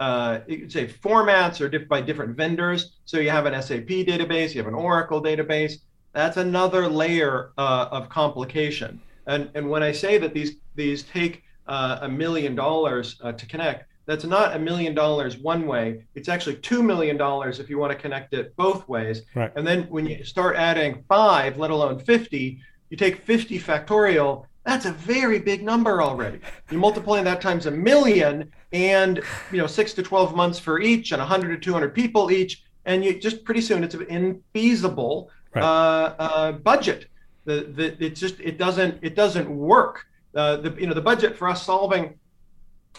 uh, 0.00 0.40
you 0.46 0.58
could 0.58 0.72
say 0.72 0.86
formats 0.86 1.60
or 1.60 1.68
diff- 1.68 1.88
by 1.88 2.00
different 2.00 2.36
vendors. 2.36 2.96
So 3.04 3.20
you 3.20 3.30
have 3.30 3.46
an 3.46 3.60
SAP 3.62 3.86
database, 3.86 4.52
you 4.52 4.60
have 4.60 4.66
an 4.66 4.74
Oracle 4.74 5.22
database, 5.22 5.74
that's 6.14 6.36
another 6.36 6.88
layer 6.88 7.52
uh, 7.58 7.88
of 7.90 8.08
complication. 8.08 9.00
And, 9.26 9.50
and 9.54 9.68
when 9.68 9.82
I 9.82 9.92
say 9.92 10.16
that 10.18 10.32
these, 10.32 10.56
these 10.74 11.02
take 11.02 11.42
uh, 11.66 11.98
a 12.02 12.08
million 12.08 12.54
dollars 12.54 13.20
uh, 13.22 13.32
to 13.32 13.46
connect, 13.46 13.90
that's 14.06 14.24
not 14.24 14.54
a 14.54 14.58
million 14.58 14.94
dollars 14.94 15.38
one 15.38 15.66
way. 15.66 16.04
It's 16.14 16.28
actually 16.28 16.56
two 16.56 16.82
million 16.82 17.16
dollars 17.16 17.58
if 17.58 17.68
you 17.70 17.78
want 17.78 17.92
to 17.92 17.98
connect 17.98 18.34
it 18.34 18.54
both 18.56 18.86
ways. 18.88 19.22
Right. 19.34 19.50
And 19.56 19.66
then 19.66 19.84
when 19.84 20.06
you 20.06 20.24
start 20.24 20.56
adding 20.56 21.02
five, 21.08 21.58
let 21.58 21.70
alone 21.70 21.98
50, 21.98 22.60
you 22.90 22.96
take 22.96 23.22
50 23.22 23.58
factorial. 23.58 24.46
That's 24.64 24.86
a 24.86 24.92
very 24.92 25.38
big 25.38 25.62
number 25.62 26.02
already. 26.02 26.40
You 26.70 26.78
multiply 26.78 27.22
that 27.22 27.40
times 27.40 27.66
a 27.66 27.70
million, 27.70 28.50
and 28.72 29.20
you 29.50 29.58
know 29.58 29.66
six 29.66 29.92
to 29.94 30.02
12 30.02 30.34
months 30.34 30.58
for 30.58 30.80
each, 30.80 31.12
and 31.12 31.20
100 31.20 31.48
to 31.48 31.58
200 31.58 31.94
people 31.94 32.30
each, 32.30 32.62
and 32.86 33.04
you 33.04 33.18
just 33.18 33.44
pretty 33.44 33.60
soon 33.60 33.84
it's 33.84 33.94
infeasible 33.94 35.28
right. 35.54 35.62
uh, 35.62 36.14
uh, 36.18 36.52
budget. 36.52 37.06
The, 37.44 37.60
the, 37.76 38.04
it 38.04 38.16
just 38.16 38.40
it 38.40 38.58
doesn't 38.58 38.98
it 39.02 39.14
doesn't 39.14 39.48
work. 39.48 40.06
Uh, 40.34 40.56
the 40.56 40.74
you 40.78 40.86
know 40.86 40.94
the 40.94 41.00
budget 41.00 41.36
for 41.36 41.48
us 41.48 41.64
solving 41.64 42.18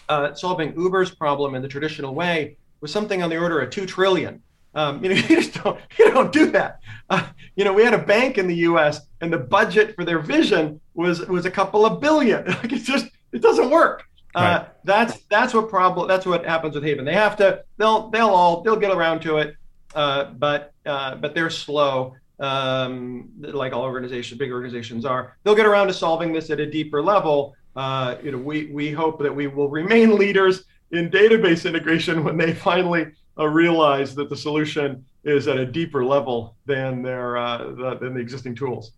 uh, 0.08 0.34
solving 0.34 0.74
Uber's 0.74 1.14
problem 1.14 1.54
in 1.54 1.62
the 1.62 1.68
traditional 1.68 2.14
way 2.14 2.56
was 2.80 2.92
something 2.92 3.22
on 3.22 3.30
the 3.30 3.38
order 3.38 3.60
of 3.60 3.70
two 3.70 3.86
trillion. 3.86 4.42
Um, 4.74 5.02
you 5.02 5.10
know, 5.10 5.16
you 5.28 5.42
just 5.42 5.54
don't 5.62 5.80
you 5.98 6.10
don't 6.10 6.32
do 6.32 6.50
that. 6.52 6.80
Uh, 7.10 7.26
you 7.56 7.64
know, 7.64 7.72
we 7.72 7.82
had 7.82 7.94
a 7.94 7.98
bank 7.98 8.38
in 8.38 8.46
the 8.46 8.56
U.S. 8.56 9.00
and 9.20 9.32
the 9.32 9.38
budget 9.38 9.96
for 9.96 10.04
their 10.04 10.18
vision 10.18 10.80
was 10.94 11.26
was 11.26 11.46
a 11.46 11.50
couple 11.50 11.84
of 11.84 12.00
billion. 12.00 12.44
Like 12.46 12.72
it's 12.72 12.84
just 12.84 13.06
it 13.32 13.42
doesn't 13.42 13.70
work. 13.70 14.04
Uh, 14.34 14.40
right. 14.40 14.68
that's 14.84 15.18
that's 15.30 15.54
what 15.54 15.70
problem. 15.70 16.06
That's 16.06 16.26
what 16.26 16.44
happens 16.44 16.74
with 16.74 16.84
Haven. 16.84 17.04
They 17.04 17.14
have 17.14 17.36
to. 17.36 17.64
They'll 17.78 18.10
they'll 18.10 18.28
all 18.28 18.62
they'll 18.62 18.76
get 18.76 18.92
around 18.92 19.20
to 19.22 19.38
it, 19.38 19.56
uh, 19.94 20.26
but 20.32 20.72
uh, 20.84 21.16
but 21.16 21.34
they're 21.34 21.50
slow 21.50 22.16
um, 22.40 23.30
like 23.38 23.72
all 23.72 23.82
organizations, 23.82 24.38
big 24.38 24.52
organizations 24.52 25.04
are. 25.04 25.36
They'll 25.42 25.54
get 25.54 25.66
around 25.66 25.88
to 25.88 25.94
solving 25.94 26.32
this 26.32 26.50
at 26.50 26.60
a 26.60 26.66
deeper 26.66 27.02
level. 27.02 27.54
Uh, 27.74 28.16
you 28.22 28.32
know, 28.32 28.38
we 28.38 28.66
we 28.66 28.90
hope 28.90 29.20
that 29.20 29.34
we 29.34 29.46
will 29.46 29.68
remain 29.68 30.16
leaders 30.18 30.64
in 30.92 31.10
database 31.10 31.66
integration 31.66 32.24
when 32.24 32.36
they 32.36 32.54
finally 32.54 33.06
uh, 33.38 33.46
realize 33.46 34.14
that 34.14 34.30
the 34.30 34.36
solution 34.36 35.04
is 35.24 35.48
at 35.48 35.58
a 35.58 35.66
deeper 35.66 36.04
level 36.04 36.56
than 36.66 37.02
their 37.02 37.36
uh, 37.36 37.58
the, 37.58 37.98
than 38.00 38.14
the 38.14 38.20
existing 38.20 38.54
tools. 38.54 38.92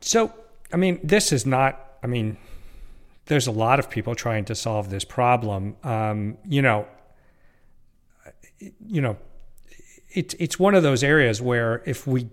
So, 0.00 0.32
I 0.72 0.76
mean, 0.76 1.00
this 1.02 1.32
is 1.32 1.46
not. 1.46 1.98
I 2.02 2.06
mean, 2.06 2.36
there's 3.26 3.46
a 3.46 3.52
lot 3.52 3.78
of 3.78 3.90
people 3.90 4.14
trying 4.14 4.44
to 4.46 4.54
solve 4.54 4.90
this 4.90 5.04
problem. 5.04 5.76
Um, 5.84 6.38
you 6.46 6.62
know, 6.62 6.86
you 8.86 9.00
know, 9.00 9.16
it's 10.12 10.34
it's 10.38 10.58
one 10.58 10.74
of 10.74 10.82
those 10.82 11.02
areas 11.02 11.40
where 11.40 11.82
if 11.86 12.06
we 12.06 12.28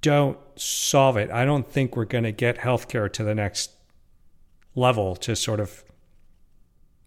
don't 0.00 0.38
solve 0.56 1.16
it, 1.16 1.30
I 1.30 1.44
don't 1.44 1.66
think 1.66 1.96
we're 1.96 2.04
going 2.04 2.24
to 2.24 2.32
get 2.32 2.58
healthcare 2.58 3.10
to 3.12 3.24
the 3.24 3.34
next 3.34 3.70
level 4.74 5.16
to 5.16 5.36
sort 5.36 5.60
of 5.60 5.84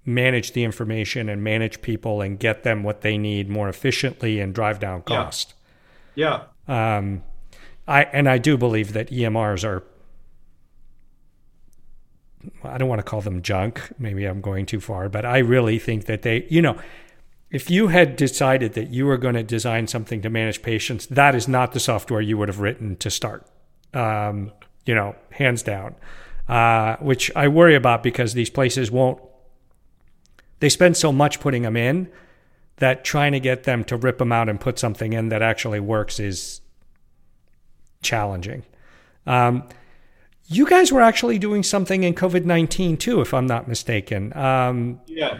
manage 0.05 0.53
the 0.53 0.63
information 0.63 1.29
and 1.29 1.43
manage 1.43 1.81
people 1.81 2.21
and 2.21 2.39
get 2.39 2.63
them 2.63 2.83
what 2.83 3.01
they 3.01 3.17
need 3.17 3.49
more 3.49 3.67
efficiently 3.67 4.39
and 4.39 4.53
drive 4.53 4.79
down 4.79 5.01
cost. 5.01 5.53
Yeah. 6.13 6.43
yeah. 6.67 6.97
Um, 6.97 7.23
I 7.87 8.03
and 8.05 8.29
I 8.29 8.37
do 8.37 8.57
believe 8.57 8.93
that 8.93 9.09
EMRs 9.09 9.63
are. 9.63 9.83
I 12.63 12.77
don't 12.77 12.87
want 12.87 12.99
to 12.99 13.03
call 13.03 13.21
them 13.21 13.41
junk. 13.41 13.81
Maybe 13.97 14.25
I'm 14.25 14.41
going 14.41 14.65
too 14.67 14.79
far, 14.79 15.09
but 15.09 15.25
I 15.25 15.39
really 15.39 15.79
think 15.79 16.05
that 16.05 16.21
they, 16.21 16.45
you 16.49 16.61
know, 16.61 16.77
if 17.55 17.71
you 17.71 17.87
had 17.87 18.17
decided 18.17 18.73
that 18.73 18.89
you 18.89 19.05
were 19.05 19.15
going 19.17 19.35
to 19.35 19.43
design 19.43 19.87
something 19.87 20.21
to 20.21 20.29
manage 20.29 20.61
patients, 20.61 21.05
that 21.05 21.33
is 21.33 21.47
not 21.47 21.71
the 21.71 21.79
software 21.79 22.19
you 22.19 22.37
would 22.37 22.49
have 22.49 22.59
written 22.59 22.97
to 22.97 23.09
start. 23.09 23.47
Um, 23.93 24.51
you 24.85 24.93
know, 24.93 25.15
hands 25.31 25.63
down. 25.63 25.95
Uh, 26.49 26.97
which 26.97 27.31
I 27.33 27.47
worry 27.47 27.73
about 27.73 28.03
because 28.03 28.33
these 28.33 28.49
places 28.49 28.91
won't. 28.91 29.21
They 30.59 30.67
spend 30.67 30.97
so 30.97 31.13
much 31.13 31.39
putting 31.39 31.61
them 31.61 31.77
in 31.77 32.11
that 32.75 33.05
trying 33.05 33.31
to 33.31 33.39
get 33.39 33.63
them 33.63 33.85
to 33.85 33.95
rip 33.95 34.17
them 34.17 34.33
out 34.33 34.49
and 34.49 34.59
put 34.59 34.77
something 34.77 35.13
in 35.13 35.29
that 35.29 35.41
actually 35.41 35.79
works 35.79 36.19
is 36.19 36.59
challenging. 38.01 38.63
Um, 39.25 39.63
you 40.47 40.67
guys 40.67 40.91
were 40.91 41.01
actually 41.01 41.39
doing 41.39 41.63
something 41.63 42.03
in 42.03 42.15
COVID 42.15 42.43
nineteen 42.43 42.97
too, 42.97 43.21
if 43.21 43.33
I'm 43.33 43.47
not 43.47 43.69
mistaken. 43.69 44.35
Um, 44.37 44.99
yeah. 45.07 45.39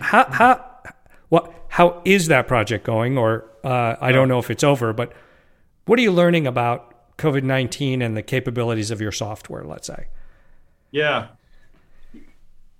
How 0.00 0.24
how 0.30 0.71
what 1.32 1.50
how 1.68 2.02
is 2.04 2.26
that 2.26 2.46
project 2.46 2.84
going? 2.84 3.16
Or 3.16 3.46
uh, 3.64 3.96
I 3.98 4.12
don't 4.12 4.28
know 4.28 4.38
if 4.38 4.50
it's 4.50 4.62
over, 4.62 4.92
but 4.92 5.14
what 5.86 5.98
are 5.98 6.02
you 6.02 6.12
learning 6.12 6.46
about 6.46 7.16
COVID 7.16 7.42
nineteen 7.42 8.02
and 8.02 8.14
the 8.14 8.22
capabilities 8.22 8.90
of 8.90 9.00
your 9.00 9.12
software? 9.12 9.64
Let's 9.64 9.86
say. 9.86 10.08
Yeah. 10.90 11.28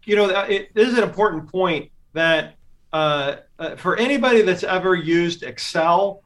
You 0.04 0.16
know, 0.16 0.28
it, 0.28 0.74
this 0.74 0.86
is 0.86 0.98
an 0.98 1.02
important 1.02 1.50
point 1.50 1.90
that 2.12 2.56
uh, 2.92 3.36
uh, 3.58 3.76
for 3.76 3.96
anybody 3.96 4.42
that's 4.42 4.64
ever 4.64 4.94
used 4.94 5.44
Excel, 5.44 6.22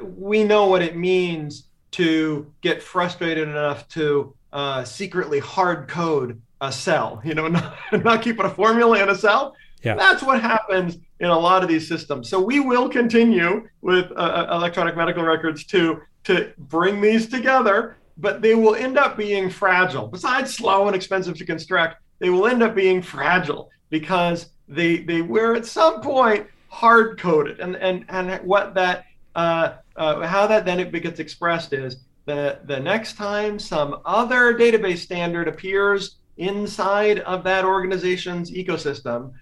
we 0.00 0.44
know 0.44 0.68
what 0.68 0.80
it 0.80 0.96
means 0.96 1.68
to 1.90 2.50
get 2.62 2.82
frustrated 2.82 3.46
enough 3.46 3.86
to 3.88 4.34
uh, 4.54 4.82
secretly 4.82 5.40
hard 5.40 5.88
code 5.88 6.40
a 6.62 6.72
cell, 6.72 7.20
you 7.22 7.34
know, 7.34 7.48
not, 7.58 7.76
not 7.92 8.22
keeping 8.22 8.46
a 8.46 8.50
formula 8.50 9.02
in 9.02 9.10
a 9.10 9.14
cell. 9.14 9.54
Yeah. 9.82 9.96
That's 9.96 10.22
what 10.22 10.40
happens 10.40 10.96
in 11.24 11.30
a 11.30 11.38
lot 11.38 11.62
of 11.62 11.68
these 11.70 11.88
systems. 11.88 12.28
So 12.28 12.38
we 12.38 12.60
will 12.60 12.88
continue 12.88 13.66
with 13.80 14.10
uh, 14.12 14.14
uh, 14.14 14.56
electronic 14.56 14.94
medical 14.94 15.22
records 15.22 15.64
to 15.66 16.02
to 16.24 16.52
bring 16.56 17.00
these 17.00 17.28
together, 17.28 17.96
but 18.16 18.40
they 18.40 18.54
will 18.54 18.74
end 18.74 18.96
up 18.98 19.16
being 19.16 19.50
fragile. 19.50 20.06
Besides 20.06 20.54
slow 20.54 20.86
and 20.86 20.96
expensive 20.96 21.36
to 21.36 21.44
construct, 21.44 22.02
they 22.18 22.30
will 22.30 22.46
end 22.46 22.62
up 22.62 22.74
being 22.74 23.00
fragile 23.00 23.70
because 23.88 24.50
they 24.68 24.98
they 24.98 25.22
were 25.22 25.54
at 25.54 25.64
some 25.64 26.02
point 26.02 26.46
hard 26.68 27.18
coded, 27.18 27.58
and 27.58 27.76
and 27.76 28.04
and 28.10 28.44
what 28.44 28.74
that 28.74 29.06
uh, 29.34 29.74
uh, 29.96 30.26
how 30.26 30.46
that 30.46 30.66
then 30.66 30.78
it 30.78 30.92
gets 31.02 31.20
expressed 31.20 31.72
is 31.72 32.04
the 32.26 32.58
the 32.64 32.78
next 32.78 33.16
time 33.16 33.58
some 33.58 34.00
other 34.04 34.54
database 34.54 34.98
standard 34.98 35.48
appears 35.48 36.16
inside 36.36 37.20
of 37.20 37.44
that 37.44 37.64
organization's 37.64 38.50
ecosystem 38.50 39.32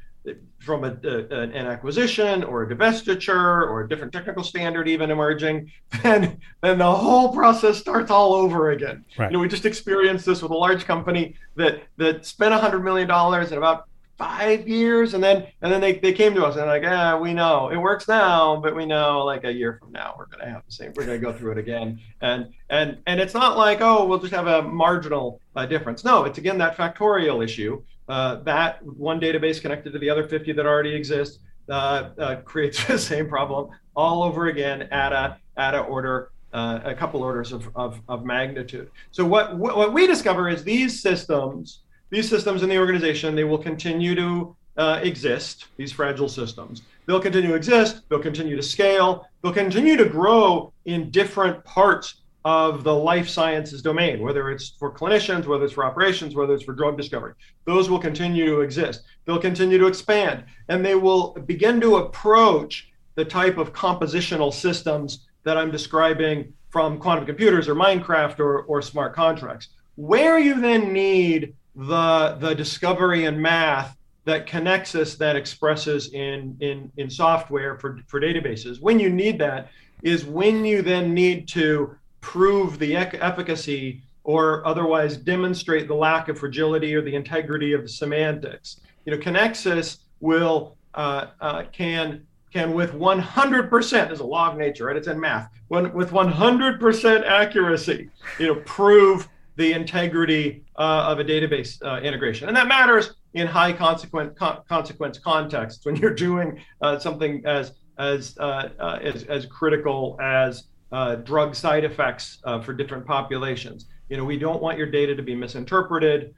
from 0.62 0.84
a, 0.84 0.96
a, 1.04 1.40
an 1.40 1.66
acquisition 1.66 2.44
or 2.44 2.62
a 2.62 2.68
divestiture 2.68 3.68
or 3.68 3.82
a 3.82 3.88
different 3.88 4.12
technical 4.12 4.44
standard 4.44 4.88
even 4.88 5.10
emerging, 5.10 5.70
then 6.02 6.40
then 6.62 6.78
the 6.78 6.92
whole 6.92 7.32
process 7.32 7.78
starts 7.78 8.10
all 8.10 8.32
over 8.34 8.70
again. 8.70 9.04
Right. 9.18 9.30
You 9.30 9.36
know, 9.36 9.40
we 9.40 9.48
just 9.48 9.66
experienced 9.66 10.24
this 10.24 10.42
with 10.42 10.52
a 10.52 10.56
large 10.56 10.84
company 10.84 11.34
that 11.56 11.82
that 11.96 12.24
spent 12.24 12.54
hundred 12.54 12.84
million 12.84 13.08
dollars 13.08 13.50
in 13.50 13.58
about 13.58 13.88
five 14.18 14.68
years 14.68 15.14
and 15.14 15.24
then 15.24 15.46
and 15.62 15.72
then 15.72 15.80
they, 15.80 15.98
they 15.98 16.12
came 16.12 16.34
to 16.34 16.44
us 16.44 16.54
and 16.56 16.66
like 16.66 16.82
yeah 16.82 17.18
we 17.18 17.32
know 17.32 17.70
it 17.70 17.76
works 17.76 18.06
now 18.06 18.54
but 18.54 18.76
we 18.76 18.86
know 18.86 19.24
like 19.24 19.42
a 19.42 19.52
year 19.52 19.78
from 19.80 19.90
now 19.90 20.14
we're 20.16 20.26
going 20.26 20.38
to 20.38 20.48
have 20.48 20.62
the 20.64 20.70
same 20.70 20.92
we're 20.94 21.04
going 21.04 21.18
to 21.18 21.26
go 21.26 21.32
through 21.32 21.50
it 21.50 21.58
again 21.58 21.98
and 22.20 22.52
and 22.68 22.98
and 23.06 23.18
it's 23.18 23.34
not 23.34 23.56
like 23.56 23.80
oh 23.80 24.04
we'll 24.04 24.18
just 24.18 24.32
have 24.32 24.46
a 24.46 24.62
marginal 24.62 25.40
uh, 25.56 25.66
difference 25.66 26.04
no 26.04 26.24
it's 26.24 26.38
again 26.38 26.56
that 26.58 26.76
factorial 26.76 27.42
issue 27.42 27.82
uh, 28.08 28.36
that 28.36 28.84
one 28.84 29.20
database 29.20 29.60
connected 29.60 29.92
to 29.92 29.98
the 29.98 30.10
other 30.10 30.26
50 30.26 30.52
that 30.52 30.66
already 30.66 30.94
exist 30.94 31.40
uh, 31.68 32.10
uh 32.18 32.36
creates 32.36 32.84
the 32.86 32.98
same 32.98 33.28
problem 33.28 33.70
all 33.94 34.22
over 34.22 34.46
again 34.46 34.82
at 34.90 35.12
a 35.12 35.36
at 35.56 35.74
a 35.74 35.80
order 35.80 36.30
uh, 36.52 36.80
a 36.84 36.94
couple 36.94 37.22
orders 37.22 37.52
of, 37.52 37.68
of, 37.76 38.00
of 38.08 38.24
magnitude 38.24 38.90
so 39.10 39.24
what, 39.24 39.56
what 39.56 39.92
we 39.92 40.06
discover 40.06 40.48
is 40.48 40.62
these 40.64 41.00
systems 41.00 41.80
these 42.12 42.28
systems 42.28 42.62
in 42.62 42.68
the 42.68 42.76
organization, 42.76 43.34
they 43.34 43.44
will 43.44 43.56
continue 43.56 44.14
to 44.14 44.54
uh, 44.76 45.00
exist, 45.02 45.68
these 45.78 45.92
fragile 45.92 46.28
systems. 46.28 46.82
They'll 47.06 47.20
continue 47.20 47.48
to 47.48 47.54
exist, 47.54 48.02
they'll 48.08 48.18
continue 48.18 48.54
to 48.54 48.62
scale, 48.62 49.26
they'll 49.42 49.54
continue 49.54 49.96
to 49.96 50.04
grow 50.04 50.74
in 50.84 51.10
different 51.10 51.64
parts 51.64 52.16
of 52.44 52.82
the 52.82 52.94
life 52.94 53.28
sciences 53.28 53.82
domain, 53.82 54.20
whether 54.20 54.50
it's 54.50 54.70
for 54.70 54.92
clinicians, 54.92 55.46
whether 55.46 55.64
it's 55.64 55.74
for 55.74 55.84
operations, 55.84 56.34
whether 56.34 56.54
it's 56.54 56.64
for 56.64 56.72
drug 56.72 56.96
discovery. 56.96 57.34
Those 57.64 57.88
will 57.88 58.00
continue 58.00 58.46
to 58.46 58.60
exist. 58.60 59.02
They'll 59.24 59.38
continue 59.38 59.78
to 59.78 59.86
expand, 59.86 60.44
and 60.68 60.84
they 60.84 60.96
will 60.96 61.34
begin 61.46 61.80
to 61.80 61.96
approach 61.96 62.90
the 63.14 63.24
type 63.24 63.58
of 63.58 63.72
compositional 63.72 64.52
systems 64.52 65.26
that 65.44 65.56
I'm 65.56 65.70
describing 65.70 66.52
from 66.70 66.98
quantum 66.98 67.26
computers 67.26 67.68
or 67.68 67.74
Minecraft 67.74 68.40
or, 68.40 68.62
or 68.62 68.82
smart 68.82 69.14
contracts. 69.14 69.68
Where 69.96 70.38
you 70.38 70.60
then 70.60 70.92
need 70.92 71.54
the 71.74 72.36
the 72.40 72.54
discovery 72.54 73.24
and 73.24 73.40
math 73.40 73.96
that 74.24 74.46
connects 74.46 74.94
us 74.94 75.14
that 75.16 75.36
expresses 75.36 76.12
in 76.12 76.56
in 76.60 76.90
in 76.96 77.08
software 77.08 77.78
for 77.78 77.98
for 78.06 78.20
databases 78.20 78.80
when 78.80 78.98
you 78.98 79.08
need 79.08 79.38
that 79.38 79.70
is 80.02 80.24
when 80.24 80.64
you 80.64 80.82
then 80.82 81.14
need 81.14 81.48
to 81.48 81.96
prove 82.22 82.78
the 82.78 82.96
efficacy 82.96 84.00
or 84.24 84.66
otherwise 84.66 85.18
demonstrate 85.18 85.88
the 85.88 85.94
lack 85.94 86.28
of 86.28 86.38
fragility 86.38 86.94
or 86.94 87.02
the 87.02 87.14
integrity 87.14 87.74
of 87.74 87.82
the 87.82 87.88
semantics. 87.88 88.80
You 89.04 89.12
know 89.12 89.18
Conexus 89.18 89.98
will 90.20 90.78
uh, 90.94 91.26
uh, 91.40 91.64
can 91.72 92.26
can 92.52 92.72
with 92.72 92.92
100% 92.92 94.12
is 94.12 94.20
a 94.20 94.24
law 94.24 94.50
of 94.50 94.56
nature 94.56 94.86
right? 94.86 94.96
It's 94.96 95.08
in 95.08 95.20
math. 95.20 95.50
When 95.68 95.92
with 95.92 96.10
100% 96.10 97.26
accuracy 97.26 98.08
you 98.38 98.46
know 98.46 98.62
prove 98.64 99.28
the 99.56 99.72
integrity 99.72 100.64
uh, 100.76 101.06
of 101.08 101.18
a 101.18 101.24
database 101.24 101.82
uh, 101.84 102.00
integration. 102.00 102.48
And 102.48 102.56
that 102.56 102.68
matters 102.68 103.14
in 103.34 103.46
high 103.46 103.72
consequent, 103.72 104.34
consequence 104.68 105.18
contexts 105.18 105.84
when 105.84 105.96
you're 105.96 106.14
doing 106.14 106.58
uh, 106.80 106.98
something 106.98 107.42
as, 107.44 107.72
as, 107.98 108.36
uh, 108.38 108.68
as, 109.02 109.24
as, 109.24 109.44
critical 109.46 110.18
as 110.22 110.64
uh, 110.92 111.16
drug 111.16 111.54
side 111.54 111.84
effects 111.84 112.38
for 112.62 112.72
different 112.72 113.06
populations. 113.06 113.86
You 114.08 114.16
know, 114.16 114.24
we 114.24 114.38
don't 114.38 114.62
want 114.62 114.78
your 114.78 114.90
data 114.90 115.16
to 115.16 115.22
be 115.22 115.34
misinterpreted. 115.34 116.34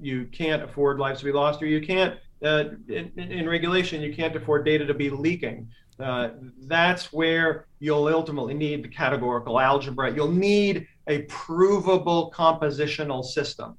you 0.00 0.28
can't 0.32 0.62
afford 0.62 0.98
lives 0.98 1.20
to 1.20 1.26
be 1.26 1.32
lost, 1.32 1.62
or 1.62 1.66
you 1.66 1.80
can't, 1.80 2.18
in, 2.42 3.12
in 3.16 3.48
regulation, 3.48 4.00
you 4.00 4.14
can't 4.14 4.34
afford 4.34 4.64
data 4.64 4.86
to 4.86 4.94
be 4.94 5.10
leaking. 5.10 5.68
Uh, 6.00 6.30
that's 6.62 7.12
where 7.12 7.66
you'll 7.78 8.08
ultimately 8.08 8.54
need 8.54 8.82
the 8.82 8.88
categorical 8.88 9.60
algebra. 9.60 10.12
You'll 10.12 10.30
need 10.30 10.86
a 11.06 11.22
provable 11.22 12.32
compositional 12.34 13.24
system. 13.24 13.76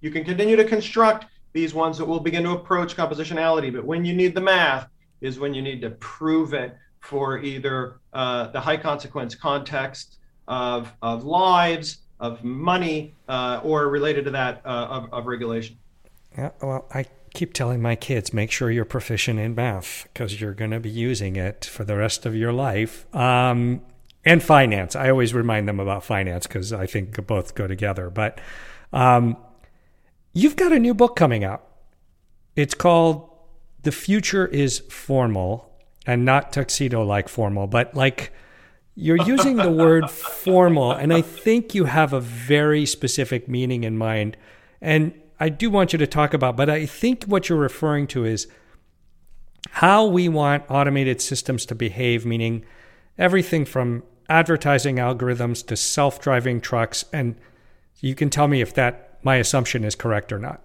You 0.00 0.10
can 0.10 0.24
continue 0.24 0.56
to 0.56 0.64
construct 0.64 1.26
these 1.52 1.74
ones 1.74 1.98
that 1.98 2.04
will 2.04 2.20
begin 2.20 2.44
to 2.44 2.50
approach 2.50 2.96
compositionality, 2.96 3.72
but 3.72 3.84
when 3.84 4.04
you 4.04 4.14
need 4.14 4.34
the 4.34 4.40
math 4.40 4.88
is 5.20 5.38
when 5.38 5.54
you 5.54 5.62
need 5.62 5.80
to 5.80 5.90
prove 5.90 6.52
it 6.52 6.76
for 7.00 7.38
either 7.38 8.00
uh, 8.12 8.48
the 8.48 8.60
high 8.60 8.76
consequence 8.76 9.34
context 9.34 10.18
of, 10.48 10.92
of 11.02 11.24
lives, 11.24 11.98
of 12.20 12.42
money, 12.42 13.14
uh, 13.28 13.60
or 13.62 13.88
related 13.88 14.24
to 14.24 14.30
that 14.32 14.62
uh, 14.64 14.68
of, 14.68 15.12
of 15.12 15.26
regulation. 15.26 15.76
Yeah, 16.36 16.50
well, 16.62 16.86
I 16.92 17.06
keep 17.34 17.52
telling 17.52 17.82
my 17.82 17.94
kids 17.94 18.32
make 18.32 18.50
sure 18.50 18.70
you're 18.70 18.84
proficient 18.84 19.38
in 19.38 19.54
math 19.54 20.08
because 20.12 20.40
you're 20.40 20.54
going 20.54 20.70
to 20.70 20.80
be 20.80 20.90
using 20.90 21.36
it 21.36 21.64
for 21.64 21.84
the 21.84 21.96
rest 21.96 22.26
of 22.26 22.34
your 22.34 22.52
life. 22.52 23.06
Um, 23.14 23.82
and 24.26 24.42
finance. 24.42 24.96
I 24.96 25.08
always 25.08 25.32
remind 25.32 25.68
them 25.68 25.78
about 25.78 26.02
finance 26.02 26.46
because 26.48 26.72
I 26.72 26.86
think 26.86 27.24
both 27.26 27.54
go 27.54 27.68
together. 27.68 28.10
But 28.10 28.40
um, 28.92 29.36
you've 30.32 30.56
got 30.56 30.72
a 30.72 30.80
new 30.80 30.92
book 30.92 31.14
coming 31.14 31.44
out. 31.44 31.64
It's 32.56 32.74
called 32.74 33.30
The 33.82 33.92
Future 33.92 34.46
is 34.46 34.80
Formal 34.90 35.65
and 36.06 36.24
not 36.24 36.52
tuxedo 36.52 37.04
like 37.04 37.28
formal, 37.28 37.66
but 37.66 37.94
like 37.94 38.32
you're 38.94 39.22
using 39.26 39.56
the 39.56 39.70
word 39.70 40.08
formal. 40.10 40.92
And 40.92 41.12
I 41.12 41.20
think 41.20 41.74
you 41.74 41.84
have 41.84 42.12
a 42.12 42.20
very 42.20 42.86
specific 42.86 43.48
meaning 43.48 43.84
in 43.84 43.98
mind. 43.98 44.36
And 44.80 45.12
I 45.38 45.50
do 45.50 45.68
want 45.68 45.92
you 45.92 45.98
to 45.98 46.06
talk 46.06 46.32
about, 46.32 46.56
but 46.56 46.70
I 46.70 46.86
think 46.86 47.24
what 47.24 47.48
you're 47.48 47.58
referring 47.58 48.06
to 48.08 48.24
is 48.24 48.46
how 49.70 50.06
we 50.06 50.28
want 50.28 50.64
automated 50.70 51.20
systems 51.20 51.66
to 51.66 51.74
behave, 51.74 52.24
meaning 52.24 52.64
everything 53.18 53.66
from 53.66 54.02
advertising 54.28 54.96
algorithms 54.96 55.66
to 55.66 55.76
self 55.76 56.20
driving 56.20 56.60
trucks. 56.60 57.04
And 57.12 57.36
you 58.00 58.14
can 58.14 58.30
tell 58.30 58.48
me 58.48 58.62
if 58.62 58.72
that 58.74 59.18
my 59.22 59.36
assumption 59.36 59.84
is 59.84 59.94
correct 59.94 60.32
or 60.32 60.38
not. 60.38 60.62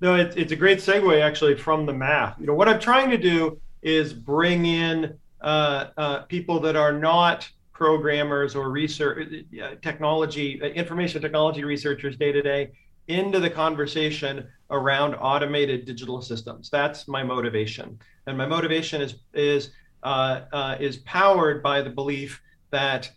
No, 0.00 0.14
it, 0.14 0.34
it's 0.36 0.52
a 0.52 0.56
great 0.56 0.78
segue 0.78 1.20
actually 1.20 1.56
from 1.56 1.84
the 1.84 1.92
math. 1.92 2.38
You 2.38 2.46
know, 2.46 2.54
what 2.54 2.68
I'm 2.68 2.80
trying 2.80 3.10
to 3.10 3.18
do 3.18 3.60
is 3.82 4.12
bring 4.12 4.66
in 4.66 5.18
uh, 5.40 5.86
uh, 5.96 6.22
people 6.22 6.58
that 6.60 6.76
are 6.76 6.92
not 6.92 7.48
programmers 7.72 8.56
or 8.56 8.70
research 8.70 9.28
uh, 9.62 9.74
technology, 9.82 10.60
uh, 10.60 10.66
information 10.66 11.22
technology 11.22 11.62
researchers 11.62 12.16
day 12.16 12.32
to 12.32 12.42
day 12.42 12.70
into 13.06 13.38
the 13.38 13.48
conversation 13.48 14.46
around 14.70 15.14
automated 15.14 15.86
digital 15.86 16.20
systems. 16.20 16.68
That's 16.70 17.06
my 17.06 17.22
motivation, 17.22 17.98
and 18.26 18.36
my 18.36 18.46
motivation 18.46 19.00
is 19.00 19.14
is 19.32 19.70
uh, 20.02 20.76
is 20.80 20.98
powered 20.98 21.62
by 21.62 21.82
the 21.82 21.90
belief 21.90 22.42
that 22.70 23.10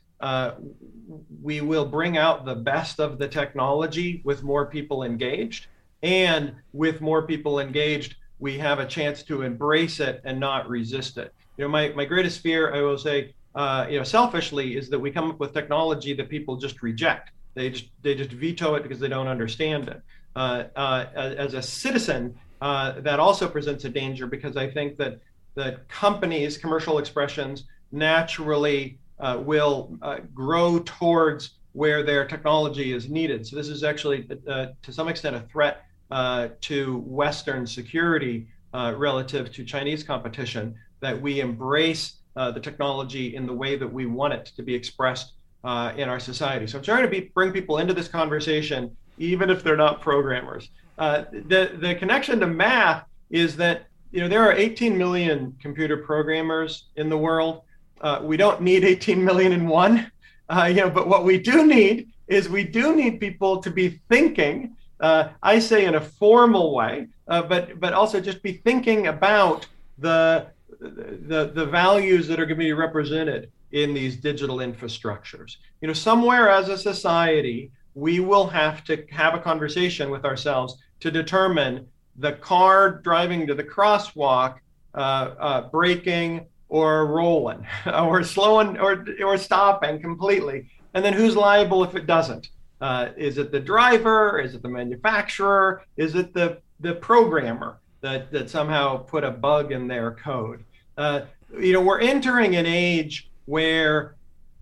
we 1.42 1.62
will 1.62 1.86
bring 1.86 2.18
out 2.18 2.46
the 2.46 2.56
best 2.56 3.00
of 3.00 3.18
the 3.18 3.28
technology 3.28 4.22
with 4.24 4.44
more 4.44 4.68
people 4.68 5.04
engaged, 5.04 5.68
and 6.04 6.54
with 6.72 7.02
more 7.02 7.24
people 7.26 7.60
engaged, 7.60 8.16
we 8.42 8.58
have 8.58 8.80
a 8.80 8.86
chance 8.86 9.24
to 9.24 9.44
embrace 9.44 10.00
it 10.02 10.20
and 10.26 10.40
not 10.40 10.68
resist 10.68 11.18
it. 11.18 11.34
You 11.58 11.64
know, 11.64 11.70
my 11.70 11.90
my 11.90 12.06
greatest 12.06 12.42
fear, 12.42 12.74
I 12.74 12.82
will 12.82 12.98
say, 12.98 13.34
uh, 13.56 13.86
you 13.90 13.98
know, 14.00 14.04
selfishly, 14.04 14.76
is 14.76 14.90
that 14.90 15.00
we 15.00 15.12
come 15.12 15.30
up 15.30 15.40
with 15.40 15.54
technology 15.54 16.14
that 16.16 16.28
people 16.28 16.58
just 16.58 16.82
reject. 16.82 17.30
They 17.54 17.70
just 17.70 17.86
they 18.02 18.16
just 18.16 18.32
veto 18.32 18.76
it 18.76 18.84
because 18.84 19.00
they 19.00 19.08
don't 19.08 19.28
understand 19.28 19.88
it. 19.88 20.02
Uh, 20.36 20.64
uh, 20.76 21.06
as 21.16 21.54
a 21.54 21.62
citizen, 21.62 22.36
uh, 22.62 23.00
that 23.02 23.20
also 23.20 23.48
presents 23.48 23.86
a 23.86 23.90
danger 23.90 24.26
because 24.26 24.58
I 24.58 24.70
think 24.70 24.98
that 24.98 25.20
that 25.56 25.88
companies, 25.88 26.58
commercial 26.58 26.98
expressions, 26.98 27.66
naturally 27.92 28.98
uh, 29.20 29.38
will 29.40 29.98
uh, 30.02 30.20
grow 30.34 30.80
towards 30.80 31.60
where 31.74 32.02
their 32.02 32.26
technology 32.26 32.92
is 32.92 33.08
needed. 33.08 33.46
So 33.46 33.56
this 33.56 33.68
is 33.68 33.84
actually, 33.84 34.24
to 34.24 34.92
some 34.92 35.08
extent, 35.08 35.36
a 35.36 35.42
threat 35.42 35.86
to 36.12 36.98
Western 37.06 37.66
security 37.66 38.48
relative 38.74 39.52
to 39.54 39.64
Chinese 39.64 40.04
competition. 40.04 40.76
That 41.00 41.20
we 41.20 41.40
embrace 41.40 42.18
the 42.36 42.60
technology 42.62 43.36
in 43.36 43.46
the 43.48 43.54
way 43.54 43.76
that 43.76 43.92
we 43.92 44.06
want 44.06 44.34
it 44.34 44.46
to 44.56 44.64
be 44.64 44.76
expressed 44.76 45.34
uh, 45.64 45.94
in 45.96 46.10
our 46.10 46.20
society. 46.20 46.68
So 46.68 46.78
I'm 46.78 46.84
trying 46.84 47.04
to 47.04 47.10
be, 47.10 47.32
bring 47.34 47.52
people 47.52 47.78
into 47.78 47.94
this 47.94 48.08
conversation, 48.08 48.96
even 49.18 49.50
if 49.50 49.64
they're 49.64 49.78
not 49.78 50.02
programmers. 50.02 50.70
Uh, 50.98 51.26
the 51.32 51.78
the 51.80 51.96
connection 51.96 52.40
to 52.40 52.48
math 52.48 53.06
is 53.30 53.56
that 53.58 53.88
you 54.12 54.20
know 54.20 54.28
there 54.28 54.44
are 54.44 54.54
18 54.54 54.98
million 54.98 55.56
computer 55.62 55.98
programmers 55.98 56.86
in 56.96 57.10
the 57.10 57.18
world. 57.18 57.62
Uh, 58.02 58.20
we 58.24 58.38
don't 58.38 58.62
need 58.62 58.84
18 58.84 59.24
million 59.24 59.52
in 59.52 59.68
one, 59.68 60.12
uh, 60.50 60.66
you 60.66 60.76
know, 60.76 60.90
but 60.90 61.08
what 61.08 61.24
we 61.24 61.38
do 61.38 61.66
need 61.66 62.12
is 62.28 62.50
we 62.50 62.64
do 62.64 62.96
need 62.96 63.20
people 63.20 63.62
to 63.62 63.70
be 63.70 64.02
thinking. 64.10 64.76
Uh, 65.02 65.30
I 65.42 65.58
say 65.60 65.86
in 65.86 65.96
a 65.96 66.02
formal 66.02 66.76
way, 66.76 67.08
uh, 67.28 67.42
but 67.42 67.80
but 67.80 67.94
also 67.94 68.22
just 68.22 68.44
be 68.44 68.54
thinking 68.54 69.08
about 69.08 69.68
the 69.98 70.48
the 70.80 71.52
the 71.54 71.66
values 71.66 72.28
that 72.28 72.40
are 72.40 72.46
going 72.46 72.60
to 72.60 72.64
be 72.64 72.74
represented 72.74 73.52
in 73.72 73.94
these 73.94 74.16
digital 74.16 74.58
infrastructures. 74.58 75.58
You 75.82 75.88
know, 75.88 75.94
somewhere 75.94 76.50
as 76.50 76.70
a 76.70 76.78
society, 76.78 77.72
we 77.96 78.20
will 78.20 78.48
have 78.48 78.84
to 78.86 79.06
have 79.10 79.34
a 79.34 79.40
conversation 79.40 80.10
with 80.10 80.24
ourselves 80.24 80.78
to 81.00 81.10
determine 81.10 81.88
the 82.18 82.34
car 82.34 83.02
driving 83.02 83.48
to 83.48 83.56
the 83.56 83.64
crosswalk, 83.64 84.60
uh, 84.94 84.98
uh, 84.98 85.70
braking 85.70 86.46
or 86.70 87.08
rolling, 87.08 87.66
or 87.94 88.24
slowing 88.24 88.78
or 88.78 89.06
or 89.24 89.38
stopping 89.38 90.00
completely, 90.00 90.70
and 90.94 91.04
then 91.04 91.14
who's 91.14 91.36
liable 91.36 91.84
if 91.84 91.96
it 91.96 92.06
doesn't? 92.06 92.50
Uh, 92.82 93.10
is 93.16 93.38
it 93.38 93.52
the 93.52 93.60
driver? 93.60 94.40
Is 94.40 94.56
it 94.56 94.64
the 94.64 94.70
manufacturer? 94.70 95.84
Is 95.98 96.16
it 96.16 96.34
the 96.34 96.58
the 96.80 96.96
programmer 96.96 97.80
that 98.02 98.32
that 98.32 98.50
somehow 98.50 98.98
put 98.98 99.24
a 99.24 99.32
bug 99.32 99.72
in 99.72 99.88
their 99.88 100.12
code? 100.12 100.64
Uh, 100.98 101.22
you 101.60 101.74
know, 101.74 101.82
we're 101.82 102.00
entering 102.00 102.56
an 102.56 102.66
age 102.66 103.30
where 103.46 104.16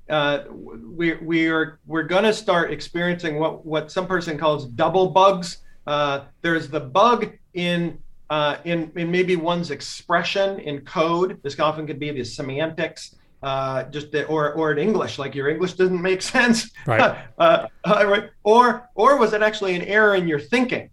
uh, 0.09 0.43
we, 0.49 1.13
we 1.15 1.47
are 1.47 1.80
we're 1.86 2.03
going 2.03 2.24
to 2.24 2.34
start 2.34 2.72
experiencing 2.72 3.39
what 3.39 3.65
what 3.65 3.91
some 3.91 4.05
person 4.05 4.38
calls 4.38 4.65
double 4.65 5.07
bugs. 5.07 5.59
Uh, 5.88 6.26
there's 6.41 6.67
the 6.67 6.80
bug 6.80 7.32
in 7.53 7.99
uh, 8.30 8.57
in 8.65 8.91
in 8.95 9.09
maybe 9.09 9.38
one's 9.38 9.72
expression 9.72 10.59
in 10.59 10.82
code. 10.82 11.39
This 11.41 11.57
often 11.59 11.88
could 11.88 11.99
be 11.99 12.11
the 12.11 12.26
semantics, 12.26 13.15
uh, 13.42 13.84
just 13.84 14.12
the, 14.12 14.26
or 14.26 14.54
or 14.54 14.72
in 14.72 14.78
English, 14.78 15.18
like 15.18 15.34
your 15.36 15.50
English 15.50 15.74
doesn't 15.74 16.02
make 16.02 16.22
sense, 16.36 16.72
right. 16.86 17.26
Uh, 17.40 17.68
uh, 17.86 18.06
right? 18.06 18.30
Or 18.44 18.90
or 18.96 19.18
was 19.18 19.34
it 19.34 19.42
actually 19.42 19.76
an 19.76 19.84
error 19.84 20.16
in 20.16 20.28
your 20.28 20.40
thinking? 20.40 20.90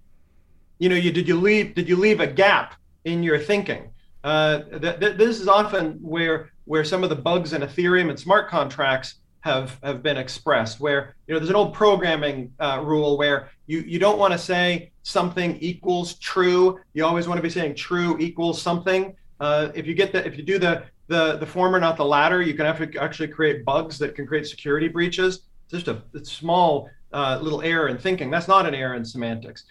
You 0.78 0.88
know, 0.88 0.94
you 0.97 1.11
did 1.11 1.26
you 1.26 1.40
leave 1.40 1.74
did 1.74 1.88
you 1.88 1.97
leave 1.97 2.20
a 2.20 2.26
gap 2.26 2.74
in 3.05 3.22
your 3.22 3.38
thinking? 3.38 3.90
Uh, 4.22 4.61
th- 4.80 5.01
th- 5.01 5.16
this 5.16 5.40
is 5.40 5.49
often 5.49 5.99
where 6.01 6.51
where 6.66 6.84
some 6.84 7.03
of 7.03 7.11
the 7.11 7.16
bugs 7.16 7.53
in 7.53 7.62
Ethereum 7.62 8.11
and 8.11 8.18
smart 8.18 8.49
contracts 8.49 9.16
have 9.40 9.78
have 9.82 10.03
been 10.03 10.16
expressed. 10.16 10.80
Where 10.80 11.14
you 11.26 11.34
know 11.34 11.40
there's 11.40 11.51
an 11.51 11.57
old 11.57 11.74
programming 11.74 12.53
uh, 12.61 12.80
rule 12.84 13.16
where 13.16 13.51
you 13.66 13.80
you 13.80 13.99
don't 13.99 14.18
want 14.18 14.32
to 14.32 14.38
say 14.38 14.90
something 15.03 15.57
equals 15.61 16.14
true. 16.14 16.78
You 16.94 17.05
always 17.05 17.26
want 17.26 17.38
to 17.38 17.42
be 17.42 17.51
saying 17.51 17.74
true 17.74 18.16
equals 18.18 18.61
something. 18.61 19.14
Uh, 19.40 19.68
if 19.74 19.86
you 19.86 19.94
get 19.94 20.12
the 20.12 20.26
if 20.26 20.36
you 20.36 20.42
do 20.42 20.59
the 20.59 20.84
the 21.09 21.36
the 21.36 21.46
former 21.46 21.78
not 21.78 21.96
the 21.96 22.04
latter, 22.04 22.42
you 22.42 22.54
can 22.54 22.66
have 22.66 22.78
to 22.78 22.98
actually 23.00 23.28
create 23.28 23.64
bugs 23.64 23.98
that 23.98 24.14
can 24.14 24.26
create 24.26 24.46
security 24.46 24.88
breaches. 24.88 25.42
It's 25.64 25.84
just 25.84 25.88
a, 25.88 26.02
a 26.18 26.24
small 26.24 26.90
uh, 27.12 27.38
little 27.42 27.62
error 27.62 27.88
in 27.88 27.98
thinking. 27.98 28.30
That's 28.30 28.48
not 28.48 28.66
an 28.66 28.74
error 28.74 28.94
in 28.94 29.04
semantics. 29.04 29.64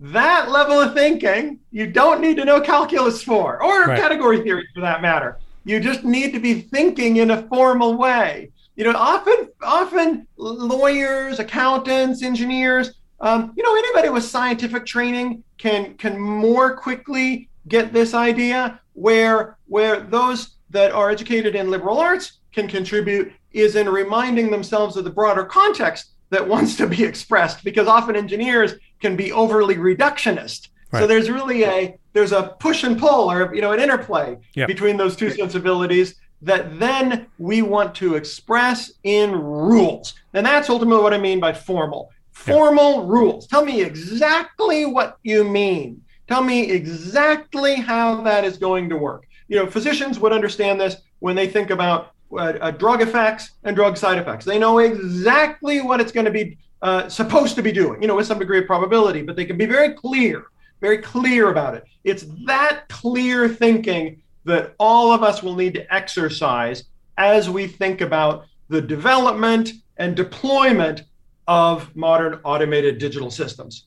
That 0.00 0.50
level 0.50 0.80
of 0.80 0.94
thinking, 0.94 1.60
you 1.70 1.86
don't 1.86 2.20
need 2.20 2.36
to 2.38 2.44
know 2.44 2.60
calculus 2.60 3.22
for, 3.22 3.62
or 3.62 3.84
right. 3.84 3.98
category 3.98 4.42
theory 4.42 4.66
for 4.74 4.80
that 4.80 5.02
matter. 5.02 5.38
You 5.64 5.78
just 5.78 6.02
need 6.02 6.32
to 6.32 6.40
be 6.40 6.60
thinking 6.60 7.18
in 7.18 7.30
a 7.30 7.42
formal 7.48 7.96
way. 7.96 8.50
You 8.74 8.84
know, 8.84 8.94
often, 8.96 9.48
often 9.62 10.26
lawyers, 10.36 11.38
accountants, 11.38 12.22
engineers, 12.22 12.94
um, 13.22 13.52
you 13.56 13.62
know, 13.62 13.74
anybody 13.76 14.08
with 14.08 14.24
scientific 14.24 14.84
training 14.84 15.44
can 15.56 15.94
can 15.94 16.18
more 16.18 16.76
quickly 16.76 17.48
get 17.68 17.92
this 17.92 18.14
idea. 18.14 18.80
Where 18.94 19.56
where 19.68 20.00
those 20.00 20.56
that 20.72 20.92
are 20.92 21.10
educated 21.10 21.54
in 21.54 21.70
liberal 21.70 21.98
arts 21.98 22.40
can 22.52 22.66
contribute 22.68 23.32
is 23.52 23.76
in 23.76 23.88
reminding 23.88 24.50
themselves 24.50 24.96
of 24.96 25.04
the 25.04 25.10
broader 25.10 25.44
context 25.44 26.12
that 26.30 26.46
wants 26.46 26.76
to 26.76 26.86
be 26.86 27.04
expressed. 27.04 27.62
Because 27.62 27.86
often 27.86 28.16
engineers 28.16 28.74
can 29.00 29.16
be 29.16 29.32
overly 29.32 29.76
reductionist. 29.76 30.68
Right. 30.90 31.00
So 31.00 31.06
there's 31.06 31.30
really 31.30 31.64
a 31.64 31.96
there's 32.12 32.32
a 32.32 32.54
push 32.60 32.84
and 32.84 32.98
pull 32.98 33.30
or 33.30 33.54
you 33.54 33.60
know 33.60 33.72
an 33.72 33.80
interplay 33.80 34.36
yep. 34.54 34.68
between 34.68 34.96
those 34.96 35.16
two 35.16 35.30
sensibilities 35.30 36.16
that 36.42 36.78
then 36.78 37.26
we 37.38 37.62
want 37.62 37.94
to 37.94 38.16
express 38.16 38.92
in 39.04 39.30
rules. 39.30 40.14
And 40.34 40.44
that's 40.44 40.68
ultimately 40.68 41.02
what 41.02 41.14
I 41.14 41.18
mean 41.18 41.40
by 41.40 41.52
formal. 41.52 42.10
Formal 42.32 43.00
yep. 43.00 43.08
rules. 43.08 43.46
Tell 43.46 43.64
me 43.64 43.82
exactly 43.82 44.84
what 44.84 45.18
you 45.22 45.44
mean. 45.44 46.02
Tell 46.26 46.42
me 46.42 46.70
exactly 46.70 47.76
how 47.76 48.22
that 48.22 48.44
is 48.44 48.58
going 48.58 48.88
to 48.88 48.96
work. 48.96 49.26
You 49.52 49.58
know, 49.58 49.66
physicians 49.66 50.18
would 50.18 50.32
understand 50.32 50.80
this 50.80 50.96
when 51.18 51.36
they 51.36 51.46
think 51.46 51.68
about 51.68 52.14
uh, 52.32 52.54
uh, 52.58 52.70
drug 52.70 53.02
effects 53.02 53.50
and 53.64 53.76
drug 53.76 53.98
side 53.98 54.16
effects. 54.16 54.46
They 54.46 54.58
know 54.58 54.78
exactly 54.78 55.82
what 55.82 56.00
it's 56.00 56.10
going 56.10 56.24
to 56.24 56.30
be 56.30 56.56
uh, 56.80 57.10
supposed 57.10 57.54
to 57.56 57.62
be 57.62 57.70
doing, 57.70 58.00
you 58.00 58.08
know, 58.08 58.16
with 58.16 58.26
some 58.26 58.38
degree 58.38 58.60
of 58.60 58.66
probability, 58.66 59.20
but 59.20 59.36
they 59.36 59.44
can 59.44 59.58
be 59.58 59.66
very 59.66 59.92
clear, 59.92 60.46
very 60.80 60.96
clear 60.96 61.50
about 61.50 61.74
it. 61.74 61.84
It's 62.02 62.24
that 62.46 62.88
clear 62.88 63.46
thinking 63.46 64.22
that 64.46 64.74
all 64.78 65.12
of 65.12 65.22
us 65.22 65.42
will 65.42 65.54
need 65.54 65.74
to 65.74 65.94
exercise 65.94 66.84
as 67.18 67.50
we 67.50 67.66
think 67.66 68.00
about 68.00 68.46
the 68.70 68.80
development 68.80 69.72
and 69.98 70.16
deployment 70.16 71.02
of 71.46 71.94
modern 71.94 72.40
automated 72.42 72.96
digital 72.96 73.30
systems. 73.30 73.84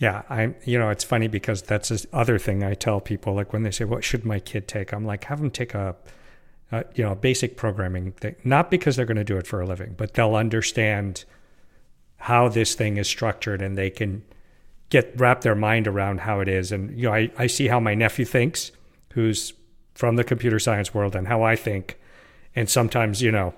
Yeah, 0.00 0.22
I'm. 0.28 0.56
You 0.64 0.78
know, 0.78 0.90
it's 0.90 1.04
funny 1.04 1.28
because 1.28 1.62
that's 1.62 1.88
the 1.88 2.06
other 2.12 2.38
thing 2.38 2.64
I 2.64 2.74
tell 2.74 3.00
people. 3.00 3.34
Like 3.34 3.52
when 3.52 3.62
they 3.62 3.70
say, 3.70 3.84
"What 3.84 4.02
should 4.02 4.24
my 4.24 4.40
kid 4.40 4.66
take?" 4.66 4.92
I'm 4.92 5.04
like, 5.04 5.24
have 5.24 5.40
them 5.40 5.50
take 5.50 5.74
a, 5.74 5.94
a 6.72 6.84
you 6.94 7.04
know, 7.04 7.14
basic 7.14 7.56
programming 7.56 8.12
thing. 8.12 8.34
Not 8.44 8.70
because 8.70 8.96
they're 8.96 9.06
going 9.06 9.16
to 9.18 9.24
do 9.24 9.36
it 9.36 9.46
for 9.46 9.60
a 9.60 9.66
living, 9.66 9.94
but 9.96 10.14
they'll 10.14 10.34
understand 10.34 11.24
how 12.16 12.48
this 12.48 12.74
thing 12.74 12.96
is 12.96 13.06
structured 13.06 13.60
and 13.60 13.76
they 13.76 13.90
can 13.90 14.24
get 14.88 15.12
wrap 15.18 15.42
their 15.42 15.54
mind 15.54 15.86
around 15.86 16.20
how 16.20 16.40
it 16.40 16.48
is. 16.48 16.72
And 16.72 16.96
you 16.98 17.04
know, 17.04 17.14
I, 17.14 17.30
I 17.38 17.46
see 17.46 17.68
how 17.68 17.80
my 17.80 17.94
nephew 17.94 18.24
thinks, 18.24 18.72
who's 19.12 19.52
from 19.94 20.16
the 20.16 20.24
computer 20.24 20.58
science 20.58 20.92
world, 20.92 21.14
and 21.14 21.28
how 21.28 21.42
I 21.42 21.54
think. 21.54 21.98
And 22.56 22.68
sometimes, 22.68 23.22
you 23.22 23.30
know, 23.30 23.54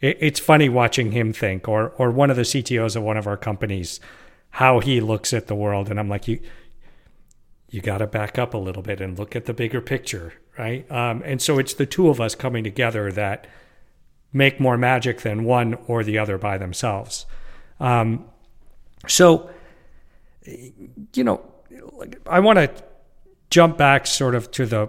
it, 0.00 0.16
it's 0.20 0.40
funny 0.40 0.68
watching 0.68 1.12
him 1.12 1.32
think, 1.32 1.68
or 1.68 1.90
or 1.98 2.10
one 2.10 2.30
of 2.30 2.36
the 2.36 2.42
CTOs 2.42 2.96
of 2.96 3.02
one 3.02 3.16
of 3.16 3.26
our 3.26 3.36
companies, 3.36 4.00
how 4.50 4.80
he 4.80 5.00
looks 5.00 5.32
at 5.32 5.46
the 5.46 5.54
world. 5.54 5.90
And 5.90 5.98
I'm 5.98 6.08
like, 6.08 6.28
you 6.28 6.40
you 7.70 7.80
got 7.80 7.98
to 7.98 8.06
back 8.06 8.38
up 8.38 8.54
a 8.54 8.58
little 8.58 8.82
bit 8.82 9.00
and 9.00 9.18
look 9.18 9.36
at 9.36 9.44
the 9.44 9.52
bigger 9.52 9.80
picture, 9.80 10.32
right? 10.58 10.90
Um, 10.90 11.22
and 11.24 11.40
so 11.42 11.58
it's 11.58 11.74
the 11.74 11.84
two 11.84 12.08
of 12.08 12.20
us 12.20 12.34
coming 12.34 12.64
together 12.64 13.12
that 13.12 13.46
make 14.32 14.58
more 14.58 14.78
magic 14.78 15.20
than 15.20 15.44
one 15.44 15.74
or 15.86 16.02
the 16.02 16.18
other 16.18 16.38
by 16.38 16.56
themselves. 16.56 17.26
Um, 17.78 18.24
so, 19.06 19.50
you 20.46 21.24
know, 21.24 21.42
I 22.26 22.40
want 22.40 22.58
to 22.58 22.70
jump 23.50 23.76
back 23.76 24.06
sort 24.06 24.34
of 24.34 24.50
to 24.52 24.66
the 24.66 24.88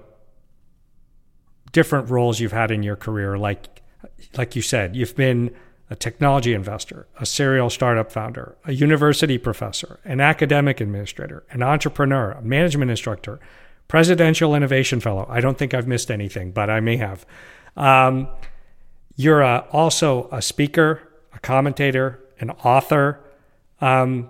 different 1.71 2.09
roles 2.09 2.39
you've 2.39 2.51
had 2.51 2.71
in 2.71 2.83
your 2.83 2.95
career. 2.95 3.37
Like, 3.37 3.81
like 4.37 4.55
you 4.55 4.61
said, 4.61 4.95
you've 4.95 5.15
been 5.15 5.53
a 5.89 5.95
technology 5.95 6.53
investor, 6.53 7.07
a 7.19 7.25
serial 7.25 7.69
startup 7.69 8.11
founder, 8.11 8.55
a 8.65 8.71
university 8.71 9.37
professor, 9.37 9.99
an 10.05 10.21
academic 10.21 10.79
administrator, 10.79 11.43
an 11.51 11.63
entrepreneur, 11.63 12.31
a 12.31 12.41
management 12.41 12.91
instructor, 12.91 13.39
presidential 13.87 14.53
innovation 14.53 14.99
fellow. 14.99 15.25
I 15.29 15.41
don't 15.41 15.57
think 15.57 15.73
I've 15.73 15.87
missed 15.87 16.11
anything, 16.11 16.51
but 16.51 16.69
I 16.69 16.79
may 16.79 16.97
have. 16.97 17.25
Um, 17.75 18.27
you're 19.15 19.41
a, 19.41 19.65
also 19.71 20.29
a 20.31 20.41
speaker, 20.41 21.01
a 21.33 21.39
commentator, 21.39 22.19
an 22.39 22.51
author. 22.51 23.19
Um, 23.81 24.29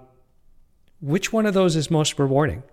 which 1.01 1.34
one 1.34 1.45
of 1.45 1.53
those 1.53 1.76
is 1.76 1.91
most 1.91 2.18
rewarding? 2.18 2.64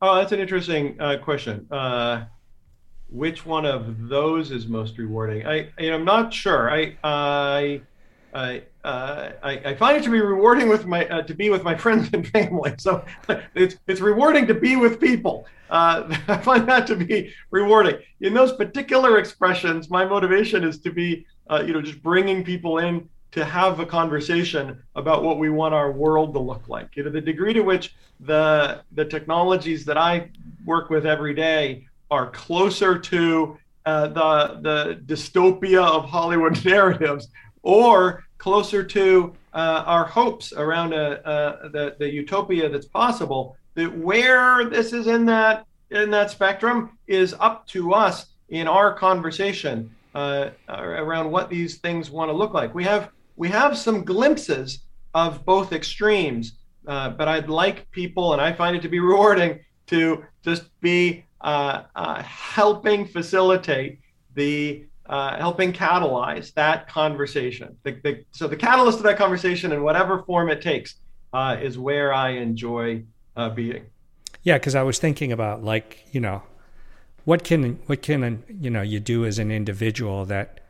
Oh, 0.00 0.16
that's 0.16 0.32
an 0.32 0.40
interesting 0.40 1.00
uh, 1.00 1.18
question. 1.18 1.66
Uh, 1.70 2.24
which 3.10 3.46
one 3.46 3.64
of 3.64 4.08
those 4.08 4.50
is 4.50 4.66
most 4.66 4.98
rewarding? 4.98 5.46
I, 5.46 5.70
you 5.78 5.90
know, 5.90 5.96
I 5.96 5.98
am 5.98 6.04
not 6.04 6.32
sure. 6.32 6.70
I 6.70 6.96
I 7.02 7.80
I, 8.34 8.62
uh, 8.84 9.32
I, 9.42 9.52
I 9.64 9.74
find 9.74 9.96
it 9.96 10.02
to 10.04 10.10
be 10.10 10.20
rewarding 10.20 10.68
with 10.68 10.86
my 10.86 11.08
uh, 11.08 11.22
to 11.22 11.34
be 11.34 11.50
with 11.50 11.62
my 11.62 11.74
friends 11.74 12.10
and 12.12 12.26
family. 12.28 12.74
So 12.78 13.04
it's 13.54 13.76
it's 13.86 14.00
rewarding 14.00 14.46
to 14.46 14.54
be 14.54 14.76
with 14.76 15.00
people. 15.00 15.46
Uh, 15.70 16.16
I 16.28 16.38
find 16.38 16.68
that 16.68 16.86
to 16.88 16.96
be 16.96 17.34
rewarding. 17.50 17.96
In 18.20 18.34
those 18.34 18.52
particular 18.52 19.18
expressions, 19.18 19.90
my 19.90 20.04
motivation 20.04 20.64
is 20.64 20.78
to 20.80 20.92
be 20.92 21.26
uh, 21.50 21.64
you 21.66 21.72
know 21.72 21.82
just 21.82 22.02
bringing 22.02 22.44
people 22.44 22.78
in 22.78 23.08
to 23.30 23.44
have 23.44 23.78
a 23.80 23.86
conversation 23.86 24.82
about 24.94 25.22
what 25.22 25.38
we 25.38 25.50
want 25.50 25.74
our 25.74 25.92
world 25.92 26.32
to 26.32 26.38
look 26.38 26.68
like. 26.68 26.96
You 26.96 27.04
know, 27.04 27.10
the 27.10 27.20
degree 27.20 27.54
to 27.54 27.62
which 27.62 27.94
the 28.20 28.82
the 28.92 29.04
technologies 29.04 29.84
that 29.86 29.96
I 29.96 30.30
work 30.64 30.90
with 30.90 31.06
every 31.06 31.34
day 31.34 31.87
are 32.10 32.30
closer 32.30 32.98
to 32.98 33.58
uh, 33.86 34.08
the 34.08 34.60
the 34.62 35.00
dystopia 35.06 35.82
of 35.82 36.04
Hollywood 36.04 36.64
narratives, 36.64 37.28
or 37.62 38.24
closer 38.38 38.84
to 38.84 39.34
uh, 39.54 39.82
our 39.86 40.04
hopes 40.04 40.52
around 40.52 40.92
a, 40.92 41.70
the 41.72 41.96
the 41.98 42.10
utopia 42.10 42.68
that's 42.68 42.86
possible. 42.86 43.56
That 43.74 43.96
where 43.96 44.68
this 44.68 44.92
is 44.92 45.06
in 45.06 45.24
that 45.26 45.66
in 45.90 46.10
that 46.10 46.30
spectrum 46.30 46.98
is 47.06 47.34
up 47.38 47.66
to 47.68 47.94
us 47.94 48.26
in 48.48 48.66
our 48.66 48.92
conversation 48.92 49.94
uh, 50.14 50.50
around 50.68 51.30
what 51.30 51.48
these 51.48 51.78
things 51.78 52.10
want 52.10 52.28
to 52.28 52.32
look 52.32 52.54
like. 52.54 52.74
We 52.74 52.84
have 52.84 53.10
we 53.36 53.48
have 53.48 53.78
some 53.78 54.04
glimpses 54.04 54.80
of 55.14 55.44
both 55.44 55.72
extremes, 55.72 56.58
uh, 56.86 57.10
but 57.10 57.28
I'd 57.28 57.48
like 57.48 57.90
people, 57.92 58.32
and 58.32 58.42
I 58.42 58.52
find 58.52 58.76
it 58.76 58.82
to 58.82 58.88
be 58.88 59.00
rewarding, 59.12 59.60
to 59.86 60.24
just 60.42 60.64
be 60.80 61.24
helping 61.42 63.06
facilitate 63.06 64.00
the 64.34 64.84
uh, 65.08 65.38
helping 65.38 65.72
catalyze 65.72 66.52
that 66.54 66.86
conversation. 66.88 67.76
The, 67.82 67.92
the, 68.02 68.24
so 68.30 68.46
the 68.46 68.56
catalyst 68.56 68.98
of 68.98 69.04
that 69.04 69.16
conversation, 69.16 69.72
in 69.72 69.82
whatever 69.82 70.22
form 70.24 70.50
it 70.50 70.60
takes, 70.60 70.96
uh, 71.32 71.56
is 71.60 71.78
where 71.78 72.12
I 72.12 72.30
enjoy 72.30 73.04
uh, 73.36 73.50
being. 73.50 73.86
Yeah, 74.42 74.58
because 74.58 74.74
I 74.74 74.82
was 74.82 74.98
thinking 74.98 75.32
about 75.32 75.64
like 75.64 76.06
you 76.12 76.20
know, 76.20 76.42
what 77.24 77.44
can 77.44 77.78
what 77.86 78.02
can 78.02 78.44
you 78.48 78.70
know 78.70 78.82
you 78.82 79.00
do 79.00 79.24
as 79.24 79.38
an 79.38 79.50
individual 79.50 80.24
that 80.26 80.60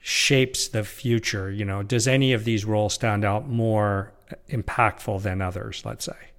shapes 0.00 0.68
the 0.68 0.84
future? 0.84 1.50
You 1.50 1.64
know, 1.64 1.82
does 1.82 2.08
any 2.08 2.32
of 2.32 2.44
these 2.44 2.64
roles 2.64 2.94
stand 2.94 3.24
out 3.24 3.48
more 3.48 4.12
impactful 4.48 5.22
than 5.22 5.40
others? 5.40 5.82
Let's 5.84 6.04
say. 6.04 6.31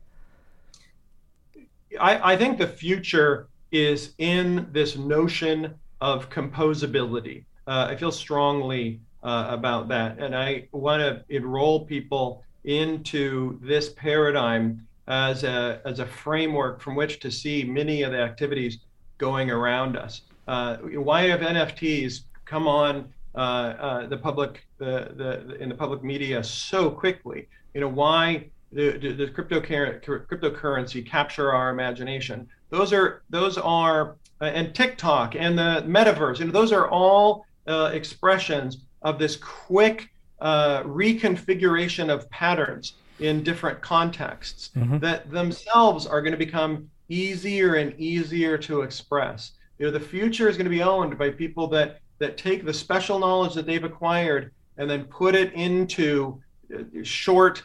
I, 2.00 2.34
I 2.34 2.38
think 2.38 2.58
the 2.58 2.68
future 2.68 3.48
is 3.72 4.14
in 4.18 4.68
this 4.72 4.98
notion 4.98 5.74
of 6.02 6.30
composability. 6.30 7.46
Uh, 7.66 7.88
I 7.90 7.96
feel 7.96 8.12
strongly 8.12 9.00
uh, 9.24 9.48
about 9.50 9.88
that, 9.88 10.20
and 10.20 10.36
I 10.36 10.68
want 10.72 11.02
to 11.02 11.24
enroll 11.34 11.86
people 11.86 12.44
into 12.66 13.60
this 13.62 13.90
paradigm 13.90 14.86
as 15.08 15.44
a 15.44 15.82
as 15.86 16.00
a 16.00 16.06
framework 16.06 16.82
from 16.82 16.96
which 16.96 17.20
to 17.20 17.32
see 17.32 17.64
many 17.64 18.04
of 18.04 18.12
the 18.12 18.20
activities 18.20 18.80
going 19.18 19.50
around 19.50 19.98
us. 19.98 20.22
Uh, 20.48 20.78
why 20.78 21.24
have 21.24 21.40
NFTs 21.42 22.22
come 22.46 22.68
on 22.68 23.14
uh, 23.36 23.38
uh, 23.38 24.08
the 24.08 24.18
public 24.18 24.66
the, 24.78 25.12
the 25.16 25.56
in 25.56 25.70
the 25.70 25.76
public 25.76 26.04
media 26.04 26.44
so 26.44 26.90
quickly. 26.90 27.48
You 27.74 27.82
know 27.82 27.88
why 27.88 28.50
the, 28.74 29.14
the 29.14 29.28
crypto 29.28 29.60
cryptocurrency 29.62 31.06
capture 31.06 31.54
our 31.54 31.70
imagination. 31.70 32.48
Those 32.70 32.92
are 32.92 33.22
those 33.30 33.58
are 33.58 34.16
uh, 34.42 34.46
and 34.46 34.74
TikTok 34.74 35.36
and 35.36 35.58
the 35.58 35.84
metaverse. 35.88 36.40
You 36.40 36.46
know 36.46 36.52
those 36.52 36.72
are 36.72 36.90
all 36.90 37.46
uh, 37.68 37.92
expressions 37.94 38.80
of 39.02 39.20
this 39.20 39.36
quick 39.36 40.10
uh, 40.40 40.84
reconfiguration 40.84 42.10
of 42.10 42.30
patterns 42.30 42.94
in 43.20 43.44
different 43.44 43.80
contexts 43.82 44.72
mm-hmm. 44.76 44.98
that 45.00 45.30
themselves 45.30 46.08
are 46.08 46.22
going 46.22 46.32
to 46.32 46.38
become 46.38 46.90
easier 47.10 47.76
and 47.76 47.98
easier 48.00 48.58
to 48.58 48.82
express. 48.82 49.52
You 49.78 49.86
know 49.86 49.92
the 49.92 50.00
future 50.00 50.50
is 50.50 50.58
going 50.58 50.66
to 50.66 50.72
be 50.72 50.84
owned 50.84 51.18
by 51.18 51.30
people 51.30 51.68
that 51.68 52.00
that 52.20 52.38
take 52.38 52.66
the 52.66 52.74
special 52.74 53.20
knowledge 53.20 53.54
that 53.54 53.66
they've 53.66 53.84
acquired 53.84 54.52
and 54.78 54.90
then 54.90 55.04
put 55.06 55.36
it 55.36 55.54
into 55.54 56.42
uh, 56.74 56.84
short 57.04 57.64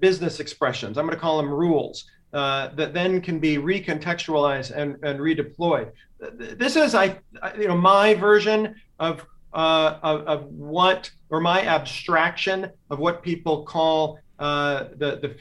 business 0.00 0.40
expressions. 0.40 0.98
I'm 0.98 1.06
going 1.06 1.16
to 1.16 1.20
call 1.20 1.36
them 1.36 1.50
rules 1.50 2.04
uh, 2.32 2.68
that 2.74 2.94
then 2.94 3.20
can 3.20 3.38
be 3.38 3.56
recontextualized 3.56 4.70
and, 4.72 4.96
and 5.02 5.18
redeployed. 5.18 5.90
This 6.20 6.76
is, 6.76 6.94
I, 6.94 7.18
you 7.58 7.68
know, 7.68 7.76
my 7.76 8.14
version 8.14 8.74
of, 8.98 9.24
uh, 9.52 9.98
of, 10.02 10.20
of 10.22 10.44
what, 10.46 11.10
or 11.30 11.40
my 11.40 11.62
abstraction 11.62 12.70
of 12.90 12.98
what 12.98 13.22
people 13.22 13.64
call 13.64 14.18
uh, 14.38 14.84
the, 14.96 15.16
the, 15.16 15.36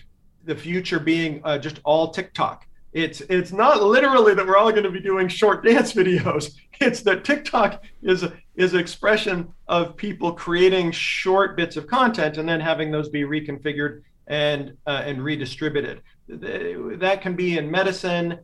the 0.45 0.55
future 0.55 0.99
being 0.99 1.41
uh, 1.43 1.57
just 1.57 1.79
all 1.83 2.11
TikTok. 2.11 2.67
It's 2.93 3.21
it's 3.21 3.51
not 3.51 3.83
literally 3.83 4.33
that 4.33 4.47
we're 4.47 4.57
all 4.57 4.71
going 4.71 4.83
to 4.83 4.89
be 4.89 5.01
doing 5.01 5.27
short 5.27 5.63
dance 5.63 5.93
videos. 5.93 6.55
It's 6.79 7.01
that 7.01 7.23
TikTok 7.23 7.83
is 8.03 8.23
is 8.55 8.75
an 8.75 8.79
expression 8.79 9.51
of 9.67 9.97
people 9.97 10.31
creating 10.33 10.91
short 10.91 11.57
bits 11.57 11.75
of 11.75 11.87
content 11.87 12.37
and 12.37 12.47
then 12.47 12.59
having 12.59 12.91
those 12.91 13.09
be 13.09 13.21
reconfigured 13.21 14.03
and 14.27 14.77
uh, 14.85 15.03
and 15.05 15.23
redistributed. 15.23 16.01
That 16.27 17.19
can 17.21 17.35
be 17.35 17.57
in 17.57 17.71
medicine, 17.71 18.39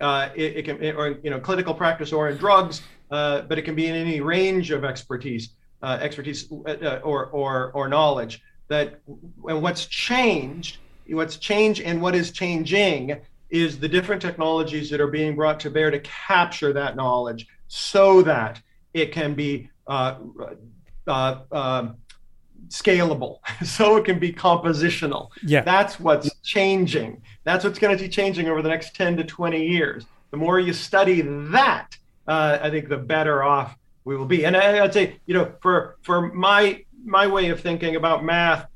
uh, 0.00 0.30
it, 0.34 0.56
it, 0.56 0.64
can 0.64 0.96
or 0.96 1.18
you 1.22 1.30
know 1.30 1.40
clinical 1.40 1.74
practice 1.74 2.12
or 2.12 2.28
in 2.28 2.36
drugs, 2.36 2.82
uh, 3.10 3.42
but 3.42 3.58
it 3.58 3.62
can 3.62 3.74
be 3.74 3.86
in 3.86 3.94
any 3.94 4.20
range 4.20 4.70
of 4.70 4.84
expertise, 4.84 5.50
uh, 5.82 5.98
expertise 6.00 6.50
uh, 6.52 7.00
or 7.02 7.26
or 7.26 7.72
or 7.72 7.88
knowledge. 7.88 8.42
That 8.68 9.00
and 9.48 9.62
what's 9.62 9.86
changed, 9.86 10.78
what's 11.08 11.36
changed, 11.36 11.82
and 11.82 12.00
what 12.00 12.14
is 12.14 12.32
changing 12.32 13.16
is 13.48 13.78
the 13.78 13.88
different 13.88 14.20
technologies 14.20 14.90
that 14.90 15.00
are 15.00 15.06
being 15.06 15.36
brought 15.36 15.60
to 15.60 15.70
bear 15.70 15.90
to 15.90 16.00
capture 16.00 16.72
that 16.72 16.96
knowledge 16.96 17.46
so 17.68 18.22
that 18.22 18.60
it 18.92 19.12
can 19.12 19.34
be 19.34 19.70
uh, 19.86 20.16
uh, 21.06 21.88
scalable, 22.68 23.38
so 23.64 23.96
it 23.96 24.04
can 24.04 24.18
be 24.18 24.32
compositional. 24.32 25.28
Yeah. 25.42 25.62
That's 25.62 25.98
what's 25.98 26.34
changing. 26.40 27.22
That's 27.44 27.64
what's 27.64 27.78
going 27.78 27.96
to 27.96 28.02
be 28.02 28.08
changing 28.08 28.48
over 28.48 28.62
the 28.62 28.68
next 28.68 28.94
10 28.94 29.16
to 29.18 29.24
20 29.24 29.66
years. 29.66 30.06
The 30.30 30.36
more 30.36 30.58
you 30.58 30.72
study 30.72 31.22
that, 31.22 31.96
uh, 32.26 32.58
I 32.60 32.70
think 32.70 32.88
the 32.88 32.96
better 32.96 33.42
off 33.42 33.76
we 34.04 34.16
will 34.16 34.26
be. 34.26 34.46
And 34.46 34.56
I, 34.56 34.82
I'd 34.82 34.94
say, 34.94 35.18
you 35.26 35.34
know, 35.34 35.52
for 35.60 35.96
for 36.02 36.32
my 36.32 36.84
my 37.04 37.26
way 37.26 37.50
of 37.50 37.60
thinking 37.60 37.96
about 37.96 38.24
math, 38.24 38.66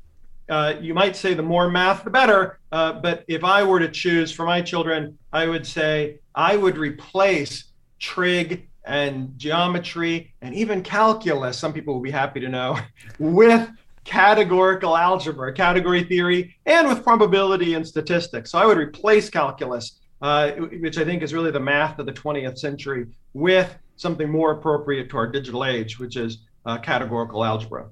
uh, 0.49 0.75
you 0.79 0.93
might 0.93 1.15
say 1.15 1.33
the 1.33 1.43
more 1.43 1.69
math, 1.69 2.03
the 2.03 2.09
better. 2.09 2.59
Uh, 2.71 2.93
but 2.93 3.23
if 3.27 3.43
I 3.43 3.63
were 3.63 3.79
to 3.79 3.89
choose 3.89 4.31
for 4.31 4.45
my 4.45 4.61
children, 4.61 5.17
I 5.31 5.47
would 5.47 5.65
say 5.65 6.19
I 6.35 6.57
would 6.57 6.77
replace 6.77 7.65
trig 7.99 8.67
and 8.83 9.37
geometry 9.37 10.33
and 10.41 10.53
even 10.53 10.81
calculus. 10.81 11.57
Some 11.57 11.73
people 11.73 11.93
will 11.93 12.01
be 12.01 12.11
happy 12.11 12.39
to 12.41 12.49
know 12.49 12.77
with 13.19 13.69
categorical 14.03 14.97
algebra, 14.97 15.53
category 15.53 16.03
theory, 16.03 16.55
and 16.65 16.87
with 16.87 17.03
probability 17.03 17.75
and 17.75 17.87
statistics. 17.87 18.51
So 18.51 18.57
I 18.57 18.65
would 18.65 18.77
replace 18.77 19.29
calculus, 19.29 19.99
uh, 20.21 20.51
which 20.51 20.97
I 20.97 21.05
think 21.05 21.21
is 21.21 21.33
really 21.33 21.51
the 21.51 21.59
math 21.59 21.99
of 21.99 22.05
the 22.05 22.13
20th 22.13 22.57
century, 22.57 23.07
with 23.33 23.75
something 23.95 24.29
more 24.29 24.51
appropriate 24.51 25.09
to 25.11 25.17
our 25.17 25.27
digital 25.27 25.63
age, 25.65 25.99
which 25.99 26.17
is 26.17 26.39
uh, 26.65 26.77
categorical 26.79 27.43
algebra. 27.43 27.87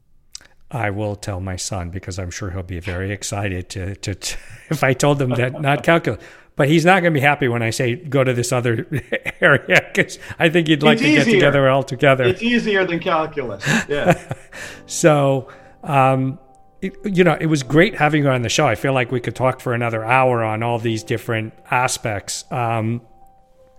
I 0.72 0.92
will 0.92 1.16
tell 1.16 1.40
my 1.40 1.56
son 1.56 1.90
because 1.90 2.20
I'm 2.20 2.30
sure 2.30 2.52
he'll 2.52 2.62
be 2.62 2.80
very 2.80 3.12
excited 3.12 3.70
to, 3.70 3.96
to, 3.96 4.16
to 4.16 4.38
if 4.70 4.84
I 4.84 4.94
told 4.94 5.22
him 5.22 5.32
that 5.32 5.62
not 5.62 5.84
calculus. 5.84 6.24
But 6.56 6.68
he's 6.68 6.84
not 6.84 7.02
going 7.02 7.14
to 7.14 7.18
be 7.18 7.22
happy 7.22 7.48
when 7.48 7.64
I 7.64 7.70
say 7.70 7.96
go 7.96 8.22
to 8.22 8.34
this 8.34 8.52
other 8.52 8.86
area 9.42 9.82
because 9.94 10.20
I 10.38 10.50
think 10.50 10.68
he'd 10.68 10.84
like 10.84 10.96
it's 10.96 11.04
to 11.04 11.08
easier. 11.08 11.24
get 11.24 11.32
together 11.32 11.70
all 11.70 11.84
together. 11.84 12.26
It's 12.26 12.44
easier 12.44 12.86
than 12.86 13.00
calculus. 13.00 13.66
Yeah. 13.88 14.22
so, 14.86 15.48
um, 15.84 16.40
it, 16.82 16.96
you 17.04 17.24
know, 17.24 17.38
it 17.40 17.48
was 17.48 17.64
great 17.64 17.96
having 17.96 18.24
you 18.24 18.30
on 18.30 18.42
the 18.42 18.50
show. 18.50 18.66
I 18.68 18.76
feel 18.76 18.94
like 18.94 19.12
we 19.12 19.20
could 19.20 19.36
talk 19.36 19.60
for 19.60 19.74
another 19.74 20.04
hour 20.04 20.44
on 20.44 20.64
all 20.64 20.80
these 20.80 21.04
different 21.04 21.54
aspects. 21.70 22.46
Um, 22.52 23.02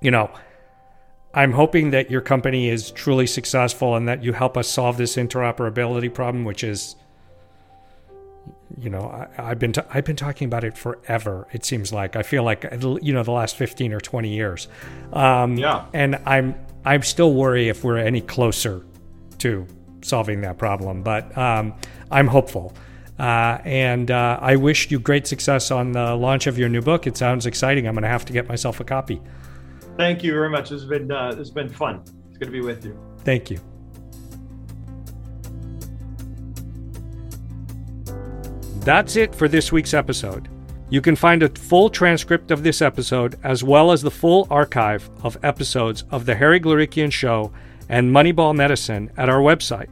you 0.01 0.11
know, 0.11 0.31
I'm 1.33 1.53
hoping 1.53 1.91
that 1.91 2.11
your 2.11 2.21
company 2.21 2.69
is 2.69 2.91
truly 2.91 3.27
successful 3.27 3.97
and 3.97 4.09
that 4.09 4.23
you 4.25 4.33
help 4.33 4.57
us 4.57 4.69
solve 4.69 4.97
this 4.97 5.17
interoperability 5.17 6.13
problem, 6.13 6.45
which 6.45 6.65
is, 6.65 6.97
you 8.77 8.91
know, 8.91 9.29
I, 9.39 9.43
have 9.43 9.59
been 9.59 9.73
I've 9.93 10.05
been 10.05 10.17
talking 10.17 10.47
about 10.47 10.65
it 10.65 10.77
forever. 10.77 11.47
It 11.53 11.65
seems 11.65 11.93
like 11.93 12.17
I 12.17 12.23
feel 12.23 12.43
like 12.43 12.67
you 12.81 13.13
know 13.13 13.23
the 13.23 13.33
last 13.33 13.57
15 13.57 13.93
or 13.93 14.01
20 14.01 14.29
years. 14.29 14.69
Um, 15.13 15.57
yeah. 15.57 15.87
And 15.93 16.17
I'm 16.27 16.55
I'm 16.85 17.03
still 17.03 17.33
worried 17.35 17.69
if 17.69 17.85
we're 17.85 17.99
any 17.99 18.21
closer 18.21 18.85
to 19.39 19.67
solving 20.03 20.41
that 20.43 20.59
problem, 20.59 21.03
but 21.03 21.37
um, 21.37 21.75
I'm 22.11 22.27
hopeful. 22.27 22.75
Uh, 23.19 23.59
and 23.65 24.11
uh, 24.11 24.39
I 24.41 24.57
wish 24.57 24.91
you 24.91 24.99
great 24.99 25.27
success 25.27 25.71
on 25.71 25.93
the 25.93 26.15
launch 26.15 26.47
of 26.47 26.59
your 26.59 26.71
new 26.71 26.81
book. 26.81 27.07
It 27.07 27.19
sounds 27.19 27.45
exciting. 27.45 27.87
I'm 27.87 27.95
going 27.95 28.03
to 28.03 28.09
have 28.09 28.25
to 28.25 28.33
get 28.33 28.49
myself 28.49 28.81
a 28.81 28.85
copy. 28.85 29.21
Thank 29.99 30.25
you 30.25 30.33
very 30.33 30.49
much. 30.49 30.73
It's 30.73 30.85
been 30.85 31.13
uh, 31.13 31.37
has 31.37 31.51
been 31.51 31.69
fun. 31.69 32.03
It's 32.31 32.39
good 32.39 32.47
to 32.47 32.51
be 32.51 32.63
with 32.63 32.83
you. 32.85 32.99
Thank 33.19 33.51
you. 33.51 33.61
That's 38.81 39.17
it 39.17 39.35
for 39.35 39.47
this 39.47 39.71
week's 39.71 39.93
episode. 39.93 40.49
You 40.89 41.03
can 41.03 41.15
find 41.15 41.43
a 41.43 41.51
full 41.51 41.91
transcript 41.91 42.51
of 42.51 42.63
this 42.63 42.81
episode 42.81 43.39
as 43.45 43.63
well 43.63 43.93
as 43.93 44.01
the 44.01 44.11
full 44.11 44.47
archive 44.51 45.11
of 45.23 45.37
episodes 45.43 46.05
of 46.11 46.25
The 46.25 46.35
Harry 46.35 46.59
Glorikian 46.59 47.13
Show 47.13 47.53
and 47.91 48.11
Moneyball 48.11 48.55
Medicine 48.55 49.11
at 49.19 49.29
our 49.29 49.41
website. 49.41 49.91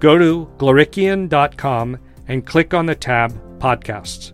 Go 0.00 0.18
to 0.18 0.50
glorikian.com 0.58 1.98
and 2.26 2.46
click 2.46 2.74
on 2.74 2.84
the 2.84 2.94
tab 2.94 3.32
Podcasts. 3.58 4.32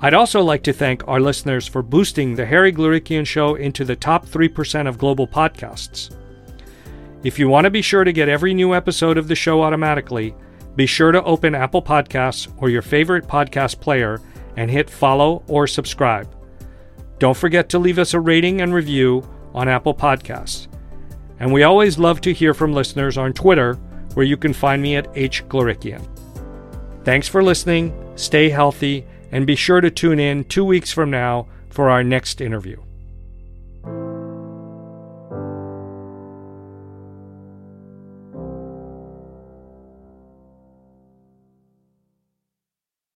I'd 0.00 0.12
also 0.12 0.42
like 0.42 0.62
to 0.64 0.72
thank 0.72 1.06
our 1.08 1.20
listeners 1.20 1.66
for 1.66 1.82
boosting 1.82 2.34
the 2.34 2.44
Harry 2.44 2.72
Glorikian 2.72 3.26
Show 3.26 3.54
into 3.54 3.84
the 3.84 3.96
top 3.96 4.26
3% 4.26 4.86
of 4.86 4.98
global 4.98 5.26
podcasts. 5.26 6.14
If 7.22 7.38
you 7.38 7.48
want 7.48 7.64
to 7.64 7.70
be 7.70 7.80
sure 7.80 8.04
to 8.04 8.12
get 8.12 8.28
every 8.28 8.52
new 8.52 8.74
episode 8.74 9.16
of 9.16 9.28
the 9.28 9.34
show 9.34 9.62
automatically, 9.62 10.34
be 10.76 10.84
sure 10.84 11.10
to 11.10 11.22
open 11.22 11.54
Apple 11.54 11.80
Podcasts 11.80 12.52
or 12.58 12.68
your 12.68 12.82
favorite 12.82 13.26
podcast 13.26 13.80
player 13.80 14.20
and 14.56 14.70
hit 14.70 14.90
follow 14.90 15.42
or 15.48 15.66
subscribe. 15.66 16.28
Don't 17.18 17.36
forget 17.36 17.68
to 17.70 17.78
leave 17.78 17.98
us 17.98 18.12
a 18.12 18.20
rating 18.20 18.60
and 18.60 18.74
review 18.74 19.26
on 19.54 19.68
Apple 19.68 19.94
Podcasts. 19.94 20.68
And 21.40 21.52
we 21.52 21.62
always 21.62 21.98
love 21.98 22.20
to 22.22 22.32
hear 22.32 22.54
from 22.54 22.72
listeners 22.72 23.18
on 23.18 23.32
Twitter, 23.32 23.74
where 24.14 24.26
you 24.26 24.36
can 24.36 24.52
find 24.52 24.80
me 24.80 24.96
at 24.96 25.12
hglorikian. 25.14 26.06
Thanks 27.04 27.28
for 27.28 27.42
listening, 27.42 27.92
stay 28.16 28.48
healthy, 28.48 29.04
and 29.32 29.46
be 29.46 29.56
sure 29.56 29.80
to 29.80 29.90
tune 29.90 30.20
in 30.20 30.44
two 30.44 30.64
weeks 30.64 30.92
from 30.92 31.10
now 31.10 31.48
for 31.68 31.90
our 31.90 32.04
next 32.04 32.40
interview. 32.40 32.80